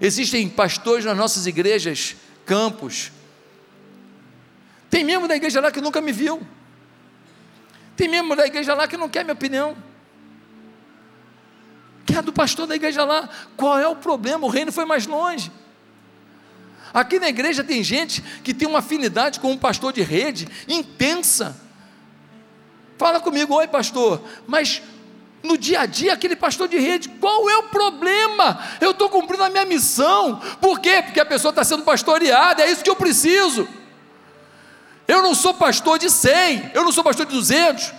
Existem 0.00 0.48
pastores 0.48 1.04
nas 1.04 1.16
nossas 1.16 1.48
igrejas, 1.48 2.14
campos, 2.46 3.10
Tem 4.88 5.02
membro 5.02 5.26
da 5.26 5.34
igreja 5.34 5.60
lá 5.60 5.72
que 5.72 5.80
nunca 5.80 6.00
me 6.00 6.12
viu. 6.12 6.40
Tem 7.97 8.09
membro 8.09 8.36
da 8.36 8.47
igreja 8.47 8.74
lá 8.74 8.88
que 8.88 8.97
não 8.97 9.09
quer 9.09 9.24
minha 9.24 9.34
opinião. 9.34 9.76
Quer 12.05 12.22
do 12.22 12.32
pastor 12.32 12.66
da 12.66 12.74
igreja 12.74 13.05
lá. 13.05 13.28
Qual 13.57 13.78
é 13.78 13.86
o 13.86 13.97
problema? 13.97 14.47
O 14.47 14.51
reino 14.51 14.72
foi 14.72 14.84
mais 14.84 15.07
longe. 15.07 15.51
Aqui 16.93 17.18
na 17.18 17.28
igreja 17.28 17.64
tem 17.64 17.82
gente 17.82 18.22
que 18.43 18.53
tem 18.53 18.68
uma 18.68 18.80
afinidade 18.80 19.40
com 19.40 19.51
um 19.51 19.57
pastor 19.57 19.93
de 19.93 20.03
rede 20.03 20.47
intensa. 20.68 21.57
Fala 22.99 23.18
comigo, 23.18 23.55
oi 23.55 23.66
pastor, 23.66 24.22
mas 24.47 24.82
no 25.43 25.57
dia 25.59 25.80
a 25.80 25.86
dia, 25.86 26.12
aquele 26.12 26.36
pastor 26.36 26.68
de 26.68 26.78
rede, 26.78 27.09
qual 27.09 27.49
é 27.49 27.57
o 27.57 27.64
problema? 27.64 28.61
Eu 28.80 28.93
estou 28.93 29.09
cumprindo 29.09 29.43
a 29.43 29.51
minha 29.51 29.64
missão. 29.64 30.40
Por 30.61 30.78
quê? 30.80 31.03
Porque 31.03 31.18
a 31.18 31.26
pessoa 31.26 31.51
está 31.51 31.64
sendo 31.64 31.82
pastoreada, 31.82 32.62
é 32.62 32.70
isso 32.70 32.84
que 32.84 32.90
eu 32.90 32.97
preciso. 32.97 33.66
Eu 35.12 35.20
não 35.20 35.34
sou 35.34 35.52
pastor 35.52 35.98
de 35.98 36.08
100, 36.08 36.70
eu 36.72 36.84
não 36.84 36.90
sou 36.90 37.04
pastor 37.04 37.26
de 37.26 37.32
200. 37.32 37.92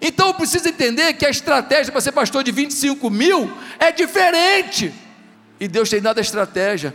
Então 0.00 0.28
eu 0.28 0.34
preciso 0.34 0.68
entender 0.68 1.12
que 1.14 1.26
a 1.26 1.30
estratégia 1.30 1.90
para 1.90 2.00
ser 2.00 2.12
pastor 2.12 2.44
de 2.44 2.52
25 2.52 3.10
mil 3.10 3.52
é 3.76 3.90
diferente. 3.90 4.94
E 5.58 5.66
Deus 5.66 5.90
tem 5.90 6.00
dado 6.00 6.18
a 6.18 6.20
estratégia. 6.20 6.94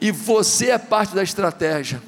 E 0.00 0.10
você 0.10 0.70
é 0.70 0.78
parte 0.78 1.14
da 1.14 1.22
estratégia. 1.22 2.02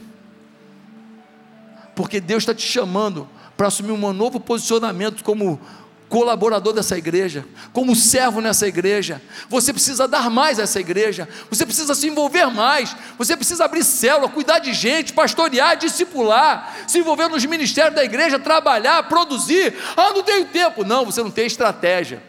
Porque 1.94 2.20
Deus 2.20 2.42
está 2.42 2.52
te 2.52 2.66
chamando 2.66 3.28
para 3.56 3.68
assumir 3.68 3.92
um 3.92 4.12
novo 4.12 4.40
posicionamento 4.40 5.22
como 5.22 5.60
colaborador 6.08 6.72
dessa 6.72 6.96
igreja, 6.96 7.44
como 7.72 7.96
servo 7.96 8.40
nessa 8.40 8.66
igreja. 8.66 9.20
Você 9.48 9.72
precisa 9.72 10.06
dar 10.06 10.30
mais 10.30 10.58
a 10.58 10.62
essa 10.62 10.78
igreja, 10.78 11.28
você 11.50 11.64
precisa 11.64 11.94
se 11.94 12.06
envolver 12.06 12.46
mais, 12.46 12.94
você 13.18 13.36
precisa 13.36 13.64
abrir 13.64 13.84
célula, 13.84 14.28
cuidar 14.28 14.58
de 14.58 14.72
gente, 14.72 15.12
pastorear, 15.12 15.76
discipular, 15.76 16.76
se 16.86 16.98
envolver 16.98 17.28
nos 17.28 17.44
ministérios 17.44 17.94
da 17.94 18.04
igreja, 18.04 18.38
trabalhar, 18.38 19.08
produzir. 19.08 19.74
Ah, 19.96 20.12
não 20.12 20.22
tenho 20.22 20.44
tempo. 20.46 20.84
Não, 20.84 21.04
você 21.04 21.22
não 21.22 21.30
tem 21.30 21.46
estratégia. 21.46 22.22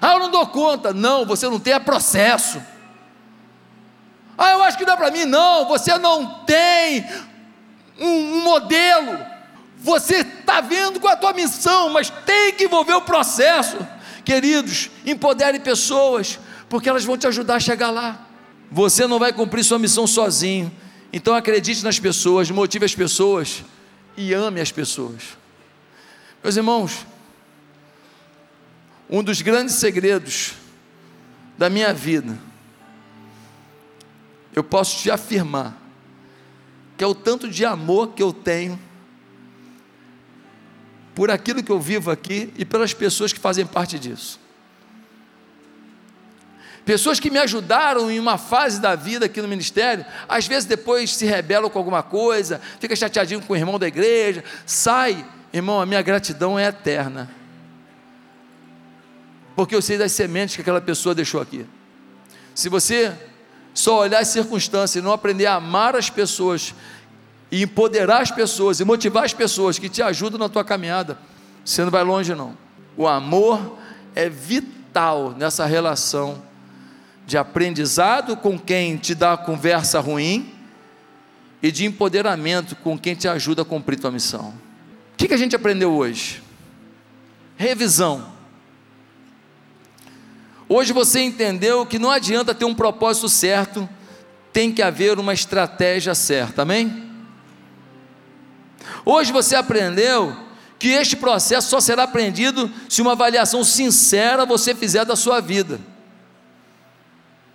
Ah, 0.00 0.14
eu 0.14 0.20
não 0.20 0.30
dou 0.30 0.46
conta. 0.46 0.92
Não, 0.92 1.24
você 1.24 1.48
não 1.48 1.58
tem 1.58 1.72
é 1.72 1.78
processo. 1.78 2.62
Ah, 4.36 4.52
eu 4.52 4.62
acho 4.62 4.76
que 4.76 4.84
dá 4.84 4.96
para 4.96 5.10
mim. 5.10 5.24
Não, 5.24 5.66
você 5.66 5.96
não 5.96 6.44
tem 6.44 7.06
um, 7.98 8.08
um 8.08 8.42
modelo 8.42 9.35
você 9.86 10.16
está 10.16 10.60
vendo 10.60 10.98
com 10.98 11.06
a 11.06 11.14
tua 11.14 11.32
missão, 11.32 11.90
mas 11.90 12.10
tem 12.10 12.52
que 12.52 12.64
envolver 12.64 12.94
o 12.94 13.02
processo. 13.02 13.78
Queridos, 14.24 14.90
empodere 15.06 15.60
pessoas, 15.60 16.40
porque 16.68 16.88
elas 16.88 17.04
vão 17.04 17.16
te 17.16 17.28
ajudar 17.28 17.54
a 17.54 17.60
chegar 17.60 17.90
lá. 17.90 18.26
Você 18.68 19.06
não 19.06 19.20
vai 19.20 19.32
cumprir 19.32 19.62
sua 19.62 19.78
missão 19.78 20.04
sozinho. 20.04 20.72
Então 21.12 21.36
acredite 21.36 21.84
nas 21.84 22.00
pessoas, 22.00 22.50
motive 22.50 22.84
as 22.84 22.96
pessoas 22.96 23.62
e 24.16 24.34
ame 24.34 24.60
as 24.60 24.72
pessoas. 24.72 25.38
Meus 26.42 26.56
irmãos, 26.56 27.06
um 29.08 29.22
dos 29.22 29.40
grandes 29.40 29.76
segredos 29.76 30.54
da 31.56 31.70
minha 31.70 31.94
vida, 31.94 32.36
eu 34.52 34.64
posso 34.64 34.98
te 34.98 35.12
afirmar, 35.12 35.80
que 36.98 37.04
é 37.04 37.06
o 37.06 37.14
tanto 37.14 37.48
de 37.48 37.64
amor 37.64 38.14
que 38.14 38.22
eu 38.22 38.32
tenho 38.32 38.76
por 41.16 41.30
aquilo 41.30 41.62
que 41.62 41.72
eu 41.72 41.80
vivo 41.80 42.10
aqui 42.10 42.52
e 42.58 42.64
pelas 42.66 42.92
pessoas 42.92 43.32
que 43.32 43.40
fazem 43.40 43.64
parte 43.64 43.98
disso. 43.98 44.38
Pessoas 46.84 47.18
que 47.18 47.30
me 47.30 47.38
ajudaram 47.38 48.10
em 48.10 48.20
uma 48.20 48.36
fase 48.36 48.82
da 48.82 48.94
vida 48.94 49.24
aqui 49.24 49.40
no 49.40 49.48
ministério, 49.48 50.04
às 50.28 50.46
vezes 50.46 50.66
depois 50.66 51.16
se 51.16 51.24
rebelam 51.24 51.70
com 51.70 51.78
alguma 51.78 52.02
coisa, 52.02 52.60
fica 52.78 52.94
chateadinho 52.94 53.40
com 53.40 53.54
o 53.54 53.56
irmão 53.56 53.78
da 53.78 53.88
igreja, 53.88 54.44
sai, 54.66 55.24
irmão, 55.54 55.80
a 55.80 55.86
minha 55.86 56.02
gratidão 56.02 56.58
é 56.58 56.66
eterna. 56.66 57.30
Porque 59.56 59.74
eu 59.74 59.80
sei 59.80 59.96
das 59.96 60.12
sementes 60.12 60.54
que 60.54 60.60
aquela 60.60 60.82
pessoa 60.82 61.14
deixou 61.14 61.40
aqui. 61.40 61.64
Se 62.54 62.68
você 62.68 63.10
só 63.72 64.00
olhar 64.00 64.20
as 64.20 64.28
circunstâncias 64.28 65.02
e 65.02 65.04
não 65.04 65.12
aprender 65.12 65.46
a 65.46 65.54
amar 65.54 65.96
as 65.96 66.10
pessoas 66.10 66.74
e 67.50 67.62
empoderar 67.62 68.22
as 68.22 68.30
pessoas 68.30 68.80
e 68.80 68.84
motivar 68.84 69.24
as 69.24 69.32
pessoas 69.32 69.78
que 69.78 69.88
te 69.88 70.02
ajudam 70.02 70.38
na 70.38 70.48
tua 70.48 70.64
caminhada, 70.64 71.18
você 71.64 71.82
não 71.84 71.90
vai 71.90 72.02
longe 72.02 72.34
não. 72.34 72.56
O 72.96 73.06
amor 73.06 73.78
é 74.14 74.28
vital 74.28 75.34
nessa 75.36 75.66
relação 75.66 76.42
de 77.26 77.36
aprendizado 77.36 78.36
com 78.36 78.58
quem 78.58 78.96
te 78.96 79.14
dá 79.14 79.36
conversa 79.36 80.00
ruim 80.00 80.52
e 81.62 81.72
de 81.72 81.84
empoderamento 81.84 82.76
com 82.76 82.98
quem 82.98 83.14
te 83.14 83.26
ajuda 83.26 83.62
a 83.62 83.64
cumprir 83.64 83.98
tua 83.98 84.10
missão. 84.10 84.54
O 85.12 85.16
que, 85.16 85.28
que 85.28 85.34
a 85.34 85.38
gente 85.38 85.56
aprendeu 85.56 85.92
hoje? 85.92 86.42
Revisão. 87.56 88.34
Hoje 90.68 90.92
você 90.92 91.20
entendeu 91.20 91.86
que 91.86 91.98
não 91.98 92.10
adianta 92.10 92.54
ter 92.54 92.64
um 92.64 92.74
propósito 92.74 93.28
certo, 93.28 93.88
tem 94.52 94.72
que 94.72 94.82
haver 94.82 95.18
uma 95.18 95.32
estratégia 95.32 96.14
certa, 96.14 96.62
amém? 96.62 97.05
Hoje 99.04 99.32
você 99.32 99.54
aprendeu 99.54 100.36
que 100.78 100.88
este 100.88 101.16
processo 101.16 101.68
só 101.68 101.80
será 101.80 102.02
aprendido 102.02 102.70
se 102.88 103.00
uma 103.00 103.12
avaliação 103.12 103.64
sincera 103.64 104.44
você 104.44 104.74
fizer 104.74 105.04
da 105.04 105.16
sua 105.16 105.40
vida. 105.40 105.80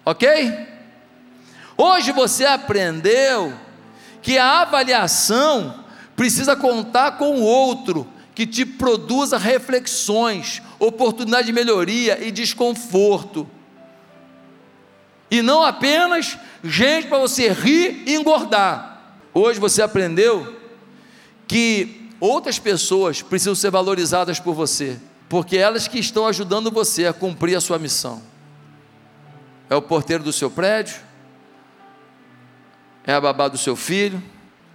Ok? 0.05 0.67
Hoje 1.77 2.11
você 2.11 2.45
aprendeu 2.45 3.53
que 4.21 4.37
a 4.37 4.61
avaliação 4.61 5.83
precisa 6.15 6.55
contar 6.55 7.17
com 7.17 7.39
o 7.39 7.43
outro 7.43 8.07
que 8.33 8.45
te 8.47 8.65
produza 8.65 9.37
reflexões, 9.37 10.61
oportunidade 10.79 11.47
de 11.47 11.53
melhoria 11.53 12.23
e 12.23 12.31
desconforto. 12.31 13.47
E 15.29 15.41
não 15.41 15.63
apenas 15.63 16.37
gente 16.63 17.07
para 17.07 17.19
você 17.19 17.49
rir 17.49 18.03
e 18.05 18.15
engordar. 18.15 19.01
Hoje 19.33 19.59
você 19.59 19.81
aprendeu 19.81 20.60
que 21.51 22.07
outras 22.17 22.57
pessoas 22.57 23.21
precisam 23.21 23.53
ser 23.53 23.69
valorizadas 23.69 24.39
por 24.39 24.53
você, 24.53 24.97
porque 25.27 25.57
elas 25.57 25.85
que 25.85 25.99
estão 25.99 26.25
ajudando 26.25 26.71
você 26.71 27.05
a 27.05 27.11
cumprir 27.11 27.57
a 27.57 27.59
sua 27.59 27.77
missão. 27.77 28.21
É 29.69 29.75
o 29.75 29.81
porteiro 29.81 30.23
do 30.23 30.31
seu 30.31 30.49
prédio, 30.49 30.95
é 33.03 33.11
a 33.11 33.19
babá 33.19 33.49
do 33.49 33.57
seu 33.57 33.75
filho, 33.75 34.23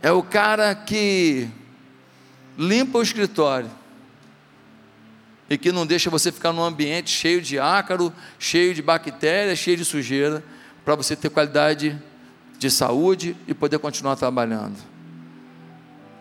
é 0.03 0.13
o 0.13 0.23
cara 0.23 0.75
que 0.75 1.49
limpa 2.59 2.99
o 2.99 3.03
escritório 3.03 3.71
e 5.49 5.57
que 5.57 5.73
não 5.73 5.87
deixa 5.87 6.11
você 6.11 6.31
ficar 6.31 6.53
num 6.53 6.63
ambiente 6.63 7.09
cheio 7.09 7.41
de 7.41 7.59
ácaro, 7.59 8.13
cheio 8.39 8.75
de 8.75 8.83
bactérias, 8.83 9.59
cheio 9.59 9.79
de 9.79 9.85
sujeira, 9.87 10.45
para 10.85 10.95
você 10.95 11.17
ter 11.17 11.31
qualidade 11.31 11.99
de 12.59 12.71
saúde 12.71 13.35
e 13.49 13.55
poder 13.55 13.79
continuar 13.79 14.17
trabalhando. 14.17 14.96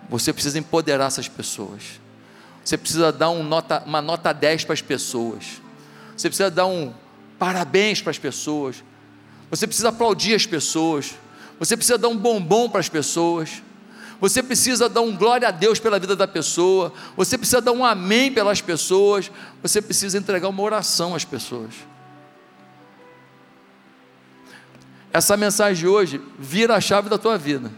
Você 0.10 0.32
precisa 0.32 0.60
empoderar 0.60 1.06
essas 1.06 1.28
pessoas. 1.28 2.00
Você 2.64 2.78
precisa 2.78 3.12
dar 3.12 3.30
um 3.30 3.44
nota, 3.44 3.84
uma 3.86 4.02
nota 4.02 4.34
10 4.34 4.66
para 4.66 4.74
as 4.74 4.82
pessoas. 4.82 5.62
Você 6.16 6.30
precisa 6.30 6.50
dar 6.50 6.66
um 6.66 6.94
parabéns 7.38 8.02
para 8.02 8.12
as 8.12 8.18
pessoas. 8.18 8.84
Você 9.50 9.68
precisa 9.68 9.90
aplaudir 9.90 10.34
as 10.34 10.46
pessoas. 10.46 11.14
Você 11.60 11.78
precisa 11.78 11.98
dar 11.98 12.08
um 12.08 12.18
bombom 12.18 12.70
para 12.70 12.80
as 12.80 12.90
pessoas. 12.90 13.62
Você 14.20 14.42
precisa 14.42 14.88
dar 14.88 15.02
um 15.02 15.16
glória 15.16 15.48
a 15.48 15.52
Deus 15.52 15.80
pela 15.80 16.00
vida 16.00 16.16
da 16.16 16.28
pessoa. 16.28 16.92
Você 17.16 17.38
precisa 17.38 17.62
dar 17.62 17.72
um 17.72 17.86
amém 17.86 18.32
pelas 18.32 18.62
pessoas. 18.62 19.30
Você 19.62 19.82
precisa 19.82 20.18
entregar 20.18 20.50
uma 20.50 20.64
oração 20.64 21.14
às 21.14 21.26
pessoas. 21.26 21.74
Essa 25.12 25.38
mensagem 25.38 25.82
de 25.82 25.88
hoje 25.88 26.22
vira 26.40 26.76
a 26.76 26.82
chave 26.82 27.10
da 27.10 27.18
tua 27.18 27.38
vida. 27.38 27.72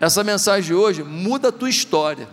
Essa 0.00 0.24
mensagem 0.24 0.68
de 0.68 0.74
hoje 0.74 1.04
muda 1.04 1.48
a 1.48 1.52
tua 1.52 1.68
história. 1.68 2.26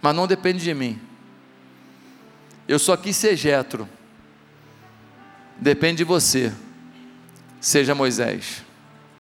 Mas 0.00 0.14
não 0.14 0.28
depende 0.28 0.62
de 0.62 0.72
mim. 0.72 1.00
Eu 2.68 2.78
só 2.78 2.96
quis 2.96 3.16
ser 3.16 3.34
Jetro. 3.36 3.88
Depende 5.56 5.98
de 5.98 6.04
você. 6.04 6.52
Seja 7.60 7.96
Moisés. 7.96 8.62